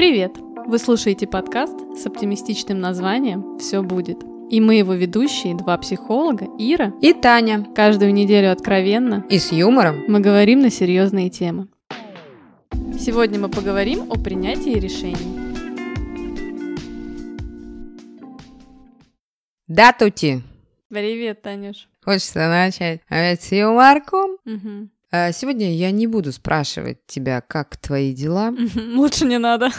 Привет! 0.00 0.38
Вы 0.66 0.78
слушаете 0.78 1.26
подкаст 1.26 1.78
с 1.94 2.06
оптимистичным 2.06 2.80
названием 2.80 3.58
«Все 3.58 3.82
будет». 3.82 4.16
И 4.48 4.58
мы 4.58 4.76
его 4.76 4.94
ведущие, 4.94 5.54
два 5.54 5.76
психолога, 5.76 6.46
Ира 6.58 6.94
и 7.02 7.12
Таня. 7.12 7.66
Каждую 7.76 8.14
неделю 8.14 8.50
откровенно 8.50 9.26
и 9.28 9.38
с 9.38 9.52
юмором 9.52 10.02
мы 10.08 10.20
говорим 10.20 10.60
на 10.60 10.70
серьезные 10.70 11.28
темы. 11.28 11.68
Сегодня 12.98 13.38
мы 13.38 13.50
поговорим 13.50 14.10
о 14.10 14.14
принятии 14.14 14.70
решений. 14.70 15.38
Да, 19.68 19.92
Тути. 19.92 20.40
Привет, 20.88 21.42
Танюш. 21.42 21.90
Хочется 22.02 22.48
начать 22.48 23.02
опять 23.10 23.42
с 23.42 23.52
юморком. 23.52 24.38
Угу. 24.46 24.88
А 25.12 25.32
сегодня 25.32 25.74
я 25.74 25.90
не 25.90 26.06
буду 26.06 26.32
спрашивать 26.32 27.04
тебя, 27.06 27.40
как 27.40 27.76
твои 27.76 28.14
дела. 28.14 28.54
Лучше 28.94 29.24
не 29.24 29.38
надо. 29.38 29.70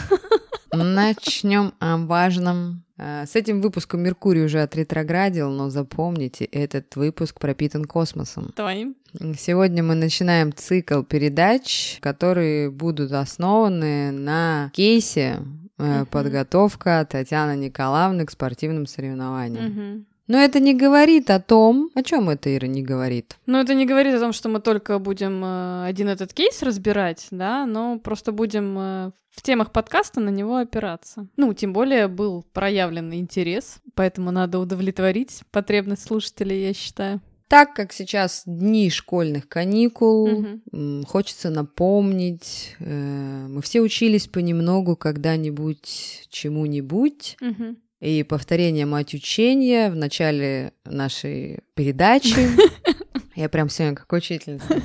Начнем 0.72 1.74
о 1.80 1.96
важном. 1.98 2.84
А, 2.98 3.26
с 3.26 3.34
этим 3.34 3.60
выпуском 3.60 4.00
Меркурий 4.00 4.44
уже 4.44 4.62
отретроградил, 4.62 5.50
но 5.50 5.70
запомните, 5.70 6.44
этот 6.44 6.96
выпуск 6.96 7.40
пропитан 7.40 7.84
космосом. 7.84 8.52
Твоим? 8.54 8.94
Сегодня 9.38 9.82
мы 9.82 9.94
начинаем 9.94 10.52
цикл 10.52 11.02
передач, 11.02 11.98
которые 12.00 12.70
будут 12.70 13.12
основаны 13.12 14.12
на 14.12 14.70
кейсе 14.72 15.40
uh-huh. 15.78 16.06
подготовка 16.06 17.06
Татьяны 17.10 17.56
Николаевны 17.56 18.24
к 18.24 18.30
спортивным 18.30 18.86
соревнованиям. 18.86 20.06
Но 20.26 20.38
это 20.38 20.60
не 20.60 20.74
говорит 20.74 21.30
о 21.30 21.40
том, 21.40 21.90
о 21.94 22.02
чем 22.02 22.28
это 22.30 22.54
Ира 22.54 22.66
не 22.66 22.82
говорит. 22.82 23.36
Ну, 23.46 23.58
это 23.58 23.74
не 23.74 23.86
говорит 23.86 24.14
о 24.14 24.20
том, 24.20 24.32
что 24.32 24.48
мы 24.48 24.60
только 24.60 24.98
будем 24.98 25.44
э, 25.44 25.86
один 25.86 26.08
этот 26.08 26.32
кейс 26.32 26.62
разбирать, 26.62 27.26
да, 27.30 27.66
но 27.66 27.98
просто 27.98 28.32
будем 28.32 28.78
э, 28.78 29.10
в 29.30 29.42
темах 29.42 29.72
подкаста 29.72 30.20
на 30.20 30.30
него 30.30 30.56
опираться. 30.56 31.26
Ну, 31.36 31.52
тем 31.54 31.72
более 31.72 32.08
был 32.08 32.44
проявлен 32.52 33.12
интерес, 33.12 33.78
поэтому 33.94 34.30
надо 34.30 34.58
удовлетворить 34.58 35.42
потребность 35.50 36.04
слушателей, 36.04 36.66
я 36.66 36.74
считаю. 36.74 37.20
Так 37.48 37.74
как 37.74 37.92
сейчас 37.92 38.44
дни 38.46 38.88
школьных 38.88 39.46
каникул, 39.46 40.24
угу. 40.24 41.04
хочется 41.06 41.50
напомнить, 41.50 42.76
э, 42.78 43.46
мы 43.46 43.60
все 43.60 43.82
учились 43.82 44.26
понемногу 44.26 44.96
когда-нибудь 44.96 46.28
чему-нибудь. 46.30 47.36
Угу. 47.42 47.76
И 48.02 48.24
повторение 48.24 48.84
мать 48.84 49.14
учения 49.14 49.88
в 49.88 49.94
начале 49.94 50.72
нашей 50.84 51.60
передачи. 51.74 52.48
Я 53.36 53.48
прям 53.48 53.68
сегодня 53.68 53.94
как 53.94 54.12
учительница. 54.12 54.82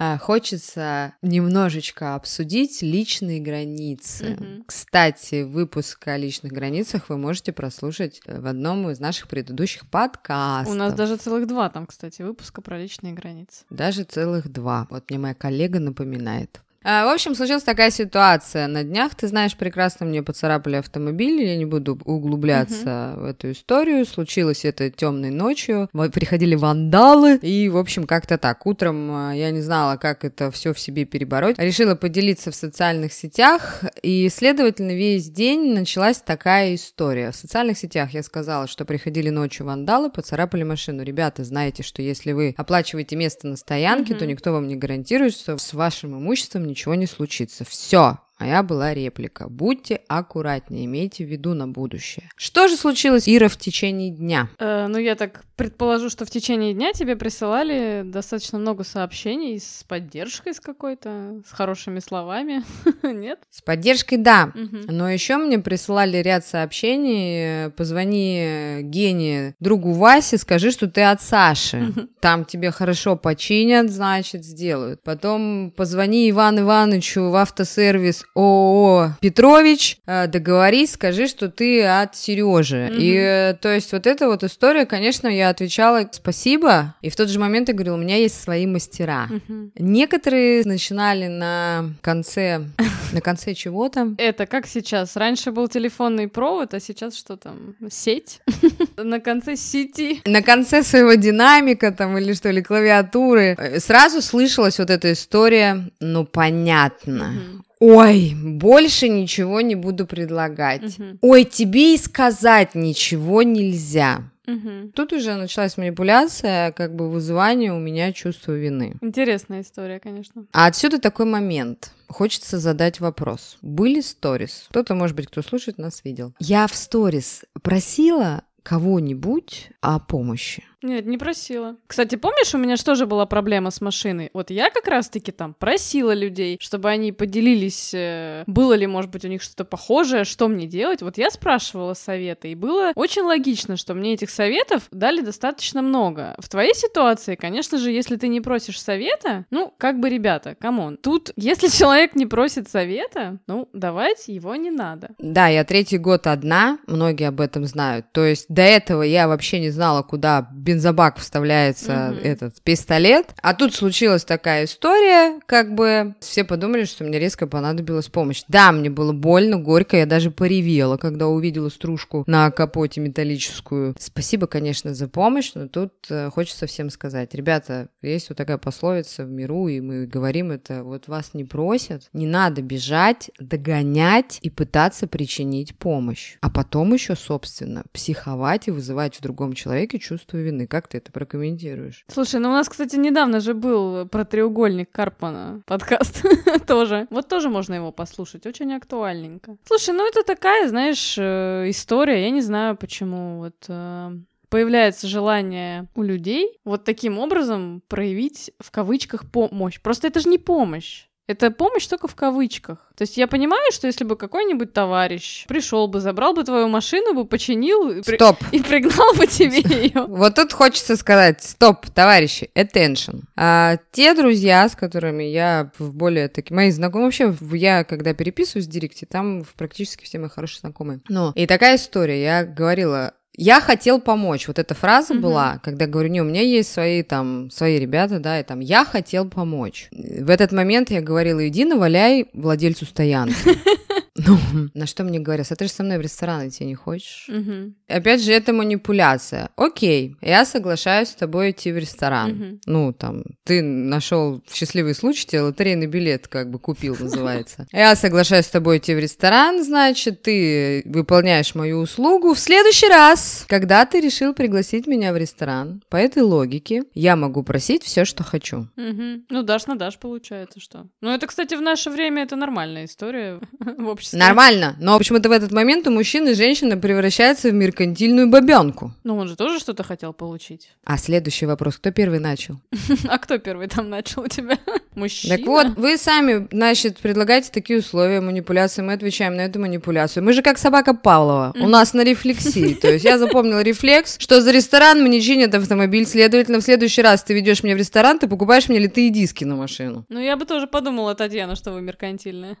А, 0.00 0.18
хочется 0.18 1.14
немножечко 1.22 2.16
обсудить 2.16 2.82
личные 2.82 3.40
границы. 3.40 4.24
Mm-hmm. 4.24 4.64
Кстати, 4.66 5.44
выпуск 5.44 6.08
о 6.08 6.16
личных 6.16 6.52
границах 6.52 7.08
вы 7.08 7.16
можете 7.16 7.52
прослушать 7.52 8.20
в 8.26 8.46
одном 8.46 8.90
из 8.90 8.98
наших 8.98 9.28
предыдущих 9.28 9.88
подкастов. 9.88 10.74
У 10.74 10.76
нас 10.76 10.92
даже 10.92 11.16
целых 11.16 11.46
два 11.46 11.70
там, 11.70 11.86
кстати, 11.86 12.22
выпуска 12.22 12.62
про 12.62 12.78
личные 12.78 13.12
границы. 13.12 13.64
Даже 13.70 14.02
целых 14.02 14.48
два. 14.48 14.88
Вот 14.90 15.08
мне 15.08 15.20
моя 15.20 15.34
коллега 15.34 15.78
напоминает. 15.78 16.60
А, 16.88 17.04
в 17.04 17.08
общем, 17.08 17.34
случилась 17.34 17.64
такая 17.64 17.90
ситуация. 17.90 18.68
На 18.68 18.84
днях, 18.84 19.16
ты 19.16 19.26
знаешь, 19.26 19.56
прекрасно 19.56 20.06
мне 20.06 20.22
поцарапали 20.22 20.76
автомобиль, 20.76 21.42
я 21.42 21.56
не 21.56 21.64
буду 21.64 21.98
углубляться 22.04 22.76
uh-huh. 22.76 23.20
в 23.22 23.24
эту 23.24 23.50
историю. 23.50 24.06
Случилось 24.06 24.64
это 24.64 24.88
темной 24.88 25.30
ночью. 25.30 25.90
Приходили 26.12 26.54
вандалы, 26.54 27.38
и, 27.42 27.68
в 27.68 27.76
общем, 27.76 28.06
как-то 28.06 28.38
так. 28.38 28.64
Утром 28.66 29.10
а, 29.10 29.32
я 29.32 29.50
не 29.50 29.62
знала, 29.62 29.96
как 29.96 30.24
это 30.24 30.52
все 30.52 30.72
в 30.72 30.78
себе 30.78 31.04
перебороть. 31.06 31.58
Решила 31.58 31.96
поделиться 31.96 32.52
в 32.52 32.54
социальных 32.54 33.12
сетях, 33.12 33.82
и, 34.02 34.28
следовательно, 34.28 34.92
весь 34.92 35.28
день 35.28 35.74
началась 35.74 36.18
такая 36.18 36.76
история. 36.76 37.32
В 37.32 37.36
социальных 37.36 37.78
сетях 37.78 38.14
я 38.14 38.22
сказала, 38.22 38.68
что 38.68 38.84
приходили 38.84 39.30
ночью 39.30 39.66
вандалы, 39.66 40.08
поцарапали 40.08 40.62
машину. 40.62 41.02
Ребята, 41.02 41.42
знаете, 41.42 41.82
что 41.82 42.00
если 42.00 42.30
вы 42.30 42.54
оплачиваете 42.56 43.16
место 43.16 43.48
на 43.48 43.56
стоянке, 43.56 44.14
uh-huh. 44.14 44.18
то 44.18 44.26
никто 44.26 44.52
вам 44.52 44.68
не 44.68 44.76
гарантирует, 44.76 45.32
что 45.32 45.58
с 45.58 45.72
вашим 45.72 46.16
имуществом 46.16 46.64
ничего 46.64 46.75
не 46.94 47.06
случится. 47.06 47.64
Все, 47.64 48.18
Моя 48.38 48.62
была 48.62 48.92
реплика. 48.92 49.48
Будьте 49.48 50.02
аккуратнее, 50.08 50.84
имейте 50.84 51.24
в 51.24 51.28
виду 51.28 51.54
на 51.54 51.66
будущее. 51.66 52.28
Что 52.36 52.68
же 52.68 52.76
случилось, 52.76 53.28
Ира, 53.28 53.48
в 53.48 53.56
течение 53.56 54.10
дня? 54.10 54.50
Э, 54.58 54.88
ну, 54.88 54.98
я 54.98 55.14
так 55.14 55.44
предположу, 55.56 56.10
что 56.10 56.26
в 56.26 56.30
течение 56.30 56.74
дня 56.74 56.92
тебе 56.92 57.16
присылали 57.16 58.02
достаточно 58.04 58.58
много 58.58 58.84
сообщений 58.84 59.58
с 59.58 59.84
поддержкой 59.88 60.52
с 60.52 60.60
какой-то, 60.60 61.40
с 61.48 61.52
хорошими 61.52 62.00
словами. 62.00 62.62
Нет? 63.02 63.38
С 63.50 63.62
поддержкой, 63.62 64.18
да. 64.18 64.52
Угу. 64.54 64.92
Но 64.92 65.08
еще 65.08 65.38
мне 65.38 65.58
присылали 65.58 66.18
ряд 66.18 66.44
сообщений. 66.44 67.70
Позвони 67.70 68.82
Гене, 68.82 69.54
другу 69.60 69.92
Васе, 69.92 70.36
скажи, 70.36 70.72
что 70.72 70.88
ты 70.88 71.02
от 71.02 71.22
Саши. 71.22 71.94
Там 72.20 72.44
тебе 72.44 72.70
хорошо 72.70 73.16
починят, 73.16 73.90
значит, 73.90 74.44
сделают. 74.44 75.02
Потом 75.02 75.72
позвони 75.74 76.28
Ивану 76.28 76.62
Ивановичу 76.62 77.30
в 77.30 77.36
автосервис 77.36 78.25
ООО 78.36 79.12
Петрович, 79.20 79.98
э, 80.06 80.26
договорись, 80.26 80.92
скажи, 80.92 81.26
что 81.26 81.50
ты 81.50 81.82
от 81.82 82.14
Сережи. 82.16 82.90
Угу. 82.92 83.00
И 83.00 83.14
э, 83.14 83.54
то 83.54 83.74
есть 83.74 83.92
вот 83.92 84.06
эта 84.06 84.28
вот 84.28 84.44
история, 84.44 84.84
конечно, 84.84 85.26
я 85.26 85.48
отвечала 85.48 86.06
спасибо, 86.12 86.94
и 87.00 87.08
в 87.08 87.16
тот 87.16 87.30
же 87.30 87.38
момент 87.38 87.68
я 87.68 87.74
говорила, 87.74 87.94
у 87.94 88.00
меня 88.00 88.16
есть 88.16 88.40
свои 88.40 88.66
мастера. 88.66 89.28
Угу. 89.30 89.70
Некоторые 89.78 90.64
начинали 90.64 91.28
на 91.28 91.94
конце, 92.02 92.66
на 93.12 93.20
конце 93.22 93.54
чего-то. 93.54 94.14
Это 94.18 94.46
как 94.46 94.66
сейчас? 94.66 95.16
Раньше 95.16 95.50
был 95.50 95.68
телефонный 95.68 96.28
провод, 96.28 96.74
а 96.74 96.80
сейчас 96.80 97.16
что 97.16 97.36
там? 97.36 97.74
Сеть? 97.90 98.40
На 98.96 99.20
конце 99.20 99.56
сети. 99.56 100.20
На 100.24 100.42
конце 100.42 100.82
своего 100.82 101.14
динамика 101.14 101.92
там 101.92 102.16
или 102.18 102.32
что, 102.32 102.48
или 102.48 102.60
клавиатуры. 102.60 103.56
Э, 103.58 103.80
сразу 103.80 104.20
слышалась 104.20 104.78
вот 104.78 104.90
эта 104.90 105.12
история, 105.12 105.90
ну 106.00 106.24
понятно. 106.24 107.32
Ой, 107.78 108.34
больше 108.34 109.08
ничего 109.08 109.60
не 109.60 109.74
буду 109.74 110.06
предлагать. 110.06 110.98
Угу. 110.98 111.18
Ой, 111.20 111.44
тебе 111.44 111.94
и 111.94 111.98
сказать 111.98 112.74
ничего 112.74 113.42
нельзя. 113.42 114.30
Угу. 114.46 114.92
Тут 114.94 115.12
уже 115.12 115.34
началась 115.34 115.76
манипуляция, 115.76 116.72
как 116.72 116.94
бы 116.94 117.10
вызывание 117.10 117.72
у 117.72 117.78
меня 117.78 118.12
чувства 118.12 118.52
вины. 118.52 118.94
Интересная 119.02 119.62
история, 119.62 119.98
конечно. 120.00 120.46
А 120.52 120.66
отсюда 120.66 121.00
такой 121.00 121.26
момент. 121.26 121.92
Хочется 122.08 122.58
задать 122.58 123.00
вопрос. 123.00 123.58
Были 123.60 124.00
сторис? 124.00 124.66
Кто-то, 124.70 124.94
может 124.94 125.16
быть, 125.16 125.26
кто 125.26 125.42
слушает, 125.42 125.78
нас 125.78 126.02
видел. 126.04 126.32
Я 126.38 126.66
в 126.68 126.74
сторис 126.76 127.44
просила 127.62 128.42
кого-нибудь 128.62 129.70
о 129.80 129.98
помощи. 129.98 130.64
Нет, 130.86 131.04
не 131.04 131.18
просила. 131.18 131.76
Кстати, 131.88 132.14
помнишь, 132.14 132.54
у 132.54 132.58
меня 132.58 132.76
же 132.76 133.06
была 133.06 133.26
проблема 133.26 133.72
с 133.72 133.80
машиной? 133.80 134.30
Вот 134.32 134.50
я 134.50 134.70
как 134.70 134.86
раз-таки 134.86 135.32
там 135.32 135.52
просила 135.52 136.14
людей, 136.14 136.58
чтобы 136.60 136.88
они 136.88 137.10
поделились, 137.10 137.92
э, 137.92 138.44
было 138.46 138.74
ли, 138.74 138.86
может 138.86 139.10
быть, 139.10 139.24
у 139.24 139.28
них 139.28 139.42
что-то 139.42 139.64
похожее, 139.64 140.22
что 140.22 140.46
мне 140.46 140.66
делать. 140.66 141.02
Вот 141.02 141.18
я 141.18 141.30
спрашивала 141.30 141.94
советы, 141.94 142.52
и 142.52 142.54
было 142.54 142.92
очень 142.94 143.22
логично, 143.22 143.76
что 143.76 143.94
мне 143.94 144.14
этих 144.14 144.30
советов 144.30 144.84
дали 144.92 145.22
достаточно 145.22 145.82
много. 145.82 146.36
В 146.38 146.48
твоей 146.48 146.74
ситуации, 146.74 147.34
конечно 147.34 147.78
же, 147.78 147.90
если 147.90 148.14
ты 148.14 148.28
не 148.28 148.40
просишь 148.40 148.80
совета, 148.80 149.44
ну, 149.50 149.74
как 149.76 149.98
бы, 149.98 150.08
ребята, 150.08 150.54
come 150.54 150.79
on, 150.79 150.98
тут, 150.98 151.32
если 151.34 151.66
человек 151.76 152.14
не 152.14 152.26
просит 152.26 152.68
совета, 152.68 153.40
ну, 153.48 153.68
давать 153.72 154.28
его 154.28 154.54
не 154.54 154.70
надо. 154.70 155.08
Да, 155.18 155.48
я 155.48 155.64
третий 155.64 155.98
год 155.98 156.28
одна, 156.28 156.78
многие 156.86 157.26
об 157.26 157.40
этом 157.40 157.64
знают. 157.64 158.06
То 158.12 158.24
есть 158.24 158.46
до 158.48 158.62
этого 158.62 159.02
я 159.02 159.26
вообще 159.26 159.58
не 159.58 159.70
знала, 159.70 160.02
куда 160.02 160.48
бензобак 160.76 161.18
вставляется 161.18 162.10
угу. 162.12 162.20
этот 162.22 162.60
пистолет. 162.62 163.34
А 163.42 163.54
тут 163.54 163.74
случилась 163.74 164.24
такая 164.24 164.64
история, 164.64 165.40
как 165.46 165.74
бы 165.74 166.14
все 166.20 166.44
подумали, 166.44 166.84
что 166.84 167.04
мне 167.04 167.18
резко 167.18 167.46
понадобилась 167.46 168.08
помощь. 168.08 168.42
Да, 168.48 168.72
мне 168.72 168.90
было 168.90 169.12
больно, 169.12 169.58
горько, 169.58 169.96
я 169.96 170.06
даже 170.06 170.30
поревела, 170.30 170.96
когда 170.96 171.26
увидела 171.28 171.68
стружку 171.68 172.24
на 172.26 172.50
капоте 172.50 173.00
металлическую. 173.00 173.94
Спасибо, 173.98 174.46
конечно, 174.46 174.94
за 174.94 175.08
помощь, 175.08 175.52
но 175.54 175.68
тут 175.68 175.92
э, 176.10 176.30
хочется 176.30 176.66
всем 176.66 176.90
сказать, 176.90 177.34
ребята, 177.34 177.88
есть 178.02 178.28
вот 178.28 178.38
такая 178.38 178.58
пословица 178.58 179.24
в 179.24 179.30
миру, 179.30 179.68
и 179.68 179.80
мы 179.80 180.06
говорим 180.06 180.50
это, 180.50 180.84
вот 180.84 181.08
вас 181.08 181.30
не 181.32 181.44
просят, 181.44 182.08
не 182.12 182.26
надо 182.26 182.62
бежать, 182.62 183.30
догонять 183.38 184.38
и 184.42 184.50
пытаться 184.50 185.06
причинить 185.06 185.76
помощь. 185.76 186.36
А 186.40 186.50
потом 186.50 186.92
еще, 186.92 187.16
собственно, 187.16 187.84
психовать 187.92 188.68
и 188.68 188.70
вызывать 188.70 189.16
в 189.16 189.20
другом 189.22 189.54
человеке 189.54 189.98
чувство 189.98 190.36
вины 190.36 190.55
вины. 190.56 190.66
Как 190.66 190.88
ты 190.88 190.98
это 190.98 191.12
прокомментируешь? 191.12 192.04
Слушай, 192.08 192.40
ну 192.40 192.48
у 192.48 192.52
нас, 192.52 192.68
кстати, 192.68 192.96
недавно 192.96 193.40
же 193.40 193.54
был 193.54 194.06
про 194.08 194.24
треугольник 194.24 194.90
Карпана 194.90 195.62
подкаст 195.66 196.24
тоже. 196.66 197.06
Вот 197.10 197.28
тоже 197.28 197.48
можно 197.48 197.74
его 197.74 197.92
послушать, 197.92 198.46
очень 198.46 198.72
актуальненько. 198.74 199.56
Слушай, 199.64 199.94
ну 199.94 200.06
это 200.08 200.22
такая, 200.22 200.68
знаешь, 200.68 201.16
э, 201.18 201.64
история, 201.68 202.22
я 202.22 202.30
не 202.30 202.40
знаю, 202.40 202.76
почему 202.76 203.38
вот 203.38 203.56
э, 203.68 204.10
появляется 204.48 205.06
желание 205.08 205.88
у 205.94 206.02
людей 206.02 206.58
вот 206.64 206.84
таким 206.84 207.18
образом 207.18 207.82
проявить 207.88 208.52
в 208.58 208.70
кавычках 208.70 209.30
помощь. 209.30 209.80
Просто 209.80 210.08
это 210.08 210.20
же 210.20 210.28
не 210.28 210.38
помощь. 210.38 211.05
Это 211.28 211.50
помощь 211.50 211.86
только 211.86 212.06
в 212.06 212.14
кавычках. 212.14 212.78
То 212.96 213.02
есть 213.02 213.16
я 213.16 213.26
понимаю, 213.26 213.72
что 213.72 213.88
если 213.88 214.04
бы 214.04 214.16
какой-нибудь 214.16 214.72
товарищ 214.72 215.44
пришел 215.48 215.88
бы, 215.88 216.00
забрал 216.00 216.34
бы 216.34 216.44
твою 216.44 216.68
машину, 216.68 217.14
бы 217.14 217.26
починил. 217.26 218.02
Стоп. 218.02 218.36
и 218.52 218.62
пригнал 218.62 219.12
бы 219.14 219.26
тебе 219.26 219.58
ее. 219.82 220.06
Вот 220.06 220.36
тут 220.36 220.52
хочется 220.52 220.96
сказать, 220.96 221.42
стоп, 221.42 221.86
товарищи, 221.90 222.50
attention. 222.54 223.22
А, 223.34 223.78
те 223.90 224.14
друзья, 224.14 224.68
с 224.68 224.76
которыми 224.76 225.24
я 225.24 225.72
в 225.78 225.92
более 225.92 226.28
такие, 226.28 226.54
мои 226.54 226.70
знакомые, 226.70 227.06
вообще 227.06 227.34
я 227.56 227.82
когда 227.82 228.14
переписываюсь 228.14 228.66
в 228.66 228.70
Директе, 228.70 229.04
там 229.04 229.44
практически 229.56 230.04
все 230.04 230.18
мои 230.18 230.30
хорошие 230.30 230.60
знакомые. 230.60 231.00
Но 231.08 231.32
и 231.34 231.46
такая 231.46 231.76
история, 231.76 232.22
я 232.22 232.44
говорила, 232.44 233.14
я 233.36 233.60
хотел 233.60 234.00
помочь. 234.00 234.48
Вот 234.48 234.58
эта 234.58 234.74
фраза 234.74 235.14
mm-hmm. 235.14 235.20
была, 235.20 235.60
когда 235.62 235.86
говорю, 235.86 236.08
не, 236.08 236.20
у 236.20 236.24
меня 236.24 236.42
есть 236.42 236.72
свои 236.72 237.02
там, 237.02 237.50
свои 237.50 237.78
ребята, 237.78 238.18
да, 238.18 238.40
и 238.40 238.42
там, 238.42 238.60
я 238.60 238.84
хотел 238.84 239.28
помочь. 239.28 239.88
В 239.92 240.30
этот 240.30 240.52
момент 240.52 240.90
я 240.90 241.00
говорила, 241.00 241.46
иди 241.46 241.64
наваляй 241.64 242.28
владельцу 242.32 242.86
стоянки. 242.86 243.36
Ну, 244.18 244.38
на 244.74 244.86
что 244.86 245.04
мне 245.04 245.18
говорят, 245.18 245.46
а 245.50 245.56
ты 245.56 245.66
же 245.66 245.70
со 245.70 245.82
мной 245.82 245.98
в 245.98 246.00
ресторан 246.00 246.48
идти 246.48 246.64
не 246.64 246.74
хочешь? 246.74 247.26
Мгм. 247.28 247.76
Опять 247.88 248.22
же, 248.22 248.32
это 248.32 248.52
манипуляция. 248.52 249.50
Окей, 249.56 250.16
я 250.20 250.44
соглашаюсь 250.44 251.08
с 251.08 251.14
тобой 251.14 251.50
идти 251.50 251.72
в 251.72 251.78
ресторан. 251.78 252.30
Мгм. 252.30 252.60
Ну, 252.66 252.92
там, 252.92 253.22
ты 253.44 253.62
нашел 253.62 254.42
счастливый 254.52 254.94
случай, 254.94 255.26
тебе 255.26 255.42
лотерейный 255.42 255.86
билет 255.86 256.28
как 256.28 256.50
бы 256.50 256.58
купил, 256.58 256.96
называется. 257.00 257.66
Я 257.72 257.94
соглашаюсь 257.96 258.46
с 258.46 258.50
тобой 258.50 258.78
идти 258.78 258.94
в 258.94 258.98
ресторан, 258.98 259.62
значит, 259.64 260.22
ты 260.22 260.82
выполняешь 260.86 261.54
мою 261.54 261.78
услугу. 261.78 262.34
В 262.34 262.38
следующий 262.38 262.88
раз, 262.88 263.44
когда 263.48 263.84
ты 263.86 264.00
решил 264.00 264.34
пригласить 264.34 264.86
меня 264.86 265.12
в 265.12 265.16
ресторан, 265.16 265.82
по 265.90 265.96
этой 265.96 266.22
логике, 266.22 266.84
я 266.94 267.16
могу 267.16 267.42
просить 267.42 267.82
все, 267.84 268.04
что 268.04 268.24
хочу. 268.24 268.68
Мгм. 268.76 269.26
Ну, 269.30 269.42
дашь 269.42 269.66
на 269.66 269.76
дашь 269.76 269.98
получается, 269.98 270.60
что. 270.60 270.86
Ну, 271.00 271.10
это, 271.10 271.26
кстати, 271.26 271.54
в 271.54 271.60
наше 271.60 271.90
время 271.90 272.22
это 272.22 272.36
нормальная 272.36 272.84
история 272.86 273.40
в 273.60 273.88
обществе. 274.06 274.18
Нормально, 274.18 274.76
но 274.78 274.98
почему-то 274.98 275.28
в 275.28 275.32
этот 275.32 275.52
момент 275.52 275.86
у 275.86 275.90
мужчины 275.90 276.34
женщина 276.34 276.76
превращается 276.76 277.50
в 277.50 277.54
меркантильную 277.54 278.28
бабенку. 278.28 278.92
Ну, 279.04 279.16
он 279.16 279.28
же 279.28 279.36
тоже 279.36 279.58
что-то 279.58 279.82
хотел 279.82 280.12
получить. 280.12 280.70
А 280.84 280.98
следующий 280.98 281.46
вопрос, 281.46 281.76
кто 281.76 281.90
первый 281.90 282.20
начал? 282.20 282.60
А 283.08 283.18
кто 283.18 283.38
первый 283.38 283.68
там 283.68 283.88
начал 283.88 284.22
у 284.22 284.28
тебя? 284.28 284.58
Мужчина? 284.94 285.36
Так 285.36 285.46
вот, 285.46 285.68
вы 285.76 285.96
сами, 285.96 286.48
значит, 286.50 286.98
предлагаете 286.98 287.50
такие 287.52 287.78
условия 287.78 288.20
манипуляции, 288.20 288.82
мы 288.82 288.94
отвечаем 288.94 289.36
на 289.36 289.42
эту 289.42 289.60
манипуляцию. 289.60 290.24
Мы 290.24 290.32
же 290.32 290.42
как 290.42 290.58
собака 290.58 290.94
Павлова, 290.94 291.52
у 291.58 291.68
нас 291.68 291.94
на 291.94 292.02
рефлексии. 292.02 292.74
То 292.80 292.92
есть 292.92 293.04
я 293.04 293.18
запомнила 293.18 293.62
рефлекс, 293.62 294.16
что 294.18 294.40
за 294.40 294.50
ресторан 294.50 295.02
мне 295.02 295.20
чинят 295.20 295.54
автомобиль, 295.54 296.06
следовательно, 296.06 296.60
в 296.60 296.62
следующий 296.62 297.02
раз 297.02 297.22
ты 297.22 297.34
ведешь 297.34 297.62
меня 297.62 297.74
в 297.74 297.78
ресторан, 297.78 298.18
ты 298.18 298.28
покупаешь 298.28 298.68
мне 298.68 298.78
литые 298.78 299.10
диски 299.10 299.44
на 299.44 299.56
машину. 299.56 300.04
Ну, 300.08 300.20
я 300.20 300.36
бы 300.36 300.44
тоже 300.44 300.66
подумала, 300.66 301.14
Татьяна, 301.14 301.56
что 301.56 301.72
вы 301.72 301.80
меркантильная. 301.82 302.56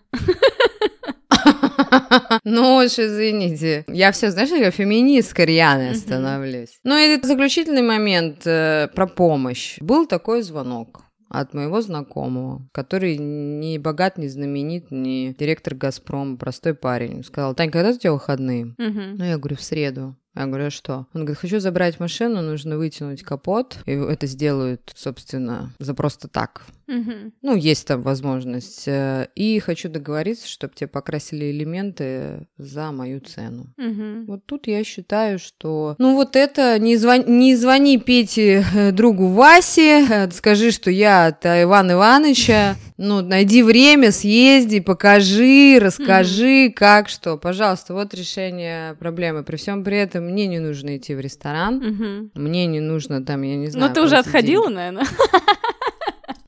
Ну 2.44 2.76
уж 2.76 2.98
извините. 2.98 3.84
Я 3.88 4.12
все, 4.12 4.30
знаешь, 4.30 4.50
я 4.50 4.70
феминистка 4.70 5.44
рьяная 5.44 5.94
становлюсь. 5.94 6.78
Ну 6.84 6.96
и 6.96 7.20
заключительный 7.22 7.82
момент 7.82 8.46
э, 8.46 8.88
про 8.94 9.06
помощь. 9.06 9.78
Был 9.80 10.06
такой 10.06 10.42
звонок 10.42 11.02
от 11.28 11.54
моего 11.54 11.80
знакомого, 11.80 12.68
который 12.72 13.16
не 13.18 13.78
богат, 13.78 14.16
не 14.18 14.28
знаменит, 14.28 14.90
не 14.90 15.34
директор 15.38 15.74
«Газпрома», 15.74 16.36
простой 16.36 16.74
парень. 16.74 17.24
Сказал, 17.24 17.54
Тань, 17.54 17.70
когда 17.70 17.90
у 17.90 17.98
тебя 17.98 18.12
выходные? 18.12 18.74
Ну, 19.18 19.24
я 19.24 19.38
говорю, 19.38 19.56
в 19.56 19.62
среду. 19.62 20.16
Я 20.36 20.46
говорю, 20.46 20.66
а 20.66 20.70
что? 20.70 21.06
Он 21.14 21.22
говорит, 21.22 21.38
хочу 21.38 21.60
забрать 21.60 21.98
машину, 21.98 22.42
нужно 22.42 22.76
вытянуть 22.76 23.22
капот. 23.22 23.78
И 23.86 23.92
это 23.92 24.26
сделают, 24.26 24.92
собственно, 24.94 25.72
за 25.78 25.94
просто 25.94 26.28
так. 26.28 26.66
Ну, 26.88 27.54
есть 27.56 27.86
там 27.86 28.02
возможность. 28.02 28.84
Э, 28.86 29.26
И 29.34 29.58
хочу 29.60 29.88
договориться, 29.88 30.48
чтобы 30.48 30.74
тебе 30.74 30.88
покрасили 30.88 31.50
элементы 31.50 32.46
за 32.58 32.92
мою 32.92 33.20
цену. 33.20 33.66
Мгм. 33.76 34.26
Вот 34.26 34.46
тут 34.46 34.66
я 34.68 34.84
считаю, 34.84 35.38
что... 35.38 35.94
Ну, 35.98 36.14
вот 36.14 36.36
это... 36.36 36.78
Не, 36.78 36.96
звон- 36.96 37.28
не 37.28 37.56
звони 37.56 37.98
Пете, 37.98 38.64
э, 38.74 38.92
другу 38.92 39.26
Васе, 39.28 40.06
э, 40.08 40.30
скажи, 40.30 40.70
что 40.70 40.90
я 40.90 41.26
от 41.26 41.44
Ивана 41.44 41.92
Ивановича. 41.92 42.76
Ну, 42.98 43.20
найди 43.20 43.62
время, 43.62 44.10
съезди, 44.10 44.80
покажи, 44.80 45.78
расскажи, 45.80 46.70
как 46.74 47.08
что. 47.08 47.36
Пожалуйста, 47.36 47.92
вот 47.94 48.14
решение 48.14 48.94
проблемы. 48.94 49.42
При 49.44 49.56
всем 49.56 49.84
при 49.84 49.98
этом 49.98 50.24
мне 50.24 50.46
не 50.46 50.60
нужно 50.60 50.96
идти 50.96 51.14
в 51.14 51.20
ресторан. 51.20 51.76
Мгм. 51.76 52.30
Мне 52.34 52.66
не 52.66 52.80
нужно 52.80 53.22
там, 53.24 53.42
я 53.42 53.56
не 53.56 53.66
знаю... 53.68 53.88
Ну, 53.88 53.94
ты 53.94 54.00
уже 54.02 54.16
отходила, 54.16 54.64
деньги. 54.68 54.76
наверное? 54.76 55.06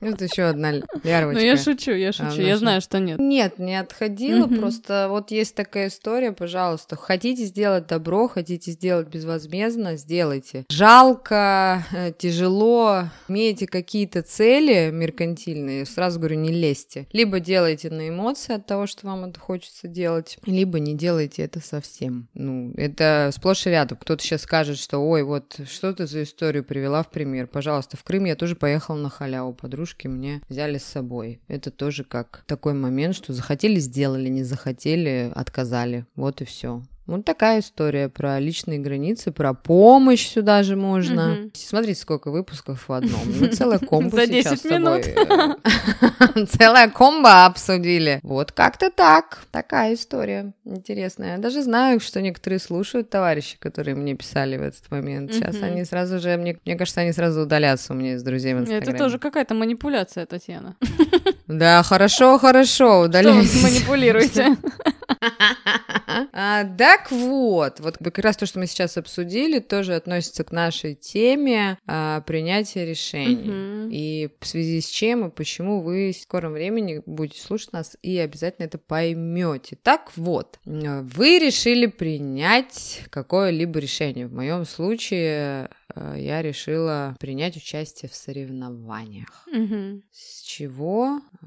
Вот 0.00 0.20
еще 0.22 0.44
одна 0.44 0.72
лярвочка. 1.02 1.40
Ну, 1.40 1.46
я 1.46 1.56
шучу, 1.56 1.92
я 1.92 2.12
шучу. 2.12 2.40
Я 2.40 2.56
знаю, 2.56 2.80
что 2.80 2.98
нет. 2.98 3.18
Нет, 3.18 3.58
не 3.58 3.76
отходила, 3.76 4.46
просто 4.46 5.06
вот 5.08 5.30
есть 5.30 5.54
такая 5.54 5.88
история, 5.88 6.32
пожалуйста, 6.32 6.96
хотите 6.96 7.44
сделать 7.44 7.86
добро, 7.86 8.28
хотите 8.28 8.70
сделать 8.70 9.08
безвозмездно, 9.08 9.96
сделайте. 9.96 10.64
Жалко, 10.70 11.84
э, 11.92 12.12
тяжело, 12.16 13.04
имеете 13.28 13.66
какие-то 13.66 14.22
цели 14.22 14.90
меркантильные, 14.90 15.86
сразу 15.86 16.18
говорю, 16.18 16.36
не 16.36 16.50
лезьте. 16.50 17.06
Либо 17.12 17.40
делайте 17.40 17.90
на 17.90 18.08
эмоции 18.08 18.54
от 18.54 18.66
того, 18.66 18.86
что 18.86 19.06
вам 19.06 19.24
это 19.24 19.40
хочется 19.40 19.88
делать, 19.88 20.38
либо 20.46 20.78
не 20.78 20.94
делайте 20.94 21.42
это 21.42 21.60
совсем. 21.60 22.28
Ну, 22.34 22.72
это 22.76 23.30
сплошь 23.34 23.66
и 23.66 23.70
рядом. 23.70 23.98
Кто-то 23.98 24.22
сейчас 24.22 24.42
скажет, 24.42 24.78
что, 24.78 24.98
ой, 24.98 25.22
вот 25.22 25.60
что 25.68 25.92
ты 25.92 26.06
за 26.06 26.22
историю 26.22 26.64
привела 26.64 27.02
в 27.02 27.10
пример. 27.10 27.46
Пожалуйста, 27.46 27.96
в 27.96 28.04
Крым 28.04 28.24
я 28.24 28.36
тоже 28.36 28.56
поехала 28.56 28.96
на 28.96 29.10
халяву, 29.10 29.52
подружки 29.88 30.06
мне 30.06 30.42
взяли 30.48 30.78
с 30.78 30.84
собой. 30.84 31.40
Это 31.48 31.70
тоже 31.70 32.04
как 32.04 32.44
такой 32.46 32.74
момент, 32.74 33.14
что 33.14 33.32
захотели, 33.32 33.78
сделали, 33.80 34.28
не 34.28 34.44
захотели, 34.44 35.32
отказали. 35.34 36.06
Вот 36.14 36.40
и 36.42 36.44
все. 36.44 36.82
Вот 37.08 37.24
такая 37.24 37.60
история 37.60 38.10
про 38.10 38.38
личные 38.38 38.78
границы, 38.78 39.32
про 39.32 39.54
помощь 39.54 40.28
сюда 40.28 40.62
же 40.62 40.76
можно. 40.76 41.28
Мгм. 41.28 41.50
Смотрите, 41.54 41.98
сколько 42.00 42.30
выпусков 42.30 42.86
в 42.86 42.92
одном. 42.92 43.20
Мы 43.40 43.48
целая 43.48 43.78
комбо 43.90 44.14
За 44.14 44.26
сейчас 44.26 44.52
10 44.52 44.58
с 44.58 44.62
тобой, 44.62 44.78
минут. 44.78 45.06
э, 46.36 46.46
Целая 46.58 46.90
комбо 46.90 47.46
обсудили. 47.46 48.20
Вот 48.22 48.52
как-то 48.52 48.90
так. 48.90 49.38
Такая 49.50 49.94
история 49.94 50.52
интересная. 50.66 51.32
Я 51.36 51.38
даже 51.38 51.62
знаю, 51.62 51.98
что 52.00 52.20
некоторые 52.20 52.58
слушают 52.58 53.08
товарищи, 53.08 53.56
которые 53.58 53.94
мне 53.94 54.14
писали 54.14 54.58
в 54.58 54.62
этот 54.62 54.90
момент. 54.90 55.32
Сейчас 55.32 55.56
они 55.62 55.84
сразу 55.86 56.18
же, 56.18 56.36
мне, 56.36 56.58
мне 56.66 56.76
кажется, 56.76 57.00
они 57.00 57.12
сразу 57.12 57.40
удалятся 57.40 57.94
у 57.94 57.96
меня 57.96 58.16
из 58.16 58.22
друзей 58.22 58.52
в 58.52 58.58
Инстаграме. 58.58 58.86
Это 58.92 58.98
тоже 58.98 59.18
какая-то 59.18 59.54
манипуляция, 59.54 60.26
Татьяна. 60.26 60.76
Да, 61.46 61.82
хорошо, 61.82 62.38
хорошо, 62.38 62.74
Что 62.74 62.98
вы 63.00 63.04
удаляйтесь. 63.06 63.62
манипулируете? 63.62 64.56
А, 66.32 66.64
так 66.64 67.10
вот, 67.10 67.80
вот 67.80 67.98
как 67.98 68.18
раз 68.18 68.36
то, 68.36 68.46
что 68.46 68.58
мы 68.58 68.66
сейчас 68.66 68.96
обсудили, 68.96 69.58
тоже 69.58 69.94
относится 69.94 70.44
к 70.44 70.52
нашей 70.52 70.94
теме 70.94 71.78
а, 71.86 72.20
принятия 72.22 72.84
решений. 72.86 73.50
Мгм. 73.50 73.90
И 73.90 74.30
в 74.40 74.46
связи 74.46 74.80
с 74.80 74.86
чем 74.88 75.26
и 75.26 75.30
почему 75.30 75.80
вы 75.80 76.12
в 76.12 76.20
скором 76.20 76.52
времени 76.52 77.02
будете 77.06 77.40
слушать 77.40 77.72
нас 77.72 77.96
и 78.02 78.18
обязательно 78.18 78.66
это 78.66 78.78
поймете. 78.78 79.76
Так 79.82 80.12
вот, 80.16 80.58
э, 80.64 81.02
вы 81.02 81.38
решили 81.38 81.86
принять 81.86 83.02
какое-либо 83.10 83.78
решение. 83.78 84.26
В 84.26 84.32
моем 84.32 84.64
случае 84.64 85.70
э, 85.94 86.14
я 86.18 86.42
решила 86.42 87.16
принять 87.20 87.56
участие 87.56 88.08
в 88.08 88.14
соревнованиях. 88.14 89.46
Мгм. 89.52 90.02
С 90.12 90.42
чего 90.42 91.20
э, 91.42 91.46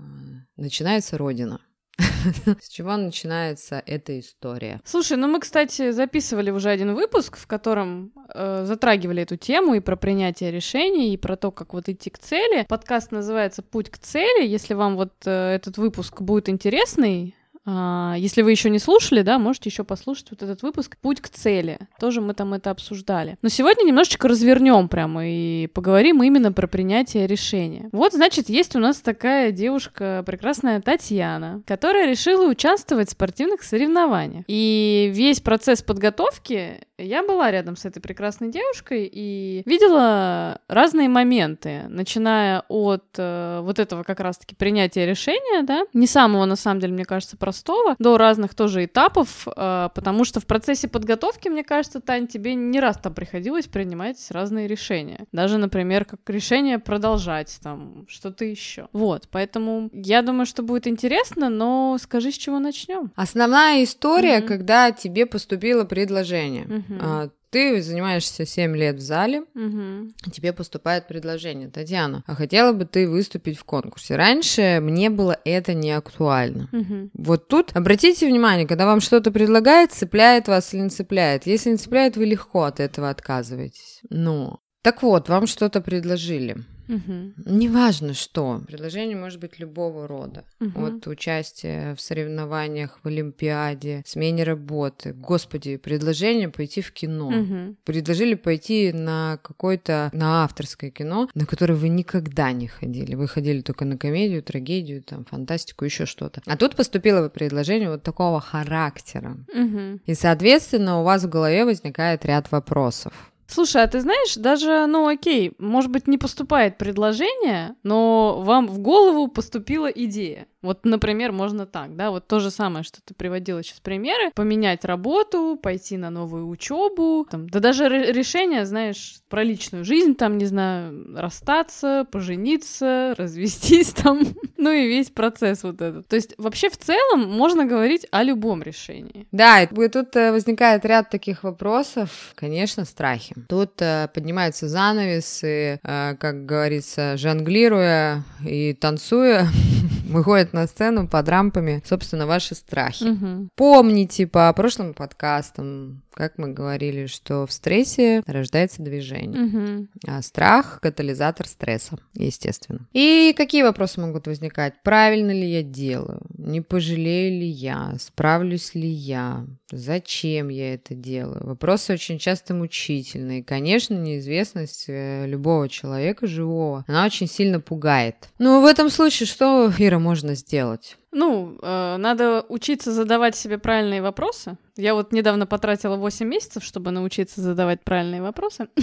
начинается 0.55 1.17
Родина? 1.17 1.59
С 2.61 2.69
чего 2.69 2.97
начинается 2.97 3.81
эта 3.85 4.19
история? 4.19 4.81
Слушай, 4.85 5.17
ну 5.17 5.27
мы, 5.27 5.39
кстати, 5.39 5.91
записывали 5.91 6.51
уже 6.51 6.69
один 6.69 6.93
выпуск, 6.93 7.37
в 7.37 7.47
котором 7.47 8.11
э, 8.33 8.63
затрагивали 8.65 9.23
эту 9.23 9.37
тему 9.37 9.75
и 9.75 9.79
про 9.79 9.95
принятие 9.95 10.51
решений, 10.51 11.13
и 11.13 11.17
про 11.17 11.35
то, 11.35 11.51
как 11.51 11.73
вот 11.73 11.89
идти 11.89 12.09
к 12.09 12.19
цели. 12.19 12.65
Подкаст 12.67 13.11
называется 13.11 13.61
«Путь 13.61 13.89
к 13.89 13.97
цели». 13.97 14.45
Если 14.45 14.73
вам 14.73 14.95
вот 14.95 15.13
э, 15.25 15.55
этот 15.55 15.77
выпуск 15.77 16.21
будет 16.21 16.49
интересный, 16.49 17.35
если 17.65 18.41
вы 18.41 18.51
еще 18.51 18.69
не 18.69 18.79
слушали, 18.79 19.21
да, 19.21 19.37
можете 19.37 19.69
еще 19.69 19.83
послушать 19.83 20.31
вот 20.31 20.41
этот 20.41 20.63
выпуск 20.63 20.97
«Путь 20.97 21.21
к 21.21 21.29
цели». 21.29 21.77
Тоже 21.99 22.19
мы 22.19 22.33
там 22.33 22.53
это 22.53 22.71
обсуждали. 22.71 23.37
Но 23.41 23.49
сегодня 23.49 23.83
немножечко 23.83 24.27
развернем 24.27 24.89
прямо 24.89 25.27
и 25.27 25.67
поговорим 25.67 26.23
именно 26.23 26.51
про 26.51 26.67
принятие 26.67 27.27
решения. 27.27 27.89
Вот, 27.91 28.13
значит, 28.13 28.49
есть 28.49 28.75
у 28.75 28.79
нас 28.79 28.99
такая 29.01 29.51
девушка, 29.51 30.23
прекрасная 30.25 30.81
Татьяна, 30.81 31.61
которая 31.67 32.09
решила 32.09 32.49
участвовать 32.49 33.09
в 33.09 33.11
спортивных 33.11 33.61
соревнованиях. 33.63 34.43
И 34.47 35.11
весь 35.13 35.39
процесс 35.39 35.83
подготовки 35.83 36.79
я 36.97 37.23
была 37.23 37.51
рядом 37.51 37.75
с 37.75 37.85
этой 37.85 37.99
прекрасной 37.99 38.51
девушкой 38.51 39.09
и 39.11 39.63
видела 39.65 40.61
разные 40.67 41.09
моменты, 41.09 41.83
начиная 41.89 42.63
от 42.67 43.05
э, 43.17 43.59
вот 43.61 43.79
этого 43.79 44.03
как 44.03 44.19
раз-таки 44.19 44.55
принятия 44.55 45.05
решения, 45.05 45.63
да, 45.63 45.85
не 45.93 46.07
самого, 46.07 46.45
на 46.45 46.55
самом 46.55 46.79
деле, 46.79 46.93
мне 46.93 47.05
кажется, 47.05 47.37
простого 47.37 47.50
простого 47.51 47.95
до 47.99 48.17
разных 48.17 48.55
тоже 48.55 48.85
этапов, 48.85 49.45
э, 49.45 49.89
потому 49.93 50.23
что 50.23 50.39
в 50.39 50.45
процессе 50.45 50.87
подготовки, 50.87 51.49
мне 51.49 51.65
кажется, 51.65 51.99
Тань, 51.99 52.27
тебе 52.27 52.55
не 52.55 52.79
раз 52.79 52.97
там 52.97 53.13
приходилось 53.13 53.67
принимать 53.67 54.17
разные 54.31 54.67
решения. 54.67 55.25
Даже, 55.33 55.57
например, 55.57 56.05
как 56.05 56.21
решение 56.27 56.79
продолжать 56.79 57.59
там 57.61 58.05
что-то 58.07 58.45
еще. 58.45 58.87
Вот, 58.93 59.27
поэтому 59.29 59.89
я 59.91 60.21
думаю, 60.21 60.45
что 60.45 60.63
будет 60.63 60.87
интересно, 60.87 61.49
но 61.49 61.97
скажи, 62.01 62.31
с 62.31 62.35
чего 62.35 62.59
начнем. 62.59 63.11
Основная 63.15 63.83
история, 63.83 64.39
mm-hmm. 64.39 64.47
когда 64.47 64.91
тебе 64.91 65.25
поступило 65.25 65.83
предложение. 65.83 66.65
Mm-hmm. 66.65 67.31
Ты 67.51 67.81
занимаешься 67.81 68.45
7 68.45 68.75
лет 68.77 68.95
в 68.95 69.01
зале, 69.01 69.41
угу. 69.53 70.09
тебе 70.31 70.53
поступает 70.53 71.07
предложение. 71.07 71.69
Татьяна, 71.69 72.23
а 72.25 72.33
хотела 72.33 72.71
бы 72.71 72.85
ты 72.85 73.07
выступить 73.07 73.59
в 73.59 73.65
конкурсе? 73.65 74.15
Раньше 74.15 74.79
мне 74.81 75.09
было 75.09 75.37
это 75.43 75.73
не 75.73 75.91
актуально. 75.91 76.69
Угу. 76.71 77.09
Вот 77.13 77.49
тут 77.49 77.75
обратите 77.75 78.25
внимание, 78.25 78.65
когда 78.65 78.85
вам 78.85 79.01
что-то 79.01 79.31
предлагают, 79.31 79.91
цепляет 79.91 80.47
вас 80.47 80.73
или 80.73 80.81
не 80.81 80.89
цепляет. 80.89 81.45
Если 81.45 81.71
не 81.71 81.77
цепляет, 81.77 82.15
вы 82.15 82.25
легко 82.25 82.63
от 82.63 82.79
этого 82.79 83.09
отказываетесь. 83.09 83.99
Но 84.09 84.61
так 84.81 85.03
вот, 85.03 85.29
вам 85.29 85.45
что-то 85.45 85.81
предложили. 85.81 86.57
Угу. 86.91 87.33
Неважно 87.45 88.13
что. 88.13 88.61
Предложение 88.67 89.15
может 89.15 89.39
быть 89.39 89.59
любого 89.59 90.07
рода. 90.07 90.43
Угу. 90.59 90.85
От 90.85 91.07
участия 91.07 91.95
в 91.95 92.01
соревнованиях, 92.01 92.99
в 93.01 93.07
Олимпиаде, 93.07 94.03
смене 94.05 94.43
работы. 94.43 95.13
Господи, 95.13 95.77
предложение 95.77 96.49
пойти 96.49 96.81
в 96.81 96.91
кино. 96.91 97.27
Угу. 97.27 97.75
Предложили 97.85 98.35
пойти 98.35 98.91
на 98.91 99.39
какое-то, 99.41 100.09
на 100.13 100.43
авторское 100.43 100.91
кино, 100.91 101.29
на 101.33 101.45
которое 101.45 101.75
вы 101.75 101.89
никогда 101.89 102.51
не 102.51 102.67
ходили. 102.67 103.15
Вы 103.15 103.27
ходили 103.27 103.61
только 103.61 103.85
на 103.85 103.97
комедию, 103.97 104.43
трагедию, 104.43 105.01
там, 105.01 105.23
фантастику, 105.25 105.85
еще 105.85 106.05
что-то. 106.05 106.41
А 106.45 106.57
тут 106.57 106.75
поступило 106.75 107.29
предложение 107.29 107.89
вот 107.89 108.03
такого 108.03 108.41
характера. 108.41 109.37
Угу. 109.53 110.01
И, 110.05 110.13
соответственно, 110.13 110.99
у 110.99 111.03
вас 111.03 111.23
в 111.23 111.29
голове 111.29 111.63
возникает 111.63 112.25
ряд 112.25 112.51
вопросов. 112.51 113.30
Слушай, 113.51 113.83
а 113.83 113.87
ты 113.87 113.99
знаешь, 113.99 114.35
даже, 114.35 114.85
ну 114.87 115.07
окей, 115.07 115.51
может 115.57 115.91
быть, 115.91 116.07
не 116.07 116.17
поступает 116.17 116.77
предложение, 116.77 117.75
но 117.83 118.41
вам 118.41 118.65
в 118.65 118.79
голову 118.79 119.27
поступила 119.27 119.87
идея. 119.87 120.47
Вот, 120.61 120.85
например, 120.85 121.31
можно 121.31 121.65
так, 121.65 121.95
да, 121.95 122.11
вот 122.11 122.27
то 122.27 122.39
же 122.39 122.51
самое, 122.51 122.83
что 122.83 123.01
ты 123.03 123.13
приводила 123.13 123.63
сейчас 123.63 123.79
примеры, 123.79 124.31
поменять 124.35 124.85
работу, 124.85 125.59
пойти 125.61 125.97
на 125.97 126.09
новую 126.09 126.47
учебу, 126.47 127.27
там, 127.29 127.49
да 127.49 127.59
даже 127.59 127.89
решение, 127.89 128.65
знаешь, 128.65 129.21
про 129.29 129.43
личную 129.43 129.85
жизнь, 129.85 130.15
там, 130.15 130.37
не 130.37 130.45
знаю, 130.45 131.15
расстаться, 131.17 132.05
пожениться, 132.11 133.15
развестись 133.17 133.91
там, 133.91 134.21
ну 134.57 134.71
и 134.71 134.87
весь 134.87 135.09
процесс 135.09 135.63
вот 135.63 135.81
этот. 135.81 136.07
То 136.07 136.15
есть 136.15 136.35
вообще 136.37 136.69
в 136.69 136.77
целом 136.77 137.29
можно 137.29 137.65
говорить 137.65 138.05
о 138.11 138.23
любом 138.23 138.61
решении. 138.61 139.27
Да, 139.31 139.63
и 139.63 139.87
тут 139.87 140.15
э, 140.15 140.31
возникает 140.31 140.85
ряд 140.85 141.09
таких 141.09 141.43
вопросов, 141.43 142.33
конечно, 142.35 142.85
страхи. 142.85 143.35
Тут 143.49 143.81
э, 143.81 144.09
поднимаются 144.13 144.67
занавесы, 144.67 145.79
э, 145.81 146.15
как 146.15 146.45
говорится, 146.45 147.17
жонглируя 147.17 148.23
и 148.45 148.73
танцуя, 148.73 149.47
выходят 150.11 150.53
на 150.53 150.67
сцену 150.67 151.07
под 151.07 151.29
рампами, 151.29 151.81
собственно, 151.85 152.27
ваши 152.27 152.55
страхи. 152.55 153.03
Угу. 153.03 153.49
Помните 153.55 154.27
по 154.27 154.51
прошлым 154.53 154.93
подкастам, 154.93 156.03
как 156.13 156.37
мы 156.37 156.49
говорили, 156.49 157.05
что 157.05 157.45
в 157.45 157.51
стрессе 157.51 158.21
рождается 158.25 158.81
движение, 158.81 159.43
угу. 159.43 159.87
а 160.07 160.21
страх— 160.21 160.79
катализатор 160.81 161.47
стресса, 161.47 161.97
естественно. 162.13 162.87
И 162.93 163.33
какие 163.35 163.63
вопросы 163.63 164.01
могут 164.01 164.27
возникать? 164.27 164.75
Правильно 164.83 165.31
ли 165.31 165.49
я 165.49 165.63
делаю? 165.63 166.21
Не 166.37 166.61
пожалею 166.61 167.39
ли 167.39 167.47
я? 167.47 167.95
Справлюсь 167.99 168.75
ли 168.75 168.87
я? 168.87 169.45
Зачем 169.71 170.49
я 170.49 170.73
это 170.73 170.95
делаю? 170.95 171.45
Вопросы 171.47 171.93
очень 171.93 172.19
часто 172.19 172.53
мучительные. 172.53 173.43
Конечно, 173.43 173.93
неизвестность 173.93 174.85
э, 174.87 175.25
любого 175.27 175.69
человека 175.69 176.27
живого, 176.27 176.83
она 176.87 177.05
очень 177.05 177.27
сильно 177.27 177.59
пугает. 177.59 178.29
Но 178.37 178.61
в 178.61 178.65
этом 178.65 178.89
случае 178.89 179.27
что, 179.27 179.71
Ира, 179.77 179.99
можно 179.99 180.35
сделать? 180.35 180.97
Ну, 181.11 181.57
э, 181.61 181.97
надо 181.97 182.45
учиться 182.47 182.91
задавать 182.91 183.35
себе 183.35 183.57
правильные 183.57 184.01
вопросы. 184.01 184.57
Я 184.77 184.95
вот 184.95 185.11
недавно 185.11 185.45
потратила 185.45 185.97
8 185.97 186.25
месяцев, 186.25 186.63
чтобы 186.63 186.91
научиться 186.91 187.41
задавать 187.41 187.83
правильные 187.83 188.21
вопросы. 188.21 188.67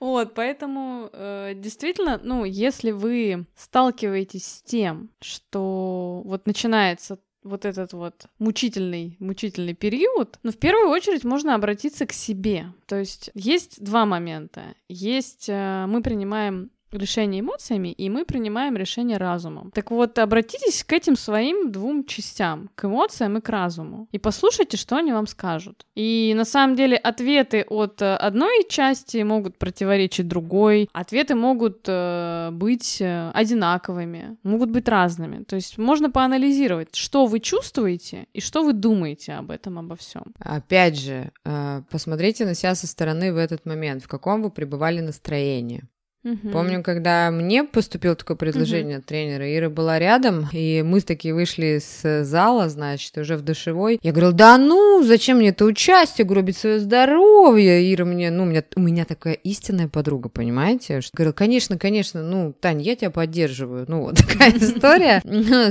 Вот, 0.00 0.34
поэтому 0.34 1.10
э, 1.12 1.52
действительно, 1.54 2.20
ну, 2.22 2.44
если 2.44 2.90
вы 2.90 3.46
сталкиваетесь 3.54 4.44
с 4.44 4.62
тем, 4.62 5.10
что 5.20 6.22
вот 6.24 6.44
начинается 6.48 7.18
вот 7.44 7.64
этот 7.64 7.92
вот 7.92 8.26
мучительный, 8.38 9.16
мучительный 9.20 9.74
период, 9.74 10.38
но 10.42 10.48
ну, 10.48 10.52
в 10.52 10.58
первую 10.58 10.88
очередь 10.88 11.24
можно 11.24 11.54
обратиться 11.54 12.06
к 12.06 12.12
себе. 12.12 12.66
То 12.86 12.96
есть 12.96 13.30
есть 13.34 13.82
два 13.82 14.04
момента. 14.04 14.62
Есть 14.88 15.48
э, 15.48 15.86
мы 15.86 16.02
принимаем 16.02 16.70
решение 16.92 17.40
эмоциями, 17.40 17.88
и 17.88 18.10
мы 18.10 18.24
принимаем 18.24 18.76
решение 18.76 19.18
разумом. 19.18 19.70
Так 19.74 19.90
вот, 19.90 20.18
обратитесь 20.18 20.84
к 20.84 20.92
этим 20.92 21.16
своим 21.16 21.72
двум 21.72 22.04
частям, 22.04 22.70
к 22.74 22.84
эмоциям 22.84 23.36
и 23.38 23.40
к 23.40 23.48
разуму, 23.48 24.08
и 24.12 24.18
послушайте, 24.18 24.76
что 24.76 24.96
они 24.96 25.12
вам 25.12 25.26
скажут. 25.26 25.86
И 25.94 26.32
на 26.36 26.44
самом 26.44 26.76
деле 26.76 26.96
ответы 26.96 27.64
от 27.68 28.02
э, 28.02 28.14
одной 28.16 28.66
части 28.68 29.22
могут 29.22 29.58
противоречить 29.58 30.28
другой, 30.28 30.88
ответы 30.92 31.34
могут 31.34 31.84
э, 31.88 32.50
быть 32.52 33.00
э, 33.00 33.30
одинаковыми, 33.34 34.36
могут 34.42 34.70
быть 34.70 34.88
разными. 34.88 35.44
То 35.44 35.56
есть 35.56 35.78
можно 35.78 36.10
поанализировать, 36.10 36.94
что 36.94 37.26
вы 37.26 37.40
чувствуете 37.40 38.26
и 38.32 38.40
что 38.40 38.62
вы 38.62 38.72
думаете 38.72 39.32
об 39.32 39.50
этом, 39.50 39.78
обо 39.78 39.96
всем. 39.96 40.34
Опять 40.38 40.98
же, 40.98 41.30
э, 41.44 41.82
посмотрите 41.90 42.44
на 42.44 42.54
себя 42.54 42.74
со 42.74 42.86
стороны 42.86 43.32
в 43.32 43.36
этот 43.36 43.66
момент, 43.66 44.02
в 44.02 44.08
каком 44.08 44.42
вы 44.42 44.50
пребывали 44.50 45.00
настроении. 45.00 45.82
Угу. 46.24 46.50
Помню, 46.52 46.82
когда 46.82 47.30
мне 47.30 47.64
поступило 47.64 48.14
такое 48.14 48.36
предложение 48.36 48.96
угу. 48.96 49.00
от 49.00 49.06
тренера, 49.06 49.56
Ира 49.56 49.68
была 49.68 49.98
рядом, 49.98 50.48
и 50.52 50.82
мы 50.82 51.00
такие 51.00 51.34
вышли 51.34 51.80
с 51.80 52.24
зала, 52.24 52.68
значит, 52.68 53.18
уже 53.18 53.36
в 53.36 53.42
душевой. 53.42 53.98
Я 54.02 54.12
говорила, 54.12 54.32
да 54.32 54.56
ну, 54.56 55.02
зачем 55.02 55.38
мне 55.38 55.48
это 55.48 55.64
участие, 55.64 56.26
гробить 56.26 56.56
свое 56.56 56.78
здоровье? 56.78 57.92
Ира 57.92 58.04
мне, 58.04 58.30
ну, 58.30 58.44
у 58.44 58.46
меня, 58.46 58.62
у 58.76 58.80
меня 58.80 59.04
такая 59.04 59.34
истинная 59.34 59.88
подруга, 59.88 60.28
понимаете? 60.28 61.00
Что 61.00 61.10
говорила, 61.16 61.32
конечно, 61.32 61.76
конечно, 61.76 62.22
ну, 62.22 62.54
Тань, 62.60 62.82
я 62.82 62.94
тебя 62.94 63.10
поддерживаю. 63.10 63.86
Ну, 63.88 64.02
вот 64.02 64.16
такая 64.28 64.52
история. 64.56 65.22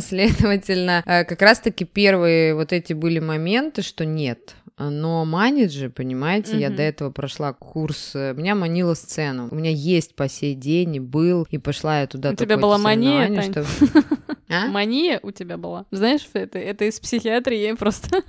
Следовательно, 0.01 1.03
э, 1.05 1.23
как 1.23 1.41
раз-таки 1.41 1.85
первые 1.85 2.55
вот 2.55 2.73
эти 2.73 2.91
были 2.91 3.19
моменты, 3.19 3.81
что 3.81 4.05
нет, 4.05 4.55
но 4.77 5.25
манеджер, 5.25 5.89
понимаете, 5.89 6.53
mm-hmm. 6.53 6.59
я 6.59 6.69
до 6.69 6.81
этого 6.81 7.11
прошла 7.11 7.53
курс, 7.53 8.11
э, 8.15 8.33
меня 8.33 8.55
манила 8.55 8.93
сцену. 8.93 9.47
У 9.51 9.55
меня 9.55 9.71
есть 9.71 10.15
по 10.15 10.27
сей 10.27 10.55
день, 10.55 10.95
и 10.95 10.99
был, 10.99 11.47
и 11.49 11.57
пошла 11.57 12.01
я 12.01 12.07
туда. 12.07 12.31
У 12.31 12.35
тебя 12.35 12.57
была 12.57 12.77
мания, 12.77 13.27
Тань? 13.27 13.51
Что... 13.51 13.65
А? 14.53 14.67
Мания 14.67 15.21
у 15.23 15.31
тебя 15.31 15.55
была. 15.55 15.85
Знаешь, 15.91 16.27
это, 16.33 16.59
это 16.59 16.83
из 16.83 16.99
психиатрии 16.99 17.71
просто. 17.71 18.21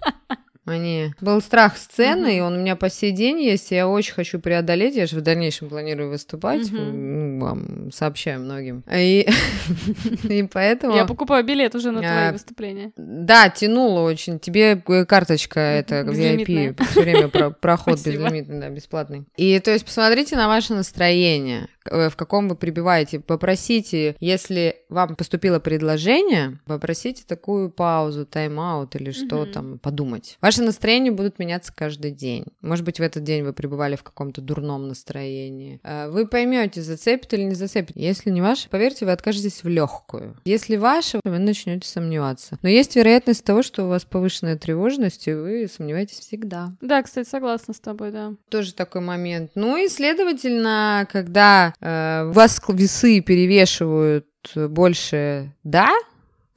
Они... 0.65 1.13
Был 1.21 1.41
страх 1.41 1.77
сцены, 1.77 2.27
uh-huh. 2.27 2.39
и 2.39 2.41
он 2.41 2.55
у 2.55 2.59
меня 2.59 2.77
по 2.77 2.89
сей 2.89 3.11
день 3.11 3.41
есть, 3.41 3.73
и 3.73 3.75
я 3.75 3.89
очень 3.89 4.15
хочу 4.15 4.39
преодолеть, 4.39 4.95
я 4.95 5.07
же 5.07 5.17
в 5.17 5.21
дальнейшем 5.21 5.69
планирую 5.69 6.11
выступать, 6.11 6.69
uh-huh. 6.69 7.41
вам 7.41 7.91
сообщаю 7.91 8.41
многим. 8.41 8.85
И, 8.93 9.29
и 10.29 10.43
поэтому... 10.45 10.95
Я 10.95 11.05
покупаю 11.05 11.45
билет 11.45 11.75
уже 11.75 11.91
на 11.91 12.01
твои 12.01 12.29
а, 12.29 12.33
выступления. 12.33 12.93
Да, 12.97 13.49
тянула 13.49 14.03
очень. 14.03 14.39
Тебе 14.39 14.77
карточка 14.77 15.59
это 15.59 16.03
VIP, 16.03 16.81
все 16.91 17.01
время 17.01 17.29
проход 17.29 17.97
безлимитный, 18.05 18.61
да, 18.61 18.69
бесплатный. 18.71 19.25
И 19.37 19.59
то 19.59 19.73
есть 19.73 19.85
посмотрите 19.85 20.37
на 20.37 20.47
ваше 20.47 20.75
настроение. 20.75 21.69
Э, 21.85 22.09
в 22.09 22.17
каком 22.17 22.49
вы 22.49 22.57
прибиваете, 22.57 23.21
попросите, 23.21 24.17
если 24.21 24.77
вам 24.89 25.17
поступило 25.17 25.59
предложение, 25.59 26.61
попросите 26.67 27.25
такую 27.27 27.71
паузу, 27.71 28.27
тайм-аут 28.27 28.97
или 28.97 29.11
что 29.11 29.45
mm-hmm. 29.45 29.53
там, 29.53 29.79
подумать. 29.79 30.39
Ваши 30.41 30.63
настроения 30.63 31.11
будут 31.11 31.39
меняться 31.39 31.73
каждый 31.75 32.11
день. 32.11 32.45
Может 32.61 32.85
быть, 32.85 32.99
в 32.99 33.03
этот 33.03 33.25
день 33.25 33.43
вы 33.43 33.53
пребывали 33.53 33.97
в 33.97 34.03
каком-то 34.03 34.41
дурном 34.41 34.89
настроении. 34.89 35.81
Э, 35.83 36.09
вы 36.09 36.27
поймете, 36.27 36.83
зацепит 36.83 37.33
или 37.35 37.43
не 37.43 37.55
зацепит. 37.55 37.97
Если 37.97 38.31
не 38.31 38.41
ваше, 38.41 38.69
поверьте, 38.69 39.05
вы 39.05 39.13
откажетесь 39.13 39.63
в 39.63 39.69
легкую. 39.69 40.37
Если 40.45 40.77
ваше, 40.77 41.21
вы 41.25 41.39
начнете 41.39 41.89
сомневаться. 41.89 42.59
Но 42.63 42.69
есть 42.69 42.97
вероятность 42.97 43.45
того, 43.45 43.63
что 43.63 43.85
у 43.85 43.89
вас 43.89 44.05
повышенная 44.05 44.57
тревожность, 44.57 45.27
и 45.29 45.33
вы 45.33 45.69
сомневаетесь 45.69 46.21
всегда. 46.21 46.73
Да, 46.81 47.03
кстати, 47.03 47.29
согласна 47.29 47.75
с 47.75 47.81
тобой, 47.81 48.13
да. 48.13 48.35
Тоже 48.49 48.75
такой 48.75 49.01
момент. 49.01 49.53
Ну 49.55 49.77
и, 49.77 49.89
следовательно, 49.89 51.07
когда 51.11 51.72
э, 51.81 52.31
вас 52.33 52.61
весы 52.69 53.21
перевешивают 53.21 54.27
больше 54.55 55.55
«да», 55.63 55.91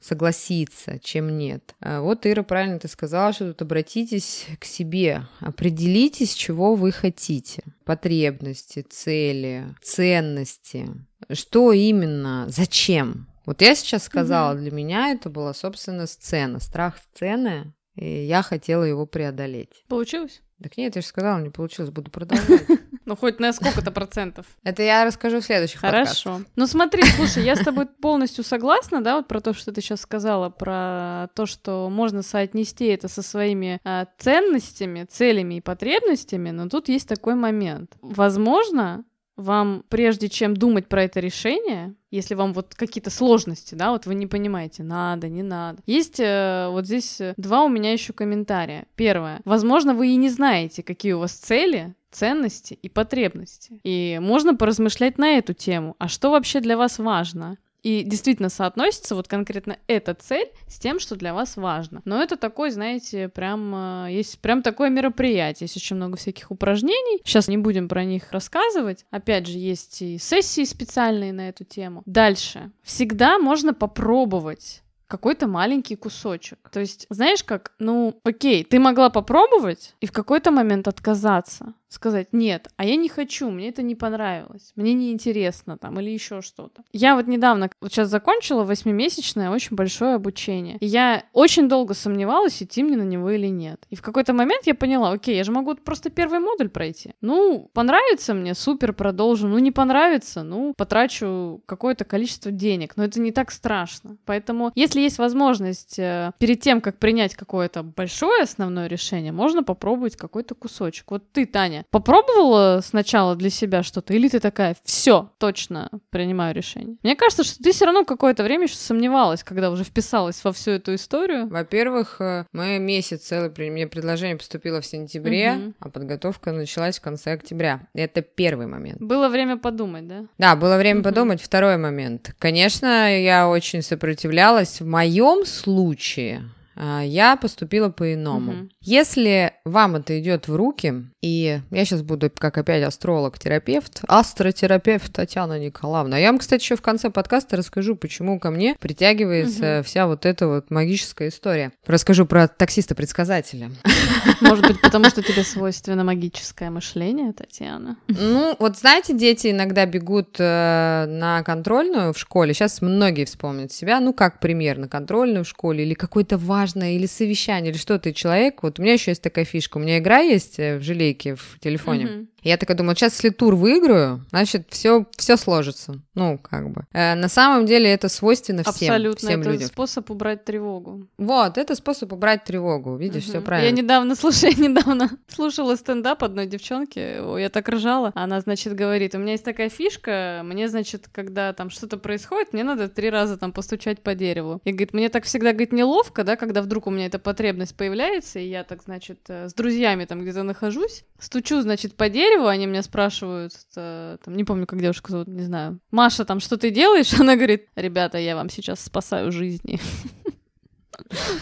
согласиться, 0.06 0.98
чем 1.02 1.36
нет. 1.36 1.74
А 1.80 2.00
вот, 2.00 2.26
Ира, 2.26 2.42
правильно 2.42 2.78
ты 2.78 2.88
сказала, 2.88 3.32
что 3.32 3.48
тут 3.48 3.62
обратитесь 3.62 4.46
к 4.60 4.64
себе, 4.64 5.26
определитесь, 5.40 6.34
чего 6.34 6.74
вы 6.74 6.92
хотите. 6.92 7.62
Потребности, 7.84 8.84
цели, 8.88 9.64
ценности. 9.82 10.88
Что 11.32 11.72
именно, 11.72 12.46
зачем? 12.48 13.28
Вот 13.46 13.62
я 13.62 13.74
сейчас 13.74 14.04
сказала, 14.04 14.54
для 14.54 14.70
меня 14.70 15.10
это 15.10 15.30
была, 15.30 15.54
собственно, 15.54 16.06
сцена, 16.06 16.60
страх 16.60 16.98
сцены, 16.98 17.74
и 17.94 18.24
я 18.24 18.42
хотела 18.42 18.82
его 18.84 19.06
преодолеть. 19.06 19.84
Получилось? 19.88 20.42
Так 20.62 20.76
нет, 20.76 20.96
я 20.96 21.02
же 21.02 21.06
сказала, 21.06 21.40
не 21.40 21.50
получилось, 21.50 21.90
буду 21.90 22.10
продолжать. 22.10 22.66
Ну, 23.06 23.16
хоть 23.16 23.38
на 23.40 23.52
сколько-то 23.52 23.92
процентов. 23.92 24.46
Это 24.64 24.82
я 24.82 25.04
расскажу 25.04 25.40
в 25.40 25.44
следующих 25.44 25.80
Хорошо. 25.80 26.42
Ну, 26.56 26.66
смотри, 26.66 27.04
слушай, 27.04 27.44
я 27.44 27.54
с 27.54 27.60
тобой 27.60 27.86
полностью 27.86 28.44
согласна, 28.44 29.00
да, 29.00 29.16
вот 29.16 29.28
про 29.28 29.40
то, 29.40 29.54
что 29.54 29.72
ты 29.72 29.80
сейчас 29.80 30.00
сказала, 30.00 30.50
про 30.50 31.28
то, 31.34 31.46
что 31.46 31.88
можно 31.88 32.22
соотнести 32.22 32.86
это 32.86 33.08
со 33.08 33.22
своими 33.22 33.80
а, 33.84 34.06
ценностями, 34.18 35.04
целями 35.04 35.54
и 35.54 35.60
потребностями, 35.60 36.50
но 36.50 36.68
тут 36.68 36.88
есть 36.88 37.08
такой 37.08 37.36
момент. 37.36 37.92
Возможно, 38.02 39.04
вам, 39.36 39.84
прежде 39.88 40.28
чем 40.28 40.56
думать 40.56 40.88
про 40.88 41.04
это 41.04 41.20
решение, 41.20 41.94
если 42.10 42.34
вам 42.34 42.52
вот 42.52 42.74
какие-то 42.74 43.10
сложности, 43.10 43.74
да, 43.74 43.90
вот 43.90 44.06
вы 44.06 44.14
не 44.14 44.26
понимаете, 44.26 44.82
надо, 44.82 45.28
не 45.28 45.42
надо. 45.42 45.82
Есть 45.86 46.20
э, 46.20 46.68
вот 46.70 46.86
здесь 46.86 47.20
э, 47.20 47.34
два 47.36 47.64
у 47.64 47.68
меня 47.68 47.92
еще 47.92 48.12
комментария. 48.12 48.86
Первое. 48.96 49.40
Возможно, 49.44 49.94
вы 49.94 50.08
и 50.08 50.16
не 50.16 50.30
знаете, 50.30 50.82
какие 50.82 51.12
у 51.12 51.18
вас 51.18 51.32
цели, 51.32 51.94
ценности 52.10 52.78
и 52.80 52.88
потребности. 52.88 53.80
И 53.84 54.18
можно 54.22 54.54
поразмышлять 54.54 55.18
на 55.18 55.36
эту 55.36 55.52
тему. 55.52 55.96
А 55.98 56.08
что 56.08 56.30
вообще 56.30 56.60
для 56.60 56.76
вас 56.76 56.98
важно? 56.98 57.58
И 57.82 58.02
действительно 58.02 58.48
соотносится 58.48 59.14
вот 59.14 59.28
конкретно 59.28 59.78
эта 59.86 60.14
цель 60.14 60.50
с 60.66 60.78
тем, 60.78 60.98
что 60.98 61.16
для 61.16 61.34
вас 61.34 61.56
важно. 61.56 62.02
Но 62.04 62.22
это 62.22 62.36
такой, 62.36 62.70
знаете, 62.70 63.28
прям 63.28 64.06
есть 64.08 64.38
прям 64.40 64.62
такое 64.62 64.90
мероприятие, 64.90 65.66
есть 65.66 65.76
очень 65.76 65.96
много 65.96 66.16
всяких 66.16 66.50
упражнений. 66.50 67.20
Сейчас 67.24 67.48
не 67.48 67.58
будем 67.58 67.88
про 67.88 68.04
них 68.04 68.32
рассказывать. 68.32 69.04
Опять 69.10 69.46
же, 69.46 69.58
есть 69.58 70.02
и 70.02 70.18
сессии 70.18 70.64
специальные 70.64 71.32
на 71.32 71.48
эту 71.48 71.64
тему. 71.64 72.02
Дальше. 72.06 72.70
Всегда 72.82 73.38
можно 73.38 73.74
попробовать 73.74 74.82
какой-то 75.06 75.46
маленький 75.46 75.94
кусочек. 75.94 76.58
То 76.72 76.80
есть, 76.80 77.06
знаешь 77.10 77.44
как, 77.44 77.72
ну, 77.78 78.18
окей, 78.24 78.64
ты 78.64 78.80
могла 78.80 79.08
попробовать 79.08 79.94
и 80.00 80.06
в 80.06 80.12
какой-то 80.12 80.50
момент 80.50 80.88
отказаться 80.88 81.74
сказать 81.88 82.28
нет, 82.32 82.68
а 82.76 82.84
я 82.84 82.96
не 82.96 83.08
хочу, 83.08 83.50
мне 83.50 83.68
это 83.68 83.82
не 83.82 83.94
понравилось, 83.94 84.72
мне 84.76 84.94
не 84.94 85.12
интересно 85.12 85.78
там 85.78 86.00
или 86.00 86.10
еще 86.10 86.42
что-то. 86.42 86.82
Я 86.92 87.16
вот 87.16 87.26
недавно, 87.26 87.70
вот 87.80 87.92
сейчас 87.92 88.08
закончила 88.08 88.64
восьмимесячное 88.64 89.50
очень 89.50 89.76
большое 89.76 90.14
обучение. 90.14 90.76
И 90.80 90.86
я 90.86 91.24
очень 91.32 91.68
долго 91.68 91.94
сомневалась, 91.94 92.62
идти 92.62 92.82
мне 92.82 92.96
на 92.96 93.02
него 93.02 93.30
или 93.30 93.46
нет. 93.46 93.84
И 93.90 93.96
в 93.96 94.02
какой-то 94.02 94.32
момент 94.32 94.66
я 94.66 94.74
поняла, 94.74 95.12
окей, 95.12 95.36
я 95.36 95.44
же 95.44 95.52
могу 95.52 95.74
просто 95.74 96.10
первый 96.10 96.40
модуль 96.40 96.68
пройти. 96.68 97.14
Ну, 97.20 97.70
понравится 97.72 98.34
мне, 98.34 98.54
супер, 98.54 98.92
продолжу. 98.92 99.48
Ну, 99.48 99.58
не 99.58 99.70
понравится, 99.70 100.42
ну, 100.42 100.74
потрачу 100.76 101.62
какое-то 101.66 102.04
количество 102.04 102.50
денег. 102.50 102.96
Но 102.96 103.04
это 103.04 103.20
не 103.20 103.32
так 103.32 103.50
страшно. 103.50 104.16
Поэтому, 104.24 104.72
если 104.74 105.00
есть 105.00 105.18
возможность 105.18 105.98
э, 105.98 106.32
перед 106.38 106.60
тем, 106.60 106.80
как 106.80 106.98
принять 106.98 107.34
какое-то 107.34 107.82
большое 107.82 108.42
основное 108.42 108.86
решение, 108.86 109.32
можно 109.32 109.62
попробовать 109.62 110.16
какой-то 110.16 110.54
кусочек. 110.54 111.10
Вот 111.10 111.30
ты, 111.32 111.46
Таня, 111.46 111.75
попробовала 111.90 112.80
сначала 112.82 113.36
для 113.36 113.50
себя 113.50 113.82
что-то, 113.82 114.14
или 114.14 114.28
ты 114.28 114.40
такая, 114.40 114.76
все, 114.84 115.30
точно 115.38 115.90
принимаю 116.10 116.54
решение? 116.54 116.96
Мне 117.02 117.16
кажется, 117.16 117.44
что 117.44 117.62
ты 117.62 117.72
все 117.72 117.84
равно 117.84 118.04
какое-то 118.04 118.42
время 118.42 118.64
еще 118.64 118.76
сомневалась, 118.76 119.42
когда 119.42 119.70
уже 119.70 119.84
вписалась 119.84 120.42
во 120.44 120.52
всю 120.52 120.72
эту 120.72 120.94
историю. 120.94 121.48
Во-первых, 121.48 122.20
э, 122.20 122.44
мы 122.52 122.78
месяц 122.78 123.22
целый, 123.22 123.50
мне 123.70 123.86
предложение 123.86 124.36
поступило 124.36 124.80
в 124.80 124.86
сентябре, 124.86 125.52
угу. 125.52 125.74
а 125.80 125.88
подготовка 125.88 126.52
началась 126.52 126.98
в 126.98 127.02
конце 127.02 127.32
октября. 127.32 127.80
Это 127.94 128.22
первый 128.22 128.66
момент. 128.66 129.00
Было 129.00 129.28
время 129.28 129.56
подумать, 129.56 130.06
да? 130.06 130.24
Да, 130.38 130.56
было 130.56 130.76
время 130.76 131.00
угу. 131.00 131.04
подумать. 131.08 131.42
Второй 131.42 131.76
момент. 131.76 132.34
Конечно, 132.38 133.16
я 133.18 133.48
очень 133.48 133.82
сопротивлялась. 133.82 134.80
В 134.80 134.86
моем 134.86 135.44
случае 135.44 136.42
я 136.76 137.36
поступила 137.36 137.88
по-иному. 137.88 138.52
Угу. 138.52 138.68
Если 138.82 139.52
вам 139.64 139.96
это 139.96 140.18
идет 140.20 140.48
в 140.48 140.54
руки, 140.54 141.06
и 141.22 141.60
я 141.70 141.84
сейчас 141.84 142.02
буду 142.02 142.30
как 142.30 142.58
опять 142.58 142.84
астролог-терапевт, 142.84 144.02
астротерапевт 144.06 145.12
Татьяна 145.12 145.58
Николаевна. 145.58 146.18
Я 146.18 146.28
вам, 146.28 146.38
кстати, 146.38 146.62
еще 146.62 146.76
в 146.76 146.82
конце 146.82 147.10
подкаста 147.10 147.56
расскажу, 147.56 147.96
почему 147.96 148.38
ко 148.38 148.50
мне 148.50 148.76
притягивается 148.78 149.78
угу. 149.78 149.84
вся 149.86 150.06
вот 150.06 150.26
эта 150.26 150.46
вот 150.46 150.70
магическая 150.70 151.28
история. 151.28 151.72
Расскажу 151.86 152.26
про 152.26 152.46
таксиста-предсказателя. 152.48 153.70
Может 154.40 154.66
быть, 154.66 154.80
потому 154.80 155.06
что 155.06 155.22
тебе 155.22 155.42
свойственно 155.42 156.04
магическое 156.04 156.70
мышление, 156.70 157.32
Татьяна? 157.32 157.96
Ну, 158.08 158.54
вот 158.58 158.76
знаете, 158.76 159.14
дети 159.14 159.50
иногда 159.50 159.86
бегут 159.86 160.36
э, 160.38 161.06
на 161.08 161.42
контрольную 161.42 162.12
в 162.12 162.18
школе. 162.18 162.54
Сейчас 162.54 162.82
многие 162.82 163.24
вспомнят 163.24 163.72
себя. 163.72 164.00
Ну, 164.00 164.12
как 164.12 164.40
пример, 164.40 164.78
на 164.78 164.88
контрольную 164.88 165.44
в 165.44 165.48
школе 165.48 165.84
или 165.84 165.94
какой-то 165.94 166.36
важный 166.38 166.65
важное, 166.66 166.92
или 166.92 167.06
совещание, 167.06 167.70
или 167.70 167.78
что 167.78 167.98
ты 167.98 168.12
человек. 168.12 168.62
Вот 168.62 168.78
у 168.78 168.82
меня 168.82 168.94
еще 168.94 169.12
есть 169.12 169.22
такая 169.22 169.44
фишка. 169.44 169.78
У 169.78 169.80
меня 169.80 169.98
игра 169.98 170.18
есть 170.18 170.58
э, 170.58 170.78
в 170.78 170.82
желейке 170.82 171.36
в 171.36 171.58
телефоне. 171.60 172.04
Mm-hmm. 172.04 172.26
Я 172.46 172.56
такая 172.58 172.76
думаю, 172.76 172.94
сейчас 172.94 173.14
если 173.14 173.30
тур 173.30 173.56
выиграю, 173.56 174.24
значит, 174.30 174.68
все, 174.70 175.06
все 175.16 175.36
сложится. 175.36 176.00
Ну, 176.14 176.38
как 176.38 176.70
бы. 176.70 176.84
Э, 176.92 177.14
на 177.14 177.28
самом 177.28 177.66
деле 177.66 177.90
это 177.90 178.08
свойственно 178.08 178.62
всем, 178.62 178.94
Абсолютно, 178.94 179.28
всем 179.28 179.40
это 179.40 179.50
людям. 179.50 179.66
способ 179.66 180.10
убрать 180.10 180.44
тревогу. 180.44 181.08
Вот, 181.18 181.58
это 181.58 181.74
способ 181.74 182.12
убрать 182.12 182.44
тревогу. 182.44 182.96
Видишь, 182.96 183.24
угу. 183.24 183.30
все 183.32 183.40
правильно. 183.40 183.68
Я 183.68 183.72
недавно, 183.82 184.14
слушай, 184.16 184.54
я 184.56 184.68
недавно 184.68 185.10
слушала 185.26 185.74
стендап 185.74 186.22
одной 186.22 186.46
девчонки, 186.46 187.38
я 187.40 187.48
так 187.48 187.68
ржала. 187.68 188.12
Она, 188.14 188.40
значит, 188.40 188.74
говорит, 188.74 189.16
у 189.16 189.18
меня 189.18 189.32
есть 189.32 189.44
такая 189.44 189.68
фишка, 189.68 190.42
мне, 190.44 190.68
значит, 190.68 191.08
когда 191.12 191.52
там 191.52 191.68
что-то 191.68 191.96
происходит, 191.96 192.52
мне 192.52 192.62
надо 192.62 192.88
три 192.88 193.10
раза 193.10 193.36
там 193.36 193.50
постучать 193.50 194.00
по 194.00 194.14
дереву. 194.14 194.60
И 194.64 194.70
говорит, 194.70 194.94
мне 194.94 195.08
так 195.08 195.24
всегда, 195.24 195.50
говорит, 195.50 195.72
неловко, 195.72 196.22
да, 196.22 196.36
когда 196.36 196.62
вдруг 196.62 196.86
у 196.86 196.90
меня 196.90 197.06
эта 197.06 197.18
потребность 197.18 197.76
появляется, 197.76 198.38
и 198.38 198.48
я 198.48 198.62
так, 198.62 198.84
значит, 198.84 199.18
э, 199.28 199.48
с 199.48 199.54
друзьями 199.54 200.04
там 200.04 200.22
где-то 200.22 200.44
нахожусь, 200.44 201.04
стучу, 201.18 201.60
значит, 201.60 201.94
по 201.94 202.08
дереву, 202.08 202.35
они 202.44 202.66
меня 202.66 202.82
спрашивают, 202.82 203.52
это, 203.70 204.18
там, 204.24 204.36
не 204.36 204.44
помню, 204.44 204.66
как 204.66 204.80
девушка 204.80 205.10
зовут, 205.10 205.28
не 205.28 205.42
знаю, 205.42 205.80
Маша, 205.90 206.24
там, 206.24 206.40
что 206.40 206.56
ты 206.56 206.70
делаешь? 206.70 207.12
Она 207.20 207.36
говорит, 207.36 207.68
ребята, 207.74 208.18
я 208.18 208.36
вам 208.36 208.50
сейчас 208.50 208.80
спасаю 208.80 209.32
жизни. 209.32 209.80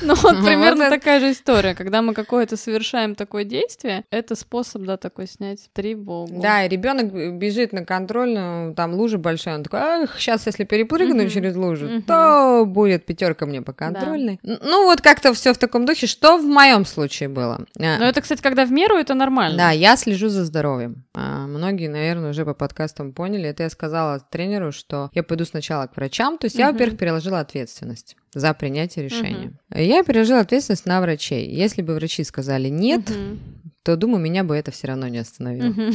Ну 0.02 0.14
вот 0.14 0.44
примерно 0.44 0.90
такая 0.90 1.20
же 1.20 1.32
история. 1.32 1.74
Когда 1.74 2.02
мы 2.02 2.14
какое-то 2.14 2.56
совершаем 2.56 3.14
такое 3.14 3.44
действие, 3.44 4.04
это 4.10 4.34
способ, 4.34 4.82
да, 4.82 4.96
такой 4.96 5.26
снять 5.26 5.68
тревогу. 5.72 6.40
Да, 6.40 6.64
и 6.64 6.68
ребенок 6.68 7.12
бежит 7.36 7.72
на 7.72 7.84
контрольную, 7.84 8.74
там 8.74 8.94
лужа 8.94 9.18
большая, 9.18 9.56
он 9.56 9.62
такой, 9.64 9.80
ах, 9.80 10.18
сейчас 10.18 10.46
если 10.46 10.64
перепрыгну 10.64 11.28
через 11.28 11.56
лужу, 11.56 12.02
то 12.06 12.64
будет 12.66 13.06
пятерка 13.06 13.46
мне 13.46 13.62
по 13.62 13.72
контрольной. 13.72 14.40
Ну 14.42 14.84
вот 14.84 15.00
как-то 15.00 15.32
все 15.34 15.52
в 15.52 15.58
таком 15.58 15.86
духе. 15.86 16.06
Что 16.06 16.38
в 16.38 16.44
моем 16.44 16.84
случае 16.84 17.28
было? 17.28 17.64
А, 17.78 17.98
ну 17.98 18.04
это, 18.04 18.20
кстати, 18.20 18.42
когда 18.42 18.64
в 18.64 18.72
меру, 18.72 18.96
это 18.96 19.14
нормально. 19.14 19.56
Да, 19.56 19.70
я 19.70 19.96
слежу 19.96 20.28
за 20.28 20.44
здоровьем. 20.44 21.04
А, 21.14 21.46
многие, 21.46 21.88
наверное, 21.88 22.30
уже 22.30 22.44
по 22.44 22.54
подкастам 22.54 23.12
поняли. 23.12 23.48
Это 23.48 23.64
я 23.64 23.70
сказала 23.70 24.20
тренеру, 24.20 24.72
что 24.72 25.10
я 25.14 25.22
пойду 25.22 25.44
сначала 25.44 25.86
к 25.86 25.96
врачам. 25.96 26.38
То 26.38 26.46
есть 26.46 26.56
я, 26.56 26.72
во-первых, 26.72 26.98
переложила 26.98 27.40
ответственность 27.40 28.16
за 28.34 28.54
принятие 28.54 29.04
решения. 29.04 29.52
Угу. 29.70 29.80
Я 29.80 30.02
переложила 30.02 30.40
ответственность 30.40 30.86
на 30.86 31.00
врачей. 31.00 31.48
Если 31.48 31.82
бы 31.82 31.94
врачи 31.94 32.24
сказали 32.24 32.68
нет, 32.68 33.08
угу. 33.10 33.38
то, 33.82 33.96
думаю, 33.96 34.20
меня 34.20 34.44
бы 34.44 34.56
это 34.56 34.70
все 34.70 34.88
равно 34.88 35.08
не 35.08 35.18
остановило. 35.18 35.74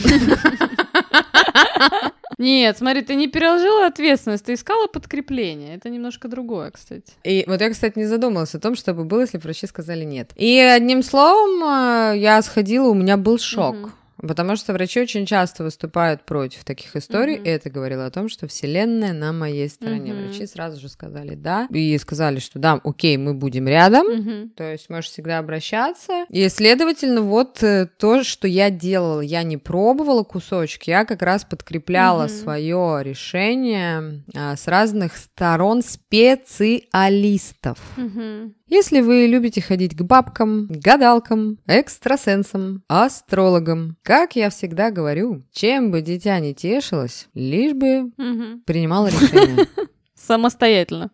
Нет, 2.40 2.78
смотри, 2.78 3.02
ты 3.02 3.16
не 3.16 3.28
переложила 3.28 3.86
ответственность, 3.86 4.46
ты 4.46 4.54
искала 4.54 4.88
подкрепление. 4.88 5.76
Это 5.76 5.90
немножко 5.90 6.30
другое, 6.30 6.72
кстати. 6.72 7.12
И 7.26 7.44
вот 7.46 7.60
я, 7.60 7.70
кстати, 7.70 8.00
не 8.00 8.06
задумалась 8.06 8.56
о 8.56 8.62
том, 8.62 8.76
что 8.76 8.94
бы 8.94 9.04
было, 9.04 9.22
если 9.22 9.38
врачи 9.38 9.68
сказали 9.68 10.06
нет. 10.06 10.32
И 10.38 10.58
одним 10.58 11.04
словом, 11.04 11.62
э, 11.64 12.18
я 12.18 12.42
сходила, 12.42 12.88
у 12.88 12.94
меня 12.94 13.18
был 13.18 13.40
шок. 13.40 13.76
Угу. 13.76 13.92
Потому 14.22 14.56
что 14.56 14.74
врачи 14.74 15.00
очень 15.00 15.26
часто 15.26 15.64
выступают 15.64 16.26
против 16.26 16.64
таких 16.64 16.96
историй, 16.96 17.38
mm-hmm. 17.38 17.46
и 17.46 17.50
это 17.50 17.70
говорило 17.70 18.06
о 18.06 18.12
том, 18.12 18.28
что 18.30 18.48
Вселенная 18.48 19.14
на 19.14 19.32
моей 19.32 19.70
стороне. 19.70 20.12
Mm-hmm. 20.12 20.28
Врачи 20.28 20.46
сразу 20.46 20.80
же 20.80 20.90
сказали 20.90 21.36
да, 21.36 21.68
и 21.72 21.98
сказали, 21.98 22.40
что 22.40 22.60
да, 22.60 22.82
окей, 22.84 23.18
мы 23.18 23.34
будем 23.34 23.68
рядом, 23.68 24.08
mm-hmm. 24.10 24.50
то 24.56 24.72
есть 24.72 24.90
можешь 24.90 25.10
всегда 25.12 25.40
обращаться. 25.40 26.26
И, 26.30 26.48
следовательно, 26.50 27.22
вот 27.22 27.64
э, 27.64 27.88
то, 27.98 28.24
что 28.24 28.48
я 28.48 28.70
делала, 28.70 29.22
я 29.22 29.44
не 29.44 29.58
пробовала 29.58 30.24
кусочки, 30.24 30.90
я 30.90 31.06
как 31.06 31.22
раз 31.22 31.46
подкрепляла 31.46 32.26
mm-hmm. 32.26 32.42
свое 32.42 33.00
решение 33.04 34.24
а, 34.36 34.56
с 34.56 34.68
разных 34.68 35.16
сторон 35.18 35.82
специалистов. 35.82 37.80
Mm-hmm. 37.98 38.54
Если 38.70 39.02
вы 39.02 39.26
любите 39.26 39.62
ходить 39.62 39.98
к 39.98 40.04
бабкам, 40.04 40.68
гадалкам, 40.70 41.58
экстрасенсам, 41.66 42.84
астрологам, 42.88 43.98
как 44.04 44.36
я 44.36 44.52
всегда 44.52 44.92
говорю, 44.92 45.42
чем 45.52 45.90
бы 45.90 46.02
дитя 46.02 46.40
не 46.40 46.54
тешилось, 46.54 47.28
лишь 47.34 47.74
бы 47.74 48.12
угу. 48.18 48.62
принимало 48.66 49.08
решение. 49.08 49.68
самостоятельно. 50.20 51.12